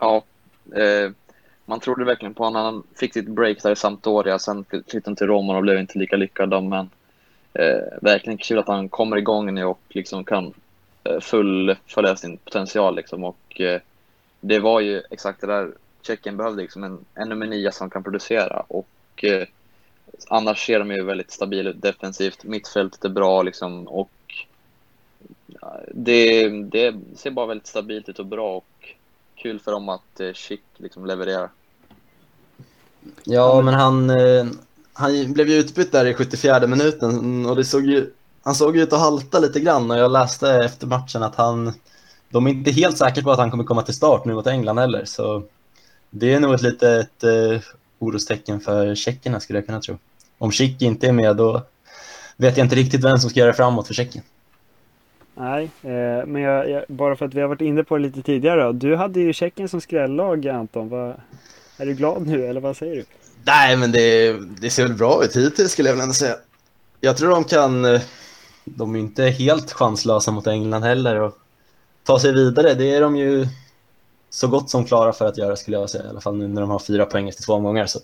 Ja, 0.00 0.22
eh, 0.74 1.10
man 1.64 1.80
trodde 1.80 2.04
verkligen 2.04 2.34
på 2.34 2.44
honom. 2.44 2.64
Han 2.64 2.82
fick 2.94 3.12
sitt 3.12 3.28
break 3.28 3.62
där 3.62 3.72
i 3.72 3.76
Sampdoria, 3.76 4.38
sen 4.38 4.64
flyttade 4.70 5.02
han 5.04 5.16
till 5.16 5.26
Roma 5.26 5.56
och 5.56 5.62
blev 5.62 5.78
inte 5.78 5.98
lika 5.98 6.16
lyckad 6.16 6.64
men 6.64 6.90
eh, 7.52 7.98
verkligen 8.02 8.38
kul 8.38 8.58
att 8.58 8.68
han 8.68 8.88
kommer 8.88 9.16
igång 9.16 9.54
nu 9.54 9.64
och 9.64 9.80
liksom 9.88 10.24
kan 10.24 10.54
Eh, 11.06 11.20
fullfölja 11.20 12.16
sin 12.16 12.36
potential 12.36 12.96
liksom. 12.96 13.24
Och 13.24 13.60
eh, 13.60 13.80
det 14.40 14.58
var 14.58 14.80
ju 14.80 15.02
exakt 15.10 15.40
det 15.40 15.46
där 15.46 15.72
Tjeckien 16.02 16.36
behövde, 16.36 16.62
liksom 16.62 16.84
en, 16.84 17.04
en 17.14 17.28
nummer 17.28 17.46
nio 17.46 17.72
som 17.72 17.90
kan 17.90 18.02
producera. 18.02 18.64
Och 18.68 19.24
eh, 19.24 19.46
annars 20.28 20.66
ser 20.66 20.78
de 20.78 20.90
ju 20.90 21.04
väldigt 21.04 21.30
stabila 21.30 21.70
ut 21.70 21.82
defensivt. 21.82 22.44
Mittfältet 22.44 23.04
är 23.04 23.08
bra 23.08 23.42
liksom. 23.42 23.88
Och 23.88 24.10
det, 25.88 26.48
det 26.48 26.94
ser 27.16 27.30
bara 27.30 27.46
väldigt 27.46 27.66
stabilt 27.66 28.08
ut 28.08 28.18
och 28.18 28.26
bra. 28.26 28.56
Och 28.56 28.94
kul 29.34 29.60
för 29.60 29.72
dem 29.72 29.88
att 29.88 30.20
Schick 30.34 30.62
liksom 30.76 31.06
levererar. 31.06 31.50
Ja, 33.24 33.62
men 33.62 33.74
han, 33.74 34.12
han 34.92 35.32
blev 35.32 35.48
ju 35.48 35.54
utbytt 35.54 35.92
där 35.92 36.06
i 36.06 36.14
74 36.14 36.66
minuten. 36.66 37.46
Och 37.46 37.56
det 37.56 37.64
såg 37.64 37.86
ju, 37.86 38.10
han 38.46 38.54
såg 38.54 38.76
ut 38.76 38.92
att 38.92 39.00
halta 39.00 39.38
lite 39.38 39.60
grann 39.60 39.90
och 39.90 39.98
jag 39.98 40.12
läste 40.12 40.50
efter 40.50 40.86
matchen 40.86 41.22
att 41.22 41.34
han, 41.34 41.72
de 42.28 42.46
är 42.46 42.50
inte 42.50 42.70
helt 42.70 42.98
säkra 42.98 43.22
på 43.22 43.30
att 43.30 43.38
han 43.38 43.50
kommer 43.50 43.64
komma 43.64 43.82
till 43.82 43.94
start 43.94 44.24
nu 44.24 44.34
mot 44.34 44.46
England 44.46 44.78
heller. 44.78 45.04
Så 45.04 45.42
det 46.10 46.34
är 46.34 46.40
nog 46.40 46.54
ett 46.54 46.62
litet 46.62 47.24
eh, 47.24 47.60
orostecken 47.98 48.60
för 48.60 48.94
tjeckerna 48.94 49.40
skulle 49.40 49.58
jag 49.58 49.66
kunna 49.66 49.80
tro. 49.80 49.98
Om 50.38 50.52
Schick 50.52 50.82
inte 50.82 51.06
är 51.06 51.12
med 51.12 51.36
då 51.36 51.62
vet 52.36 52.56
jag 52.56 52.64
inte 52.64 52.76
riktigt 52.76 53.04
vem 53.04 53.18
som 53.18 53.30
ska 53.30 53.40
göra 53.40 53.52
framåt 53.52 53.86
för 53.86 53.94
Tjeckien. 53.94 54.24
Nej, 55.34 55.70
eh, 55.82 56.26
men 56.26 56.42
jag, 56.42 56.70
jag, 56.70 56.84
bara 56.88 57.16
för 57.16 57.26
att 57.26 57.34
vi 57.34 57.40
har 57.40 57.48
varit 57.48 57.60
inne 57.60 57.84
på 57.84 57.96
det 57.96 58.02
lite 58.02 58.22
tidigare. 58.22 58.64
Då. 58.64 58.72
Du 58.72 58.96
hade 58.96 59.20
ju 59.20 59.32
Tjeckien 59.32 59.68
som 59.68 59.80
skrällag 59.80 60.48
Anton. 60.48 60.88
Vad, 60.88 61.14
är 61.76 61.86
du 61.86 61.94
glad 61.94 62.26
nu 62.26 62.46
eller 62.46 62.60
vad 62.60 62.76
säger 62.76 62.96
du? 62.96 63.04
Nej, 63.44 63.76
men 63.76 63.92
det, 63.92 64.32
det 64.60 64.70
ser 64.70 64.82
väl 64.82 64.94
bra 64.94 65.24
ut 65.24 65.36
hittills 65.36 65.72
skulle 65.72 65.88
jag 65.88 65.94
väl 65.94 66.02
ändå 66.02 66.14
säga. 66.14 66.34
Jag 67.00 67.16
tror 67.16 67.30
de 67.30 67.44
kan, 67.44 67.84
eh, 67.84 68.00
de 68.66 68.94
är 68.94 68.98
inte 68.98 69.22
helt 69.22 69.72
chanslösa 69.72 70.30
mot 70.30 70.46
England 70.46 70.82
heller 70.82 71.20
och 71.20 71.38
ta 72.04 72.18
sig 72.18 72.32
vidare, 72.32 72.74
det 72.74 72.94
är 72.94 73.00
de 73.00 73.16
ju 73.16 73.46
så 74.30 74.48
gott 74.48 74.70
som 74.70 74.84
klara 74.84 75.12
för 75.12 75.26
att 75.26 75.38
göra 75.38 75.56
skulle 75.56 75.76
jag 75.76 75.90
säga, 75.90 76.04
i 76.04 76.08
alla 76.08 76.20
fall 76.20 76.36
nu 76.36 76.48
när 76.48 76.60
de 76.60 76.70
har 76.70 76.78
fyra 76.78 77.06
poäng 77.06 77.28
efter 77.28 77.42
två 77.42 77.52
omgångar. 77.52 77.86
Så. 77.86 77.98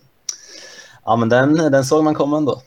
Ja, 1.04 1.16
men 1.16 1.28
den, 1.28 1.54
den 1.54 1.84
såg 1.84 2.04
man 2.04 2.14
komma 2.14 2.36
ändå. 2.36 2.62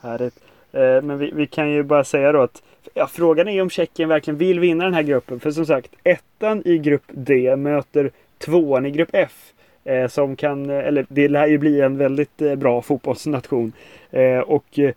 Härligt. 0.00 0.34
Eh, 0.72 1.02
men 1.02 1.18
vi, 1.18 1.30
vi, 1.34 1.46
kan 1.46 1.70
ju 1.70 1.82
bara 1.82 2.04
säga 2.04 2.32
då 2.32 2.42
att 2.42 2.62
ja, 2.94 3.06
frågan 3.06 3.48
är 3.48 3.62
om 3.62 3.70
Tjeckien 3.70 4.08
verkligen 4.08 4.38
vill 4.38 4.60
vinna 4.60 4.84
den 4.84 4.94
här 4.94 5.02
gruppen. 5.02 5.40
För 5.40 5.50
som 5.50 5.66
sagt, 5.66 5.90
ettan 6.04 6.62
i 6.64 6.78
grupp 6.78 7.04
D 7.06 7.56
möter 7.56 8.10
tvåan 8.38 8.86
i 8.86 8.90
grupp 8.90 9.10
F. 9.12 9.52
Eh, 9.84 10.08
som 10.08 10.36
kan, 10.36 10.70
eh, 10.70 10.86
eller 10.86 11.06
det 11.08 11.28
lär 11.28 11.46
ju 11.46 11.58
bli 11.58 11.80
en 11.80 11.98
väldigt 11.98 12.42
eh, 12.42 12.54
bra 12.54 12.82
fotbollsnation. 12.82 13.72
Eh, 14.10 14.38
och 14.38 14.78
eh, 14.78 14.94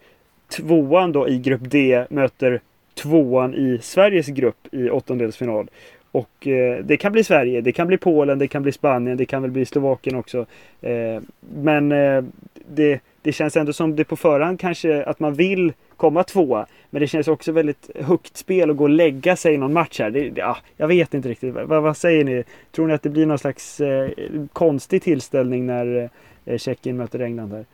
tvåan 0.49 1.11
då 1.11 1.29
i 1.29 1.39
grupp 1.39 1.61
D 1.63 2.05
möter 2.09 2.61
tvåan 2.93 3.53
i 3.53 3.79
Sveriges 3.81 4.27
grupp 4.27 4.67
i 4.71 4.89
åttondelsfinal. 4.89 5.69
Och 6.11 6.47
eh, 6.47 6.83
det 6.83 6.97
kan 6.97 7.11
bli 7.11 7.23
Sverige, 7.23 7.61
det 7.61 7.71
kan 7.71 7.87
bli 7.87 7.97
Polen, 7.97 8.39
det 8.39 8.47
kan 8.47 8.63
bli 8.63 8.71
Spanien, 8.71 9.17
det 9.17 9.25
kan 9.25 9.41
väl 9.41 9.51
bli 9.51 9.65
Slovakien 9.65 10.15
också. 10.15 10.45
Eh, 10.81 11.21
men 11.53 11.91
eh, 11.91 12.23
det, 12.67 12.99
det 13.21 13.31
känns 13.31 13.57
ändå 13.57 13.73
som 13.73 13.95
det 13.95 14.03
på 14.03 14.15
förhand 14.15 14.59
kanske 14.59 15.03
att 15.03 15.19
man 15.19 15.33
vill 15.33 15.73
komma 15.97 16.23
tvåa. 16.23 16.65
Men 16.89 16.99
det 17.01 17.07
känns 17.07 17.27
också 17.27 17.51
väldigt 17.51 17.89
högt 17.95 18.37
spel 18.37 18.69
att 18.69 18.77
gå 18.77 18.83
och 18.83 18.89
lägga 18.89 19.35
sig 19.35 19.53
i 19.53 19.57
någon 19.57 19.73
match 19.73 19.99
här. 19.99 20.09
Det, 20.09 20.31
ja, 20.35 20.57
jag 20.77 20.87
vet 20.87 21.13
inte 21.13 21.29
riktigt. 21.29 21.53
Vad, 21.53 21.83
vad 21.83 21.97
säger 21.97 22.23
ni? 22.23 22.43
Tror 22.71 22.87
ni 22.87 22.93
att 22.93 23.03
det 23.03 23.09
blir 23.09 23.25
någon 23.25 23.39
slags 23.39 23.81
eh, 23.81 24.09
konstig 24.53 25.01
tillställning 25.01 25.65
när 25.65 26.09
eh, 26.45 26.57
Tjeckien 26.57 26.97
möter 26.97 27.19
England 27.19 27.51
här? 27.51 27.65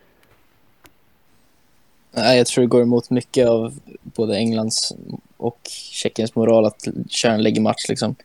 Nej, 2.17 2.37
jag 2.37 2.47
tror 2.47 2.61
det 2.61 2.67
går 2.67 2.81
emot 2.81 3.09
mycket 3.09 3.47
av 3.47 3.79
både 4.03 4.37
Englands 4.37 4.93
och 5.37 5.59
Tjeckiens 5.91 6.35
moral 6.35 6.65
att 6.65 6.87
köra 7.09 7.33
en 7.33 7.43
läggmatch. 7.43 7.89
Liksom. 7.89 8.15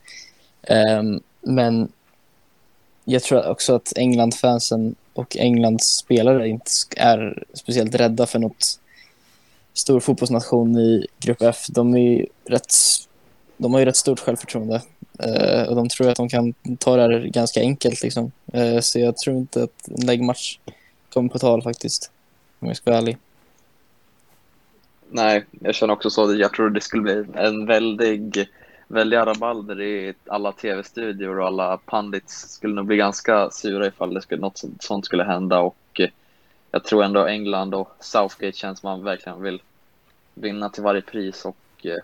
Um, 0.69 1.21
men 1.41 1.93
jag 3.05 3.23
tror 3.23 3.49
också 3.49 3.75
att 3.75 3.93
England-fansen 3.97 4.95
och 5.13 5.37
Englands 5.37 5.87
spelare 5.87 6.49
inte 6.49 6.71
är 6.97 7.45
speciellt 7.55 7.95
rädda 7.95 8.27
för 8.27 8.39
något 8.39 8.81
stor 9.75 10.01
fotbollsnation 10.01 10.79
i 10.79 11.07
Grupp 11.19 11.43
F. 11.43 11.67
De, 11.69 11.97
är 11.97 12.27
rätt, 12.45 12.75
de 13.57 13.73
har 13.73 13.81
ju 13.81 13.87
rätt 13.87 13.97
stort 13.97 14.21
självförtroende 14.21 14.83
uh, 15.27 15.63
och 15.69 15.77
de 15.77 15.89
tror 15.89 16.09
att 16.09 16.17
de 16.17 16.29
kan 16.29 16.55
ta 16.79 16.97
det 16.97 17.03
här 17.03 17.27
ganska 17.27 17.61
enkelt. 17.61 18.03
Liksom. 18.03 18.33
Uh, 18.55 18.81
så 18.81 18.99
jag 18.99 19.17
tror 19.17 19.37
inte 19.37 19.63
att 19.63 19.89
en 19.89 20.07
läggmatch 20.07 20.59
kommer 21.13 21.29
på 21.29 21.39
tal 21.39 21.63
faktiskt, 21.63 22.11
om 22.59 22.69
jag 22.69 22.77
ska 22.77 22.91
vara 22.91 22.99
ärlig. 22.99 23.17
Nej, 25.13 25.47
jag 25.51 25.75
känner 25.75 25.93
också 25.93 26.11
så. 26.11 26.35
Jag 26.35 26.53
tror 26.53 26.71
det 26.71 26.81
skulle 26.81 27.03
bli 27.03 27.25
en 27.35 27.67
väldig, 27.67 28.49
väldiga 28.89 29.27
rabalder 29.27 29.81
i 29.81 30.15
alla 30.27 30.53
tv-studior 30.53 31.39
och 31.39 31.47
alla 31.47 31.77
pandits 31.77 32.53
skulle 32.53 32.75
nog 32.75 32.87
bli 32.87 32.97
ganska 32.97 33.51
sura 33.51 33.87
ifall 33.87 34.15
det 34.15 34.23
skulle, 34.23 34.41
något 34.41 34.65
sånt 34.81 35.05
skulle 35.05 35.25
hända 35.25 35.61
och 35.61 36.01
eh, 36.01 36.09
jag 36.71 36.85
tror 36.85 37.05
ändå 37.05 37.27
England 37.27 37.75
och 37.75 37.97
Southgate 38.01 38.57
känns 38.57 38.81
som 38.81 38.91
man 38.91 39.05
verkligen 39.05 39.43
vill 39.43 39.63
vinna 40.35 40.69
till 40.69 40.83
varje 40.83 41.03
pris 41.03 41.45
och 41.45 41.87
eh, 41.87 41.99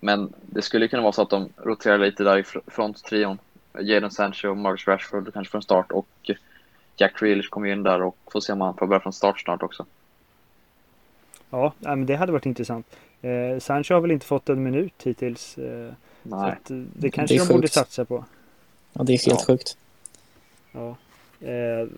men 0.00 0.32
det 0.40 0.62
skulle 0.62 0.88
kunna 0.88 1.02
vara 1.02 1.12
så 1.12 1.22
att 1.22 1.30
de 1.30 1.48
roterar 1.56 1.98
lite 1.98 2.24
där 2.24 2.38
i 2.38 2.44
fronttrion. 2.66 3.38
Jadon 3.80 4.10
Sancho 4.10 4.48
och 4.48 4.56
Marcus 4.56 4.88
Rashford 4.88 5.32
kanske 5.32 5.50
från 5.50 5.62
start 5.62 5.92
och 5.92 6.30
Jack 6.96 7.20
Grealish 7.20 7.48
kommer 7.48 7.68
in 7.68 7.82
där 7.82 8.02
och 8.02 8.16
får 8.32 8.40
se 8.40 8.52
om 8.52 8.60
han 8.60 8.76
får 8.76 8.86
börja 8.86 9.00
från 9.00 9.12
start 9.12 9.40
snart 9.40 9.62
också. 9.62 9.86
Ja, 11.50 11.72
men 11.80 12.06
det 12.06 12.16
hade 12.16 12.32
varit 12.32 12.46
intressant. 12.46 12.86
Eh, 13.22 13.58
Sancho 13.58 13.94
har 13.94 14.00
väl 14.00 14.10
inte 14.10 14.26
fått 14.26 14.48
en 14.48 14.62
minut 14.62 14.92
hittills. 15.04 15.58
Eh, 15.58 15.92
Nej. 16.22 16.30
Så 16.30 16.36
att, 16.36 16.70
eh, 16.70 16.76
det 16.76 17.10
kanske 17.10 17.34
det 17.34 17.38
de 17.38 17.46
sjukt. 17.46 17.56
borde 17.56 17.68
satsa 17.68 18.04
på. 18.04 18.24
Ja, 18.92 19.02
det 19.02 19.12
är 19.12 19.26
helt 19.26 19.40
ja. 19.40 19.44
sjukt. 19.46 19.76
Ja. 20.72 20.96
Eh, 21.40 21.88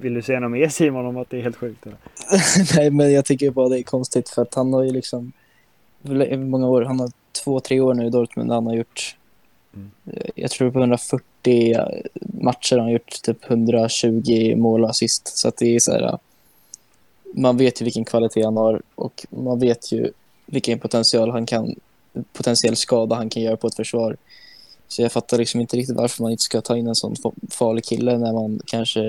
vill 0.00 0.14
du 0.14 0.22
säga 0.22 0.40
något 0.40 0.50
mer 0.50 0.68
Simon 0.68 1.06
om 1.06 1.16
att 1.16 1.30
det 1.30 1.38
är 1.38 1.42
helt 1.42 1.56
sjukt? 1.56 1.86
Nej, 2.76 2.90
men 2.90 3.12
jag 3.12 3.24
tycker 3.24 3.50
bara 3.50 3.68
det 3.68 3.78
är 3.78 3.82
konstigt 3.82 4.28
för 4.28 4.42
att 4.42 4.54
han 4.54 4.72
har 4.72 4.82
ju 4.82 4.90
liksom 4.90 5.32
många 6.36 6.68
år, 6.68 6.82
han 6.82 7.00
har 7.00 7.10
två, 7.44 7.60
tre 7.60 7.80
år 7.80 7.94
nu 7.94 8.06
i 8.06 8.10
Dortmund 8.10 8.52
han 8.52 8.66
har 8.66 8.74
gjort 8.74 9.16
mm. 9.74 9.90
Eh, 10.12 10.30
jag 10.34 10.50
tror 10.50 10.70
på 10.70 10.78
140 10.78 11.76
matcher 12.22 12.76
han 12.76 12.84
har 12.84 12.92
gjort 12.92 13.22
typ 13.22 13.50
120 13.50 14.56
mål 14.56 14.84
och 14.84 14.90
assist. 14.90 15.38
Så 15.38 15.48
att 15.48 15.56
det 15.56 15.74
är 15.74 15.80
så 15.80 15.92
här 15.92 16.18
man 17.34 17.56
vet 17.56 17.80
ju 17.80 17.84
vilken 17.84 18.04
kvalitet 18.04 18.44
han 18.44 18.56
har 18.56 18.82
och 18.94 19.26
man 19.30 19.58
vet 19.58 19.92
ju 19.92 20.10
vilken 20.46 20.78
potential 20.78 21.30
han 21.30 21.46
kan, 21.46 21.74
potentiell 22.32 22.76
skada 22.76 23.16
han 23.16 23.28
kan 23.28 23.42
göra 23.42 23.56
på 23.56 23.66
ett 23.66 23.74
försvar. 23.74 24.16
Så 24.88 25.02
jag 25.02 25.12
fattar 25.12 25.38
liksom 25.38 25.60
inte 25.60 25.76
riktigt 25.76 25.96
varför 25.96 26.22
man 26.22 26.32
inte 26.32 26.42
ska 26.44 26.60
ta 26.60 26.76
in 26.76 26.86
en 26.86 26.94
sån 26.94 27.16
farlig 27.50 27.84
kille 27.84 28.18
när 28.18 28.32
man 28.32 28.60
kanske, 28.66 29.00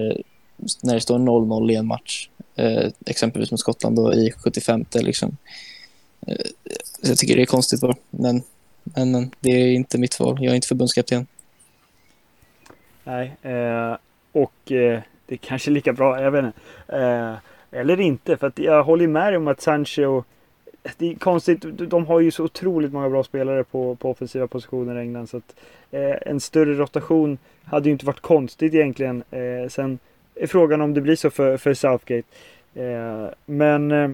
när 0.84 0.93
det 0.93 1.01
står 1.01 1.19
0-0 1.19 1.71
i 1.71 1.76
en 1.76 1.88
match, 1.88 2.30
eh, 2.55 2.91
exempelvis 3.05 3.51
mot 3.51 3.59
Skottland 3.59 3.95
då 3.95 4.13
i 4.13 4.32
75 4.32 4.86
liksom. 4.93 5.38
Eh, 6.28 6.36
jag 7.01 7.17
tycker 7.17 7.36
det 7.36 7.41
är 7.41 7.45
konstigt 7.45 7.82
bara, 7.82 7.95
men, 8.09 8.41
men 8.84 9.32
det 9.39 9.49
är 9.49 9.67
inte 9.67 9.97
mitt 9.97 10.19
val. 10.19 10.38
Jag 10.41 10.51
är 10.51 10.55
inte 10.55 10.67
förbundskapten. 10.67 11.28
Nej, 13.03 13.36
eh, 13.41 13.97
och 14.32 14.71
eh, 14.71 15.01
det 15.26 15.36
är 15.36 15.38
kanske 15.38 15.71
lika 15.71 15.93
bra, 15.93 16.21
jag 16.21 16.32
vet 16.32 16.45
inte. 16.45 16.59
Eh, 16.88 17.36
eller 17.76 17.99
inte, 17.99 18.38
för 18.38 18.47
att 18.47 18.59
jag 18.59 18.84
håller 18.84 19.07
med 19.07 19.38
om 19.38 19.47
att 19.47 19.61
Sancho 19.61 20.23
det 20.97 21.11
är 21.11 21.15
konstigt, 21.15 21.61
de 21.89 22.05
har 22.05 22.19
ju 22.19 22.32
så 22.32 22.43
otroligt 22.43 22.93
många 22.93 23.09
bra 23.09 23.23
spelare 23.23 23.63
på, 23.63 23.95
på 23.95 24.11
offensiva 24.11 24.47
positioner 24.47 24.95
i 24.95 24.99
England. 24.99 25.28
Så 25.28 25.38
att, 25.38 25.55
eh, 25.91 26.15
en 26.21 26.39
större 26.39 26.73
rotation 26.73 27.38
hade 27.63 27.89
ju 27.89 27.93
inte 27.93 28.05
varit 28.05 28.19
konstigt 28.19 28.73
egentligen. 28.73 29.23
Eh, 29.32 29.69
sen 29.69 29.99
är 30.36 30.47
frågan 30.47 30.82
om 30.82 30.93
det 30.93 31.01
blir 31.01 31.15
så 31.15 31.30
för, 31.30 31.57
för 31.57 31.73
Southgate. 31.73 32.28
Eh, 32.76 33.28
men 33.45 33.91
eh, 33.91 34.09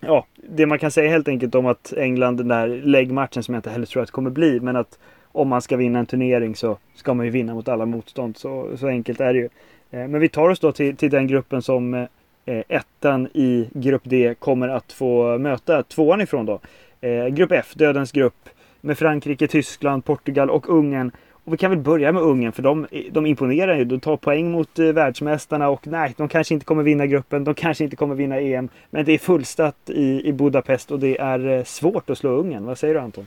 ja, 0.00 0.26
det 0.36 0.66
man 0.66 0.78
kan 0.78 0.90
säga 0.90 1.10
helt 1.10 1.28
enkelt 1.28 1.54
om 1.54 1.66
att 1.66 1.92
England, 1.92 2.36
den 2.36 2.48
där 2.48 2.68
läggmatchen 2.68 3.42
som 3.42 3.54
jag 3.54 3.58
inte 3.58 3.70
heller 3.70 3.86
tror 3.86 4.02
att 4.02 4.08
det 4.08 4.12
kommer 4.12 4.30
bli, 4.30 4.60
men 4.60 4.76
att 4.76 4.98
om 5.32 5.48
man 5.48 5.62
ska 5.62 5.76
vinna 5.76 5.98
en 5.98 6.06
turnering 6.06 6.56
så 6.56 6.78
ska 6.94 7.14
man 7.14 7.26
ju 7.26 7.32
vinna 7.32 7.54
mot 7.54 7.68
alla 7.68 7.86
motstånd. 7.86 8.36
Så, 8.36 8.76
så 8.76 8.86
enkelt 8.86 9.20
är 9.20 9.32
det 9.32 9.38
ju. 9.38 9.48
Eh, 9.90 10.08
men 10.08 10.20
vi 10.20 10.28
tar 10.28 10.48
oss 10.48 10.60
då 10.60 10.72
till, 10.72 10.96
till 10.96 11.10
den 11.10 11.26
gruppen 11.26 11.62
som 11.62 11.94
eh, 11.94 12.06
Eh, 12.46 12.62
ettan 12.68 13.26
i 13.34 13.68
grupp 13.72 14.02
D 14.04 14.34
kommer 14.38 14.68
att 14.68 14.92
få 14.92 15.38
möta 15.38 15.82
tvåan 15.82 16.20
ifrån 16.20 16.46
då. 16.46 16.60
Eh, 17.00 17.26
grupp 17.26 17.52
F, 17.52 17.72
dödens 17.74 18.12
grupp 18.12 18.48
med 18.80 18.98
Frankrike, 18.98 19.48
Tyskland, 19.48 20.04
Portugal 20.04 20.50
och 20.50 20.68
Ungern. 20.68 21.10
Och 21.44 21.52
vi 21.52 21.56
kan 21.56 21.70
väl 21.70 21.80
börja 21.80 22.12
med 22.12 22.22
Ungern 22.22 22.52
för 22.52 22.62
de, 22.62 22.86
de 23.10 23.26
imponerar 23.26 23.76
ju. 23.76 23.84
De 23.84 24.00
tar 24.00 24.16
poäng 24.16 24.50
mot 24.50 24.78
eh, 24.78 24.86
världsmästarna 24.86 25.68
och 25.68 25.86
nej, 25.86 26.14
de 26.16 26.28
kanske 26.28 26.54
inte 26.54 26.66
kommer 26.66 26.82
vinna 26.82 27.06
gruppen. 27.06 27.44
De 27.44 27.54
kanske 27.54 27.84
inte 27.84 27.96
kommer 27.96 28.14
vinna 28.14 28.40
EM. 28.40 28.68
Men 28.90 29.04
det 29.04 29.12
är 29.12 29.18
fullstatt 29.18 29.90
i, 29.90 30.28
i 30.28 30.32
Budapest 30.32 30.90
och 30.90 30.98
det 30.98 31.18
är 31.18 31.48
eh, 31.48 31.64
svårt 31.64 32.10
att 32.10 32.18
slå 32.18 32.30
Ungern. 32.30 32.64
Vad 32.64 32.78
säger 32.78 32.94
du 32.94 33.00
Anton? 33.00 33.26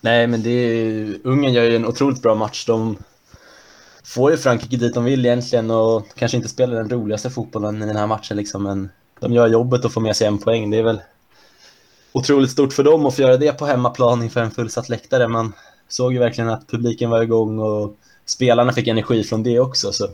Nej, 0.00 0.26
men 0.26 0.42
det 0.42 0.50
är, 0.50 1.14
Ungern 1.22 1.52
gör 1.52 1.64
ju 1.64 1.76
en 1.76 1.86
otroligt 1.86 2.22
bra 2.22 2.34
match. 2.34 2.66
De 2.66 2.96
får 4.06 4.30
ju 4.30 4.36
Frankrike 4.36 4.76
dit 4.76 4.94
de 4.94 5.04
vill 5.04 5.26
egentligen 5.26 5.70
och 5.70 6.08
kanske 6.14 6.36
inte 6.36 6.48
spelar 6.48 6.76
den 6.76 6.90
roligaste 6.90 7.30
fotbollen 7.30 7.82
i 7.82 7.86
den 7.86 7.96
här 7.96 8.06
matchen 8.06 8.36
liksom, 8.36 8.62
men 8.62 8.90
de 9.20 9.32
gör 9.32 9.46
jobbet 9.46 9.84
och 9.84 9.92
får 9.92 10.00
med 10.00 10.16
sig 10.16 10.26
en 10.26 10.38
poäng. 10.38 10.70
Det 10.70 10.78
är 10.78 10.82
väl 10.82 11.00
otroligt 12.12 12.50
stort 12.50 12.72
för 12.72 12.82
dem 12.82 13.06
att 13.06 13.14
få 13.14 13.22
göra 13.22 13.36
det 13.36 13.52
på 13.52 13.66
hemmaplan 13.66 14.22
inför 14.22 14.40
en 14.40 14.50
fullsatt 14.50 14.88
läktare. 14.88 15.28
Man 15.28 15.52
såg 15.88 16.12
ju 16.12 16.18
verkligen 16.18 16.50
att 16.50 16.66
publiken 16.66 17.10
var 17.10 17.22
igång 17.22 17.58
och 17.58 17.96
spelarna 18.26 18.72
fick 18.72 18.88
energi 18.88 19.24
från 19.24 19.42
det 19.42 19.60
också. 19.60 19.92
Så 19.92 20.08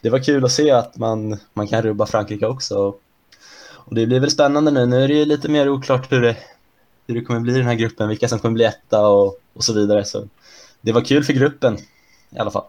det 0.00 0.10
var 0.10 0.18
kul 0.18 0.44
att 0.44 0.52
se 0.52 0.70
att 0.70 0.96
man, 0.96 1.38
man 1.52 1.68
kan 1.68 1.82
rubba 1.82 2.06
Frankrike 2.06 2.46
också. 2.46 2.94
Och 3.72 3.94
det 3.94 4.06
blir 4.06 4.20
väl 4.20 4.30
spännande 4.30 4.70
nu. 4.70 4.86
Nu 4.86 5.04
är 5.04 5.08
det 5.08 5.14
ju 5.14 5.24
lite 5.24 5.48
mer 5.48 5.68
oklart 5.68 6.12
hur 6.12 6.20
det, 6.20 6.36
hur 7.06 7.14
det 7.14 7.20
kommer 7.20 7.40
bli 7.40 7.52
i 7.52 7.58
den 7.58 7.66
här 7.66 7.74
gruppen, 7.74 8.08
vilka 8.08 8.28
som 8.28 8.38
kommer 8.38 8.54
bli 8.54 8.64
etta 8.64 9.08
och, 9.08 9.38
och 9.52 9.64
så 9.64 9.72
vidare. 9.72 10.04
Så 10.04 10.28
det 10.80 10.92
var 10.92 11.00
kul 11.00 11.24
för 11.24 11.32
gruppen 11.32 11.78
i 12.30 12.38
alla 12.38 12.50
fall. 12.50 12.64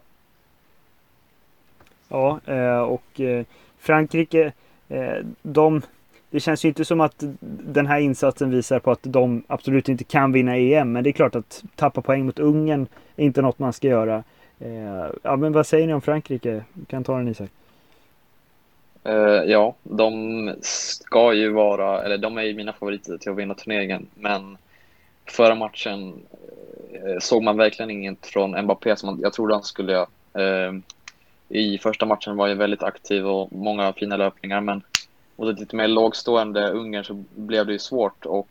Ja, 2.12 2.40
eh, 2.46 2.80
och 2.80 3.20
eh, 3.20 3.46
Frankrike, 3.80 4.52
eh, 4.90 5.16
de, 5.42 5.82
det 6.30 6.40
känns 6.40 6.66
ju 6.66 6.70
inte 6.70 6.86
som 6.86 7.02
att 7.02 7.24
den 7.40 7.88
här 7.88 8.00
insatsen 8.00 8.50
visar 8.50 8.80
på 8.80 8.92
att 8.92 9.00
de 9.04 9.44
absolut 9.48 9.90
inte 9.90 10.04
kan 10.04 10.32
vinna 10.32 10.58
EM. 10.58 10.92
Men 10.92 11.04
det 11.04 11.10
är 11.10 11.12
klart 11.12 11.36
att 11.36 11.64
tappa 11.76 12.02
poäng 12.02 12.26
mot 12.26 12.40
Ungern 12.40 12.88
är 13.16 13.26
inte 13.26 13.42
något 13.42 13.60
man 13.60 13.74
ska 13.74 13.88
göra. 13.88 14.24
Ja, 15.22 15.36
men 15.36 15.54
vad 15.54 15.68
säger 15.68 15.88
ni 15.88 15.94
om 15.94 16.02
Frankrike? 16.02 16.64
Du 16.74 16.86
kan 16.86 17.04
ta 17.04 17.18
den 17.18 17.28
Isak. 17.28 17.50
Ja, 19.46 19.76
de 19.84 20.56
ska 20.62 21.34
ju 21.34 21.50
vara, 21.50 22.04
eller 22.04 22.18
de 22.18 22.38
är 22.38 22.42
ju 22.42 22.54
mina 22.54 22.74
favoriter 22.74 23.18
till 23.18 23.32
att 23.32 23.38
vinna 23.38 23.54
turneringen, 23.54 24.08
men 24.16 24.58
förra 25.26 25.56
matchen 25.56 26.14
såg 27.20 27.44
man 27.44 27.58
verkligen 27.58 27.92
inget 27.92 28.26
från 28.26 28.62
Mbappé 28.62 28.96
som 28.96 29.20
jag 29.22 29.34
trodde 29.34 29.54
han 29.54 29.64
skulle 29.64 29.92
göra. 29.92 30.08
I 31.54 31.78
första 31.78 32.06
matchen 32.06 32.38
var 32.38 32.48
jag 32.48 32.56
väldigt 32.56 32.84
aktiv 32.84 33.28
och 33.28 33.54
många 33.54 33.94
fina 33.94 34.18
löpningar, 34.18 34.62
men 34.62 34.82
mot 35.36 35.54
ett 35.54 35.60
lite 35.60 35.76
mer 35.76 35.88
lågstående 35.88 36.72
Ungern 36.72 37.04
så 37.04 37.24
blev 37.36 37.66
det 37.66 37.74
ju 37.74 37.80
svårt 37.80 38.26
och 38.26 38.50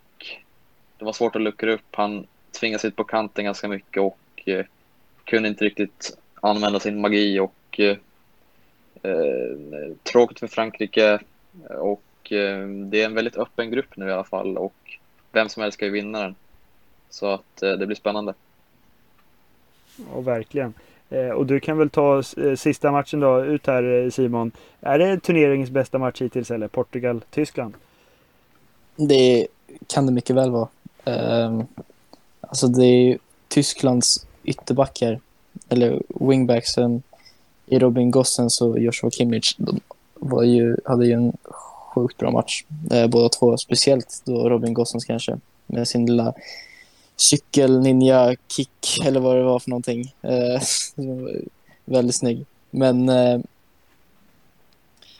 det 0.97 1.05
var 1.05 1.13
svårt 1.13 1.35
att 1.35 1.41
luckra 1.41 1.73
upp. 1.73 1.95
Han 1.95 2.27
tvingades 2.59 2.85
ut 2.85 2.95
på 2.95 3.03
kanten 3.03 3.45
ganska 3.45 3.67
mycket 3.67 4.01
och 4.01 4.19
eh, 4.45 4.65
kunde 5.23 5.49
inte 5.49 5.65
riktigt 5.65 6.17
använda 6.41 6.79
sin 6.79 7.01
magi 7.01 7.39
och 7.39 7.79
eh, 7.79 7.97
eh, 9.03 9.95
tråkigt 10.03 10.39
för 10.39 10.47
Frankrike 10.47 11.19
och 11.69 12.31
eh, 12.31 12.67
det 12.67 13.01
är 13.01 13.05
en 13.05 13.15
väldigt 13.15 13.37
öppen 13.37 13.71
grupp 13.71 13.97
nu 13.97 14.07
i 14.07 14.11
alla 14.11 14.23
fall 14.23 14.57
och 14.57 14.97
vem 15.31 15.49
som 15.49 15.63
helst 15.63 15.77
ska 15.77 15.85
ju 15.85 15.91
vinna 15.91 16.21
den. 16.21 16.35
Så 17.09 17.27
att 17.27 17.61
eh, 17.61 17.71
det 17.71 17.85
blir 17.85 17.95
spännande. 17.95 18.33
Ja, 20.13 20.21
verkligen. 20.21 20.73
Eh, 21.11 21.29
och 21.29 21.45
du 21.45 21.59
kan 21.59 21.77
väl 21.77 21.89
ta 21.89 22.17
eh, 22.17 22.55
sista 22.55 22.91
matchen 22.91 23.19
då 23.19 23.45
ut 23.45 23.67
här 23.67 24.03
eh, 24.03 24.09
Simon. 24.09 24.51
Är 24.81 24.99
det 24.99 25.19
turneringens 25.19 25.69
bästa 25.69 25.97
match 25.97 26.21
hittills 26.21 26.51
eller 26.51 26.67
Portugal-Tyskland? 26.67 27.73
Det 28.95 29.47
kan 29.87 30.05
det 30.05 30.11
mycket 30.11 30.35
väl 30.35 30.51
vara. 30.51 30.67
Ehm, 31.05 31.63
alltså 32.41 32.67
det 32.67 32.85
är 32.85 33.17
Tysklands 33.47 34.25
ytterbackar, 34.43 35.19
eller 35.69 36.01
wingbacks, 36.09 36.75
i 37.65 37.79
Robin 37.79 38.11
Gossens 38.11 38.61
och 38.61 38.79
Joshua 38.79 39.11
Kimmich 39.11 39.55
de 39.57 39.79
var 40.15 40.43
ju, 40.43 40.77
hade 40.85 41.05
ju 41.05 41.13
en 41.13 41.33
sjukt 41.93 42.17
bra 42.17 42.31
match. 42.31 42.63
Båda 43.09 43.29
två, 43.29 43.57
speciellt 43.57 44.21
då 44.25 44.49
Robin 44.49 44.73
Gossens 44.73 45.05
kanske 45.05 45.37
med 45.67 45.87
sin 45.87 46.05
lilla 46.05 46.33
cykel 47.21 47.79
ninja 47.79 48.35
kick 48.47 48.99
eller 49.05 49.19
vad 49.19 49.35
det 49.35 49.43
var 49.43 49.59
för 49.59 49.69
någonting. 49.69 50.15
Eh, 50.21 50.61
väldigt 51.85 52.15
snygg. 52.15 52.45
Men 52.69 53.09
eh, 53.09 53.39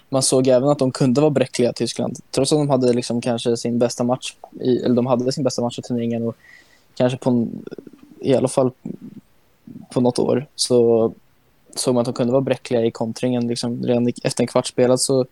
man 0.10 0.24
såg 0.24 0.48
även 0.48 0.70
att 0.70 0.80
de 0.80 0.92
kunde 0.92 1.22
vara 1.22 1.32
bräckliga, 1.32 1.74
Tyskland. 1.74 2.20
Trots 2.32 2.52
att 2.52 2.60
de 2.60 2.70
hade 2.70 2.94
liksom 2.94 3.22
kanske 3.22 3.58
sin 3.58 3.80
bästa 3.80 4.04
match, 4.04 4.36
i, 4.62 4.78
eller 4.78 4.96
de 4.96 5.06
hade 5.06 5.32
sin 5.32 5.44
bästa 5.44 5.62
match 5.62 5.80
i 5.80 5.82
turneringen 5.82 6.28
och 6.28 6.36
kanske 6.96 7.18
på 7.18 7.30
en, 7.30 7.66
i 8.20 8.36
alla 8.36 8.48
fall 8.48 8.72
på 9.94 10.02
något 10.02 10.20
år 10.20 10.48
så 10.56 11.12
såg 11.76 11.94
man 11.94 12.02
att 12.02 12.06
de 12.06 12.14
kunde 12.14 12.34
vara 12.34 12.42
bräckliga 12.42 12.86
i 12.86 12.92
kontringen. 12.92 13.48
Liksom, 13.48 13.84
redan 13.84 14.14
efter 14.24 14.44
en 14.44 14.48
kvart 14.48 14.68
spelad 14.68 15.02
så, 15.02 15.26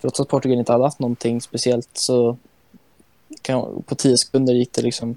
trots 0.00 0.20
att 0.20 0.28
Portugal 0.28 0.58
inte 0.58 0.72
hade 0.72 0.84
haft 0.84 0.98
någonting 0.98 1.40
speciellt, 1.40 1.90
så 1.92 2.36
kan, 3.42 3.82
på 3.86 3.94
tio 3.94 4.18
sekunder 4.18 4.54
gick 4.54 4.72
det 4.72 4.82
liksom, 4.82 5.16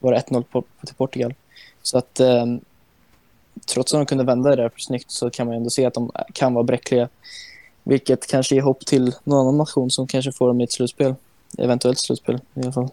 var 0.00 0.12
1-0 0.12 0.42
på, 0.42 0.64
till 0.86 0.94
Portugal. 0.94 1.34
Så 1.82 1.98
att 1.98 2.20
eh, 2.20 2.46
trots 3.66 3.94
att 3.94 4.00
de 4.00 4.06
kunde 4.06 4.24
vända 4.24 4.50
det 4.50 4.56
där 4.56 4.70
snyggt 4.76 5.10
så 5.10 5.30
kan 5.30 5.46
man 5.46 5.56
ändå 5.56 5.70
se 5.70 5.84
att 5.84 5.94
de 5.94 6.12
kan 6.32 6.54
vara 6.54 6.64
bräckliga. 6.64 7.08
Vilket 7.82 8.26
kanske 8.26 8.54
ger 8.54 8.62
hopp 8.62 8.86
till 8.86 9.14
någon 9.24 9.40
annan 9.40 9.56
nation 9.56 9.90
som 9.90 10.06
kanske 10.06 10.32
får 10.32 10.46
dem 10.46 10.60
i 10.60 10.64
ett 10.64 10.72
slutspel. 10.72 11.14
Eventuellt 11.58 11.98
slutspel 11.98 12.40
i 12.54 12.60
alla 12.60 12.72
fall. 12.72 12.88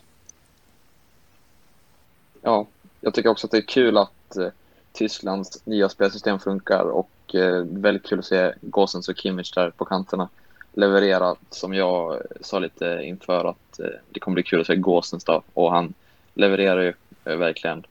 Ja, 2.41 2.66
jag 3.01 3.14
tycker 3.14 3.30
också 3.30 3.47
att 3.47 3.51
det 3.51 3.58
är 3.58 3.68
kul 3.68 3.97
att 3.97 4.38
eh, 4.38 4.47
Tysklands 4.93 5.66
nya 5.66 5.89
spelsystem 5.89 6.39
funkar 6.39 6.84
och 6.84 7.36
eh, 7.36 7.64
väldigt 7.64 8.05
kul 8.05 8.20
att 8.20 8.26
se 8.26 8.53
Gosens 8.62 9.10
och 9.10 9.18
Kimmich 9.18 9.53
där 9.53 9.70
på 9.70 9.86
kanterna 9.86 10.30
leverera 10.74 11.36
som 11.49 11.74
jag 11.74 12.22
sa 12.41 12.60
lite 12.60 13.01
inför 13.03 13.45
att 13.45 13.80
eh, 13.80 13.86
det 14.10 14.20
kommer 14.20 14.34
bli 14.34 14.43
kul 14.43 14.62
att 14.62 14.68
se 14.68 14.76
Gosens 14.76 15.24
då 15.24 15.41
och 15.53 15.72
han 15.72 15.93
levererar 16.38 16.81
ju 16.81 16.93
eh, 17.25 17.38
verkligen. 17.38 17.85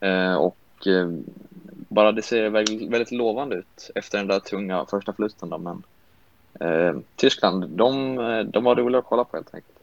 Eh, 0.00 0.34
och 0.34 0.86
eh, 0.86 1.08
bara 1.88 2.12
det 2.12 2.22
ser 2.22 2.50
väldigt, 2.50 2.90
väldigt, 2.90 3.10
lovande 3.10 3.56
ut 3.56 3.90
efter 3.94 4.18
den 4.18 4.26
där 4.26 4.40
tunga 4.40 4.86
första 4.90 5.12
förlusten 5.12 5.50
då, 5.50 5.58
men 5.58 5.82
eh, 6.60 7.00
Tyskland, 7.16 7.68
de, 7.68 8.18
eh, 8.18 8.40
de 8.40 8.64
var 8.64 8.76
roliga 8.76 8.98
att 8.98 9.04
kolla 9.04 9.24
på 9.24 9.36
helt 9.36 9.54
enkelt. 9.54 9.78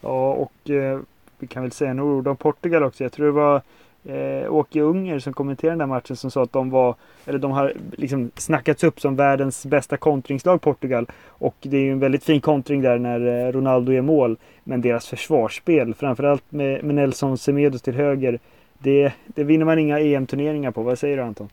Ja, 0.00 0.32
och 0.32 0.70
eh, 0.70 1.00
vi 1.38 1.46
kan 1.46 1.62
väl 1.62 1.72
säga 1.72 1.94
några 1.94 2.14
ord 2.14 2.28
om 2.28 2.36
Portugal 2.36 2.82
också. 2.82 3.04
Jag 3.04 3.12
tror 3.12 3.26
det 3.26 3.32
var 3.32 3.62
eh, 4.04 4.52
Åke 4.52 4.80
Unger 4.80 5.18
som 5.18 5.32
kommenterade 5.32 5.72
den 5.72 5.78
där 5.78 5.94
matchen 5.94 6.16
som 6.16 6.30
sa 6.30 6.42
att 6.42 6.52
de 6.52 6.70
var, 6.70 6.94
eller 7.24 7.38
de 7.38 7.50
har 7.50 7.72
liksom 7.92 8.30
snackats 8.36 8.84
upp 8.84 9.00
som 9.00 9.16
världens 9.16 9.66
bästa 9.66 9.96
kontringslag 9.96 10.60
Portugal. 10.60 11.06
Och 11.26 11.56
det 11.60 11.76
är 11.76 11.80
ju 11.80 11.92
en 11.92 11.98
väldigt 11.98 12.24
fin 12.24 12.40
kontring 12.40 12.82
där 12.82 12.98
när 12.98 13.46
eh, 13.46 13.52
Ronaldo 13.52 13.92
är 13.92 14.00
mål. 14.00 14.36
Men 14.64 14.80
deras 14.80 15.06
försvarsspel, 15.06 15.94
framförallt 15.94 16.44
med, 16.48 16.84
med 16.84 16.94
Nelson 16.94 17.38
Semedos 17.38 17.82
till 17.82 17.94
höger, 17.94 18.38
det, 18.78 19.12
det 19.26 19.44
vinner 19.44 19.64
man 19.64 19.78
inga 19.78 20.00
EM-turneringar 20.00 20.70
på. 20.70 20.82
Vad 20.82 20.98
säger 20.98 21.16
du 21.16 21.22
Anton? 21.22 21.48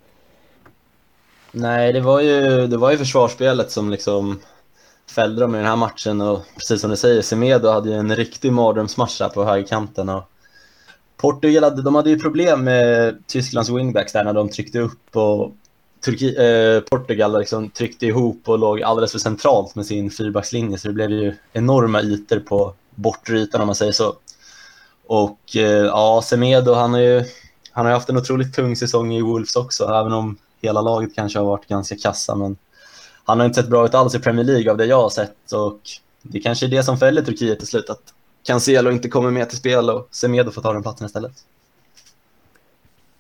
Nej, 1.52 1.94
det 1.94 2.02
var 2.02 2.22
ju, 2.22 2.68
det 2.68 2.78
var 2.78 2.92
ju 2.92 2.98
försvarsspelet 2.98 3.72
som 3.72 3.90
liksom 3.90 4.40
fällde 5.16 5.42
dem 5.42 5.56
i 5.56 5.58
den 5.58 5.68
här 5.68 5.76
matchen 5.76 6.22
och 6.22 6.40
precis 6.56 6.82
som 6.82 6.90
du 6.90 6.96
säger, 6.96 7.22
Semedo 7.22 7.70
hade 7.70 7.90
ju 7.90 7.96
en 7.96 8.16
riktig 8.16 8.52
mardrömsmatch 8.52 9.18
där 9.18 9.30
på 9.30 9.44
högerkanten 9.44 10.10
och 10.10 10.31
Portugal 11.22 11.64
hade, 11.64 11.82
de 11.82 11.96
hade 11.96 12.10
ju 12.10 12.20
problem 12.20 12.64
med 12.64 13.18
Tysklands 13.28 13.70
wingbacks 13.70 14.14
där 14.14 14.24
när 14.24 14.34
de 14.34 14.50
tryckte 14.50 14.80
upp 14.80 15.16
och 15.16 15.52
Turki, 16.06 16.36
eh, 16.36 16.82
Portugal 16.82 17.40
liksom 17.40 17.70
tryckte 17.70 18.06
ihop 18.06 18.50
och 18.50 18.60
låg 18.60 18.82
alldeles 18.82 19.12
för 19.12 19.20
centralt 19.20 19.76
med 19.76 19.86
sin 19.86 20.12
fyrbackslinje 20.12 20.78
så 20.78 20.88
det 20.88 20.94
blev 20.94 21.12
ju 21.12 21.34
enorma 21.54 22.02
ytor 22.02 22.40
på 22.40 22.74
bortre 22.96 23.38
ytan 23.38 23.62
om 23.62 23.68
man 23.68 23.76
säger 23.76 23.92
så. 23.92 24.16
Och 25.08 25.56
eh, 25.56 25.86
ja, 25.86 26.22
Semedo 26.26 26.74
han 26.74 26.94
har 26.94 27.00
ju 27.00 27.24
han 27.72 27.86
har 27.86 27.94
haft 27.94 28.10
en 28.10 28.18
otroligt 28.18 28.56
tung 28.56 28.76
säsong 28.76 29.14
i 29.14 29.22
Wolves 29.22 29.56
också, 29.56 29.84
även 29.84 30.14
om 30.14 30.38
hela 30.62 30.82
laget 30.82 31.16
kanske 31.16 31.40
har 31.40 31.46
varit 31.46 31.68
ganska 31.68 31.96
kassa. 31.96 32.36
Men 32.36 32.58
han 33.24 33.40
har 33.40 33.46
inte 33.46 33.62
sett 33.62 33.70
bra 33.70 33.86
ut 33.86 33.96
alls 33.96 34.16
i 34.16 34.20
Premier 34.20 34.46
League 34.46 34.72
av 34.72 34.78
det 34.78 34.86
jag 34.86 35.02
har 35.02 35.10
sett 35.10 35.52
och 35.52 35.80
det 36.22 36.40
kanske 36.40 36.66
är 36.66 36.70
det 36.70 36.84
som 36.84 36.98
fäller 36.98 37.22
Turkiet 37.22 37.60
till 37.60 37.68
slut, 37.68 37.90
att 37.90 38.14
Cancelo 38.44 38.92
inte 38.92 39.10
kommer 39.10 39.32
med 39.32 39.50
till 39.50 39.58
spel 39.58 39.90
och 39.90 40.08
Semedo 40.12 40.52
får 40.52 40.62
ta 40.62 40.74
den 40.74 40.82
platsen 40.82 41.06
istället. 41.08 41.46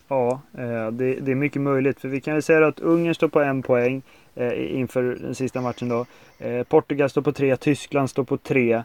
Ja, 0.08 0.42
eh, 0.58 0.92
det, 0.92 1.14
det 1.16 1.32
är 1.32 1.36
mycket 1.36 1.62
möjligt. 1.62 2.02
För 2.02 2.08
vi 2.08 2.22
kan 2.22 2.34
väl 2.34 2.44
säga 2.44 2.68
att 2.68 2.80
Ungern 2.80 3.16
står 3.16 3.28
på 3.28 3.42
en 3.42 3.64
poäng 3.64 4.02
eh, 4.36 4.80
inför 4.80 5.04
den 5.04 5.36
sista 5.36 5.62
matchen 5.62 5.90
då. 5.90 6.06
Eh, 6.40 6.64
Portugal 6.64 7.10
står 7.10 7.22
på 7.22 7.32
tre, 7.32 7.58
Tyskland 7.58 8.10
står 8.10 8.24
på 8.24 8.38
tre 8.38 8.84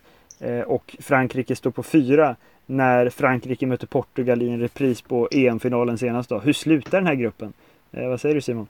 och 0.67 0.97
Frankrike 1.01 1.57
står 1.57 1.71
på 1.71 1.83
fyra. 1.83 2.37
När 2.67 3.11
Frankrike 3.11 3.67
möter 3.67 3.87
Portugal 3.87 4.43
i 4.43 4.49
en 4.49 4.61
repris 4.61 5.03
på 5.03 5.29
EM-finalen 5.31 5.99
senast 5.99 6.29
då. 6.29 6.39
Hur 6.39 6.53
slutar 6.53 6.99
den 6.99 7.07
här 7.07 7.15
gruppen? 7.15 7.53
Vad 7.91 8.21
säger 8.21 8.35
du 8.35 8.41
Simon? 8.41 8.67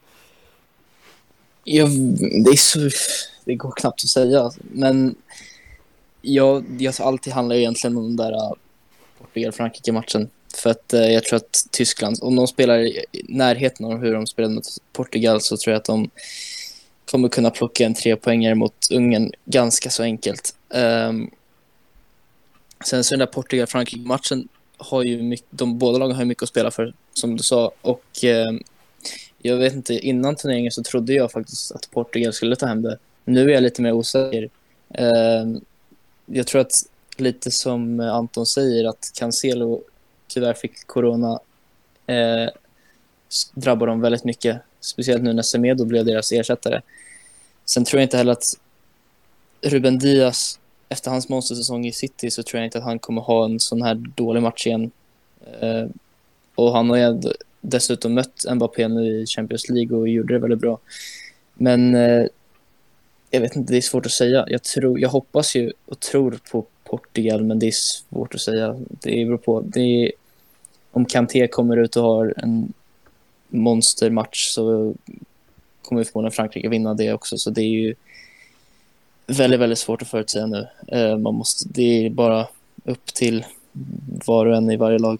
Ja, 1.63 1.85
det, 2.45 2.49
är 2.49 2.55
så, 2.55 2.79
det 3.45 3.55
går 3.55 3.71
knappt 3.71 4.03
att 4.03 4.09
säga. 4.09 4.51
Men 4.71 5.15
ja, 6.27 6.63
alltså, 6.87 7.03
allt 7.03 7.27
handlar 7.27 7.55
egentligen 7.55 7.97
om 7.97 8.03
den 8.03 8.15
där 8.15 8.31
äh, 8.31 8.37
uh, 8.37 8.53
Portugal-Frankrike-matchen. 9.19 10.29
För 10.55 10.69
att 10.69 10.93
uh, 10.93 10.99
jag 10.99 11.23
tror 11.23 11.37
att 11.37 11.67
Tyskland, 11.71 12.17
om 12.21 12.35
de 12.35 12.47
spelar 12.47 12.79
i 12.79 13.05
närheten 13.27 13.85
av 13.85 13.97
hur 13.97 14.13
de 14.13 14.27
spelade 14.27 14.53
mot 14.53 14.67
Portugal 14.93 15.41
så 15.41 15.57
tror 15.57 15.71
jag 15.71 15.79
att 15.79 15.85
de 15.85 16.09
kommer 17.11 17.29
kunna 17.29 17.49
plocka 17.49 17.85
en 17.85 17.93
trepoängare 17.93 18.55
mot 18.55 18.73
Ungern 18.91 19.31
ganska 19.45 19.89
så 19.89 20.03
enkelt. 20.03 20.55
Um, 20.69 21.31
sen 22.85 23.03
så 23.03 23.13
den 23.13 23.19
där 23.19 23.25
Portugal-Frankrike-matchen 23.25 24.47
har 24.77 25.03
ju 25.03 25.23
mycket, 25.23 25.47
de 25.49 25.77
båda 25.77 25.97
lagen 25.97 26.15
har 26.15 26.25
mycket 26.25 26.43
att 26.43 26.49
spela 26.49 26.71
för, 26.71 26.93
som 27.13 27.37
du 27.37 27.43
sa. 27.43 27.71
Och 27.81 28.23
um, 28.23 28.63
jag 29.37 29.57
vet 29.57 29.73
inte, 29.73 29.93
innan 29.93 30.35
turneringen 30.35 30.71
så 30.71 30.83
trodde 30.83 31.13
jag 31.13 31.31
faktiskt 31.31 31.71
att 31.71 31.91
Portugal 31.91 32.33
skulle 32.33 32.55
ta 32.55 32.65
hem 32.65 32.81
det. 32.81 32.97
Nu 33.25 33.49
är 33.49 33.53
jag 33.53 33.63
lite 33.63 33.81
mer 33.81 33.91
osäker. 33.91 34.49
Um, 34.89 35.61
jag 36.27 36.47
tror 36.47 36.61
att 36.61 36.73
lite 37.17 37.51
som 37.51 37.99
Anton 37.99 38.45
säger 38.45 38.89
att 38.89 39.11
Cancelo 39.13 39.81
tyvärr 40.27 40.53
fick 40.53 40.87
corona 40.87 41.39
eh, 42.07 42.49
drabbar 43.53 43.87
dem 43.87 44.01
väldigt 44.01 44.23
mycket. 44.23 44.61
Speciellt 44.79 45.23
nu 45.23 45.33
när 45.33 45.43
Semedo 45.43 45.85
blev 45.85 46.05
deras 46.05 46.31
ersättare. 46.31 46.81
Sen 47.65 47.85
tror 47.85 47.99
jag 47.99 48.05
inte 48.05 48.17
heller 48.17 48.31
att 48.31 48.57
Ruben 49.61 49.99
Diaz, 49.99 50.59
efter 50.89 51.11
hans 51.11 51.29
monstersäsong 51.29 51.85
i 51.85 51.91
City, 51.91 52.31
så 52.31 52.43
tror 52.43 52.59
jag 52.59 52.67
inte 52.67 52.77
att 52.77 52.83
han 52.83 52.99
kommer 52.99 53.21
ha 53.21 53.45
en 53.45 53.59
sån 53.59 53.81
här 53.81 53.95
dålig 53.95 54.43
match 54.43 54.67
igen. 54.67 54.91
Eh, 55.59 55.85
och 56.55 56.71
han 56.73 56.89
har 56.89 56.97
ju 56.97 57.21
dessutom 57.61 58.13
mött 58.13 58.45
Mbappé 58.55 58.87
nu 58.87 59.21
i 59.21 59.25
Champions 59.25 59.69
League 59.69 59.97
och 59.97 60.07
gjorde 60.07 60.33
det 60.33 60.39
väldigt 60.39 60.59
bra. 60.59 60.79
Men 61.53 61.95
eh, 61.95 62.25
jag 63.29 63.41
vet 63.41 63.55
inte, 63.55 63.73
det 63.73 63.77
är 63.77 63.81
svårt 63.81 64.05
att 64.05 64.11
säga. 64.11 64.45
Jag, 64.47 64.63
tror, 64.63 64.99
jag 64.99 65.09
hoppas 65.09 65.55
ju 65.55 65.71
och 65.85 65.99
tror 65.99 66.39
på 66.51 66.65
Portugal, 66.83 67.43
men 67.43 67.59
det 67.59 67.67
är 67.67 67.71
svårt 67.71 68.35
att 68.35 68.41
säga. 68.41 68.75
Det 68.89 69.25
beror 69.25 69.37
på. 69.37 69.61
Det 69.61 69.79
är, 69.79 70.11
om 70.91 71.05
Kanté 71.05 71.47
kommer 71.47 71.77
ut 71.77 71.95
och 71.95 72.03
har 72.03 72.33
en 72.37 72.73
monstermatch 73.49 74.47
så 74.47 74.93
kommer 75.81 76.03
förmodligen 76.03 76.31
Frankrike 76.31 76.69
vinna 76.69 76.93
det 76.93 77.13
också. 77.13 77.37
Så 77.37 77.49
det 77.49 77.61
är 77.61 77.69
ju 77.69 77.95
väldigt, 79.27 79.59
väldigt 79.59 79.79
svårt 79.79 80.01
att 80.01 80.07
förutsäga 80.07 80.45
nu. 80.45 80.67
Eh, 80.87 81.17
man 81.17 81.35
måste, 81.35 81.69
det 81.69 82.05
är 82.05 82.09
bara 82.09 82.47
upp 82.83 83.05
till 83.05 83.45
var 84.25 84.45
och 84.45 84.57
en 84.57 84.71
i 84.71 84.77
varje 84.77 84.99
lag. 84.99 85.19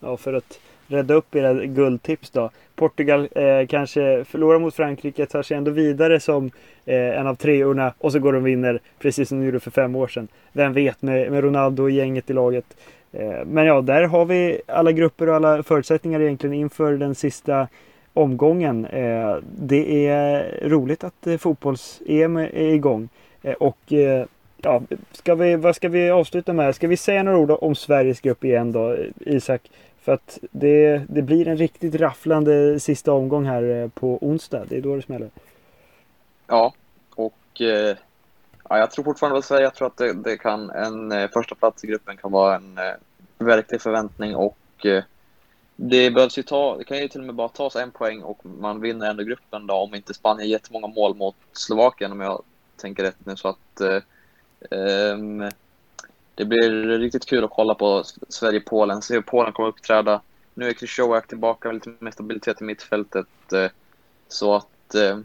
Ja, 0.00 0.16
för 0.16 0.32
att 0.32 0.58
rädda 0.86 1.14
upp 1.14 1.34
era 1.34 1.66
guldtips 1.66 2.30
då. 2.30 2.50
Portugal 2.76 3.28
eh, 3.34 3.66
kanske 3.68 4.24
förlorar 4.24 4.58
mot 4.58 4.74
Frankrike, 4.74 5.26
tar 5.26 5.42
sig 5.42 5.56
ändå 5.56 5.70
vidare 5.70 6.20
som 6.20 6.50
eh, 6.84 7.18
en 7.18 7.26
av 7.26 7.34
treorna 7.34 7.94
och 7.98 8.12
så 8.12 8.18
går 8.18 8.32
de 8.32 8.38
och 8.38 8.46
vinner 8.46 8.80
precis 8.98 9.28
som 9.28 9.40
de 9.40 9.46
gjorde 9.46 9.60
för 9.60 9.70
fem 9.70 9.96
år 9.96 10.08
sedan. 10.08 10.28
Vem 10.52 10.72
vet 10.72 11.02
med, 11.02 11.32
med 11.32 11.44
Ronaldo 11.44 11.82
och 11.82 11.90
gänget 11.90 12.30
i 12.30 12.32
laget. 12.32 12.64
Eh, 13.12 13.44
men 13.46 13.66
ja, 13.66 13.80
där 13.80 14.02
har 14.02 14.24
vi 14.24 14.60
alla 14.66 14.92
grupper 14.92 15.28
och 15.28 15.36
alla 15.36 15.62
förutsättningar 15.62 16.20
egentligen 16.20 16.54
inför 16.54 16.92
den 16.92 17.14
sista 17.14 17.68
omgången. 18.12 18.84
Eh, 18.84 19.36
det 19.58 20.06
är 20.06 20.58
roligt 20.68 21.04
att 21.04 21.26
eh, 21.26 21.36
fotbolls-EM 21.38 22.36
är 22.36 22.72
igång. 22.74 23.08
Eh, 23.42 23.52
och 23.52 23.92
eh, 23.92 24.26
ja, 24.62 24.82
ska 25.12 25.34
vi, 25.34 25.56
vad 25.56 25.76
ska 25.76 25.88
vi 25.88 26.10
avsluta 26.10 26.52
med? 26.52 26.74
Ska 26.74 26.88
vi 26.88 26.96
säga 26.96 27.22
några 27.22 27.38
ord 27.38 27.50
om 27.50 27.74
Sveriges 27.74 28.20
grupp 28.20 28.44
igen 28.44 28.72
då, 28.72 28.96
Isak? 29.20 29.62
För 30.04 30.12
att 30.12 30.38
det, 30.50 31.02
det 31.08 31.22
blir 31.22 31.48
en 31.48 31.56
riktigt 31.56 31.94
rafflande 31.94 32.80
sista 32.80 33.12
omgång 33.12 33.44
här 33.44 33.62
eh, 33.62 33.88
på 33.88 34.18
onsdag. 34.20 34.64
Det 34.68 34.76
är 34.76 34.80
då 34.80 34.96
det 34.96 35.02
smäller. 35.02 35.30
Ja, 36.46 36.74
och 37.14 37.60
eh, 37.60 37.96
ja, 38.68 38.78
jag 38.78 38.90
tror 38.90 39.04
fortfarande 39.04 39.38
att 39.38 39.44
Sverige, 39.44 39.62
jag 39.62 39.74
tror 39.74 39.86
att 39.86 39.96
det, 39.96 40.12
det 40.12 40.36
kan, 40.36 40.70
en 40.70 41.12
eh, 41.12 41.30
första 41.30 41.54
plats 41.54 41.84
i 41.84 41.86
gruppen 41.86 42.16
kan 42.16 42.32
vara 42.32 42.56
en 42.56 42.78
eh, 42.78 42.94
verklig 43.38 43.80
förväntning 43.80 44.36
och 44.36 44.86
eh, 44.86 45.04
det 45.76 46.10
behövs 46.10 46.38
ju 46.38 46.42
ta, 46.42 46.76
det 46.78 46.84
kan 46.84 46.98
ju 46.98 47.08
till 47.08 47.20
och 47.20 47.26
med 47.26 47.34
bara 47.34 47.48
tas 47.48 47.76
en 47.76 47.90
poäng 47.90 48.22
och 48.22 48.46
man 48.46 48.80
vinner 48.80 49.10
ändå 49.10 49.22
gruppen 49.22 49.66
då 49.66 49.74
om 49.74 49.94
inte 49.94 50.14
Spanien 50.14 50.48
jättemånga 50.48 50.86
mål 50.86 51.14
mot 51.14 51.36
Slovakien 51.52 52.12
om 52.12 52.20
jag 52.20 52.42
tänker 52.76 53.02
rätt 53.02 53.26
nu 53.26 53.36
så 53.36 53.48
att 53.48 53.80
eh, 53.80 54.02
ehm, 54.80 55.50
det 56.34 56.44
blir 56.44 56.98
riktigt 56.98 57.26
kul 57.26 57.44
att 57.44 57.50
kolla 57.50 57.74
på 57.74 58.04
Sverige-Polen, 58.28 59.02
se 59.02 59.14
hur 59.14 59.20
Polen 59.20 59.52
kommer 59.52 59.68
uppträda. 59.68 60.20
Nu 60.54 60.68
är 60.68 60.72
Krychowiak 60.72 61.28
tillbaka 61.28 61.68
med 61.68 61.74
lite 61.74 61.90
mer 61.98 62.10
stabilitet 62.10 62.60
i 62.60 62.64
mittfältet 62.64 63.52
eh, 63.52 63.70
så 64.28 64.54
att 64.54 64.94
eh, 64.94 65.18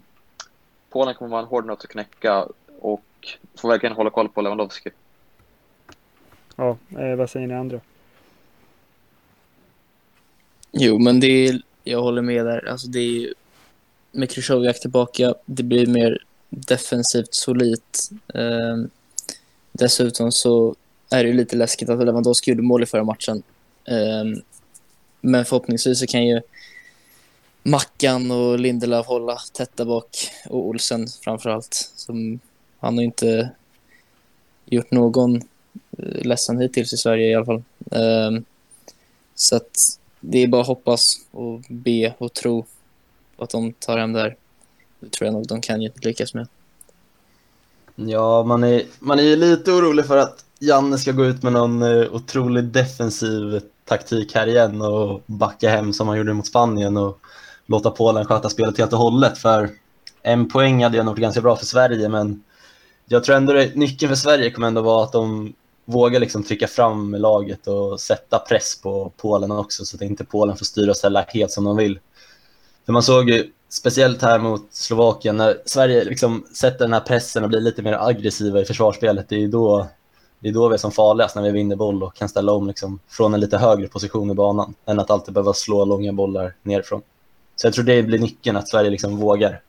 Polen 0.89 1.15
kommer 1.15 1.31
vara 1.31 1.41
en 1.41 1.47
hård 1.47 1.65
nöt 1.65 1.83
att 1.83 1.89
knäcka 1.89 2.47
och 2.79 3.37
får 3.57 3.69
verkligen 3.69 3.95
hålla 3.95 4.09
koll 4.09 4.29
på 4.29 4.41
Lewandowski. 4.41 4.89
Ja, 6.55 6.77
eh, 6.97 7.15
vad 7.15 7.29
säger 7.29 7.47
ni 7.47 7.53
andra? 7.53 7.79
Jo, 10.71 10.99
men 10.99 11.19
det 11.19 11.47
är, 11.47 11.61
jag 11.83 12.01
håller 12.01 12.21
med 12.21 12.45
där. 12.45 12.69
Alltså 12.69 12.87
det 12.87 12.99
är 12.99 13.33
med 14.11 14.29
Krychowiak 14.29 14.79
tillbaka, 14.79 15.35
det 15.45 15.63
blir 15.63 15.87
mer 15.87 16.23
defensivt 16.49 17.33
solitt. 17.33 18.09
Eh, 18.33 18.77
dessutom 19.71 20.31
så 20.31 20.75
är 21.09 21.23
det 21.23 21.33
lite 21.33 21.55
läskigt 21.55 21.89
att 21.89 22.05
Lewandowski 22.05 22.51
gjorde 22.51 22.63
mål 22.63 22.83
i 22.83 22.85
förra 22.85 23.03
matchen. 23.03 23.43
Ehm, 23.85 24.41
men 25.21 25.45
förhoppningsvis 25.45 25.99
så 25.99 26.07
kan 26.07 26.25
ju 26.25 26.41
Mackan 27.63 28.31
och 28.31 28.59
Lindelöf 28.59 29.05
hålla 29.05 29.37
tätt 29.53 29.77
där 29.77 29.85
bak 29.85 30.31
och 30.49 30.67
Olsen 30.67 31.07
framför 31.23 31.49
allt. 31.49 31.91
Som, 31.95 32.39
han 32.79 32.97
har 32.97 33.03
inte 33.03 33.49
gjort 34.65 34.91
någon 34.91 35.35
eh, 35.97 36.21
ledsen 36.21 36.59
hittills 36.59 36.93
i 36.93 36.97
Sverige 36.97 37.29
i 37.29 37.35
alla 37.35 37.45
fall. 37.45 37.63
Um, 37.91 38.45
så 39.35 39.55
att 39.55 39.99
det 40.19 40.43
är 40.43 40.47
bara 40.47 40.61
att 40.61 40.67
hoppas 40.67 41.15
och 41.31 41.61
be 41.69 42.13
och 42.17 42.33
tro 42.33 42.65
att 43.37 43.49
de 43.49 43.73
tar 43.73 43.97
hem 43.97 44.13
det 44.13 44.19
här. 44.19 44.35
Det 44.99 45.09
tror 45.09 45.25
jag 45.25 45.33
nog 45.33 45.47
de 45.47 45.61
kan 45.61 45.79
lyckas 45.79 46.33
med. 46.33 46.47
Ja, 47.95 48.43
man 48.43 48.63
är, 48.63 48.83
man 48.99 49.19
är 49.19 49.35
lite 49.35 49.71
orolig 49.71 50.05
för 50.05 50.17
att 50.17 50.45
Janne 50.59 50.97
ska 50.97 51.11
gå 51.11 51.25
ut 51.25 51.43
med 51.43 51.53
någon 51.53 51.83
otroligt 51.83 52.13
otrolig 52.13 52.63
defensiv 52.63 53.61
taktik 53.85 54.35
här 54.35 54.47
igen 54.47 54.81
och 54.81 55.21
backa 55.25 55.69
hem 55.69 55.93
som 55.93 56.07
han 56.07 56.17
gjorde 56.17 56.33
mot 56.33 56.47
Spanien 56.47 56.97
och 56.97 57.19
låta 57.65 57.91
Polen 57.91 58.25
sköta 58.25 58.49
spelet 58.49 58.77
helt 58.77 58.93
och 58.93 58.99
hållet. 58.99 59.37
För 59.37 59.69
en 60.21 60.49
poäng 60.49 60.83
hade 60.83 60.97
jag 60.97 61.05
nog 61.05 61.17
ganska 61.17 61.41
bra 61.41 61.55
för 61.55 61.65
Sverige, 61.65 62.09
men 62.09 62.43
jag 63.05 63.23
tror 63.23 63.35
ändå 63.35 63.59
att 63.59 63.75
nyckeln 63.75 64.09
för 64.09 64.15
Sverige 64.15 64.51
kommer 64.51 64.67
ändå 64.67 64.81
vara 64.81 65.03
att 65.03 65.11
de 65.11 65.53
vågar 65.85 66.19
liksom 66.19 66.43
trycka 66.43 66.67
fram 66.67 67.15
laget 67.15 67.67
och 67.67 67.99
sätta 67.99 68.39
press 68.39 68.81
på 68.81 69.11
Polen 69.17 69.51
också 69.51 69.85
så 69.85 69.95
att 69.95 70.01
inte 70.01 70.25
Polen 70.25 70.57
får 70.57 70.65
styra 70.65 70.89
och 70.89 70.97
ställa 70.97 71.25
helt 71.27 71.51
som 71.51 71.63
de 71.63 71.77
vill. 71.77 71.99
För 72.85 72.93
man 72.93 73.03
såg 73.03 73.29
ju 73.29 73.51
speciellt 73.69 74.21
här 74.21 74.39
mot 74.39 74.67
Slovakien 74.71 75.37
när 75.37 75.57
Sverige 75.65 76.03
liksom 76.03 76.45
sätter 76.53 76.85
den 76.85 76.93
här 76.93 76.99
pressen 76.99 77.43
och 77.43 77.49
blir 77.49 77.61
lite 77.61 77.81
mer 77.81 78.07
aggressiva 78.07 78.61
i 78.61 78.65
försvarsspelet. 78.65 79.29
Det 79.29 79.43
är 79.43 79.47
då, 79.47 79.87
det 80.39 80.49
är 80.49 80.53
då 80.53 80.67
vi 80.67 80.73
är 80.73 80.77
som 80.77 80.91
farligast 80.91 81.35
när 81.35 81.43
vi 81.43 81.51
vinner 81.51 81.75
boll 81.75 82.03
och 82.03 82.15
kan 82.15 82.29
ställa 82.29 82.51
om 82.51 82.67
liksom 82.67 82.99
från 83.07 83.33
en 83.33 83.39
lite 83.39 83.57
högre 83.57 83.87
position 83.87 84.31
i 84.31 84.33
banan 84.33 84.73
än 84.85 84.99
att 84.99 85.09
alltid 85.09 85.33
behöva 85.33 85.53
slå 85.53 85.85
långa 85.85 86.13
bollar 86.13 86.53
nerifrån. 86.61 87.01
Så 87.55 87.67
jag 87.67 87.73
tror 87.73 87.85
det 87.85 88.03
blir 88.03 88.19
nyckeln 88.19 88.57
att 88.57 88.67
Sverige 88.67 88.89
liksom 88.89 89.17
vågar 89.17 89.61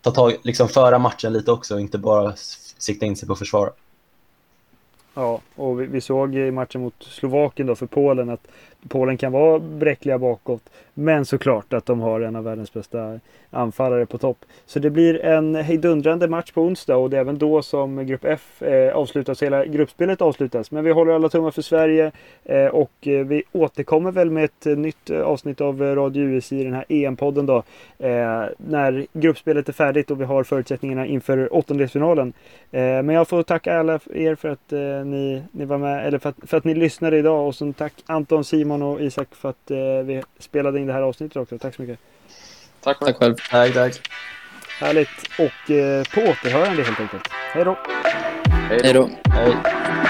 ta 0.00 0.10
tag, 0.10 0.36
liksom 0.42 0.68
föra 0.68 0.98
matchen 0.98 1.32
lite 1.32 1.52
också 1.52 1.74
och 1.74 1.80
inte 1.80 1.98
bara 1.98 2.32
sikta 2.78 3.06
in 3.06 3.16
sig 3.16 3.28
på 3.28 3.36
försvar. 3.36 3.72
Ja, 5.14 5.40
och 5.56 5.80
vi, 5.80 5.86
vi, 5.86 6.00
såg 6.00 6.34
i 6.34 6.50
matchen 6.50 6.80
mot 6.80 6.94
Slovakien 7.00 7.66
då 7.66 7.74
för 7.74 7.86
Polen 7.86 8.30
att 8.30 8.46
Polen 8.88 9.16
kan 9.16 9.32
vara 9.32 9.58
bräckliga 9.58 10.18
bakåt. 10.18 10.62
Men 10.94 11.24
såklart 11.24 11.72
att 11.72 11.86
de 11.86 12.00
har 12.00 12.20
en 12.20 12.36
av 12.36 12.44
världens 12.44 12.72
bästa 12.72 13.20
anfallare 13.50 14.06
på 14.06 14.18
topp. 14.18 14.44
Så 14.66 14.78
det 14.78 14.90
blir 14.90 15.24
en 15.24 15.54
hejdundrande 15.54 16.28
match 16.28 16.52
på 16.52 16.62
onsdag 16.62 16.96
och 16.96 17.10
det 17.10 17.16
är 17.16 17.20
även 17.20 17.38
då 17.38 17.62
som 17.62 18.06
Grupp 18.06 18.24
F 18.24 18.62
eh, 18.62 18.96
avslutas, 18.96 19.42
hela 19.42 19.66
gruppspelet 19.66 20.22
avslutas. 20.22 20.70
Men 20.70 20.84
vi 20.84 20.90
håller 20.90 21.12
alla 21.12 21.28
tummar 21.28 21.50
för 21.50 21.62
Sverige 21.62 22.12
eh, 22.44 22.66
och 22.66 22.92
eh, 23.00 23.26
vi 23.26 23.42
återkommer 23.52 24.10
väl 24.10 24.30
med 24.30 24.44
ett 24.44 24.78
nytt 24.78 25.10
avsnitt 25.10 25.60
av 25.60 25.82
Radio 25.82 26.22
US 26.22 26.52
i 26.52 26.64
den 26.64 26.74
här 26.74 26.84
EM-podden 26.88 27.46
då. 27.46 27.62
När 28.56 29.06
gruppspelet 29.12 29.68
är 29.68 29.72
färdigt 29.72 30.10
och 30.10 30.20
vi 30.20 30.24
har 30.24 30.44
förutsättningarna 30.44 31.06
inför 31.06 31.54
åttondelsfinalen. 31.54 32.32
Men 32.70 33.08
jag 33.08 33.28
får 33.28 33.42
tacka 33.42 33.78
alla 33.78 34.00
er 34.14 34.34
för 34.34 34.48
att 34.48 34.70
ni, 35.06 35.42
ni 35.52 35.64
var 35.64 35.78
med, 35.78 36.06
eller 36.06 36.18
för 36.18 36.28
att, 36.28 36.36
för 36.46 36.56
att 36.56 36.64
ni 36.64 36.74
lyssnade 36.74 37.18
idag 37.18 37.46
och 37.46 37.54
så 37.54 37.72
tack 37.72 37.92
Anton, 38.06 38.44
Simon 38.44 38.69
och 38.72 39.00
Isak 39.00 39.28
för 39.34 39.50
att 39.50 39.70
vi 40.04 40.22
spelade 40.38 40.80
in 40.80 40.86
det 40.86 40.92
här 40.92 41.02
avsnittet 41.02 41.36
också. 41.36 41.58
Tack 41.58 41.74
så 41.74 41.82
mycket. 41.82 41.98
Tack 42.80 42.96
själv. 42.96 43.12
Tack 43.12 43.18
själv. 43.18 43.34
Tack, 43.50 43.74
tack. 43.74 44.10
Härligt. 44.80 45.08
Och 45.38 45.70
eh, 45.70 46.04
på 46.14 46.20
återhörande 46.20 46.82
helt 46.82 47.00
enkelt. 47.00 47.28
Hej 47.30 47.64
då. 47.64 47.78
Hej 48.68 48.92
då. 48.92 49.10
Hej. 49.30 50.09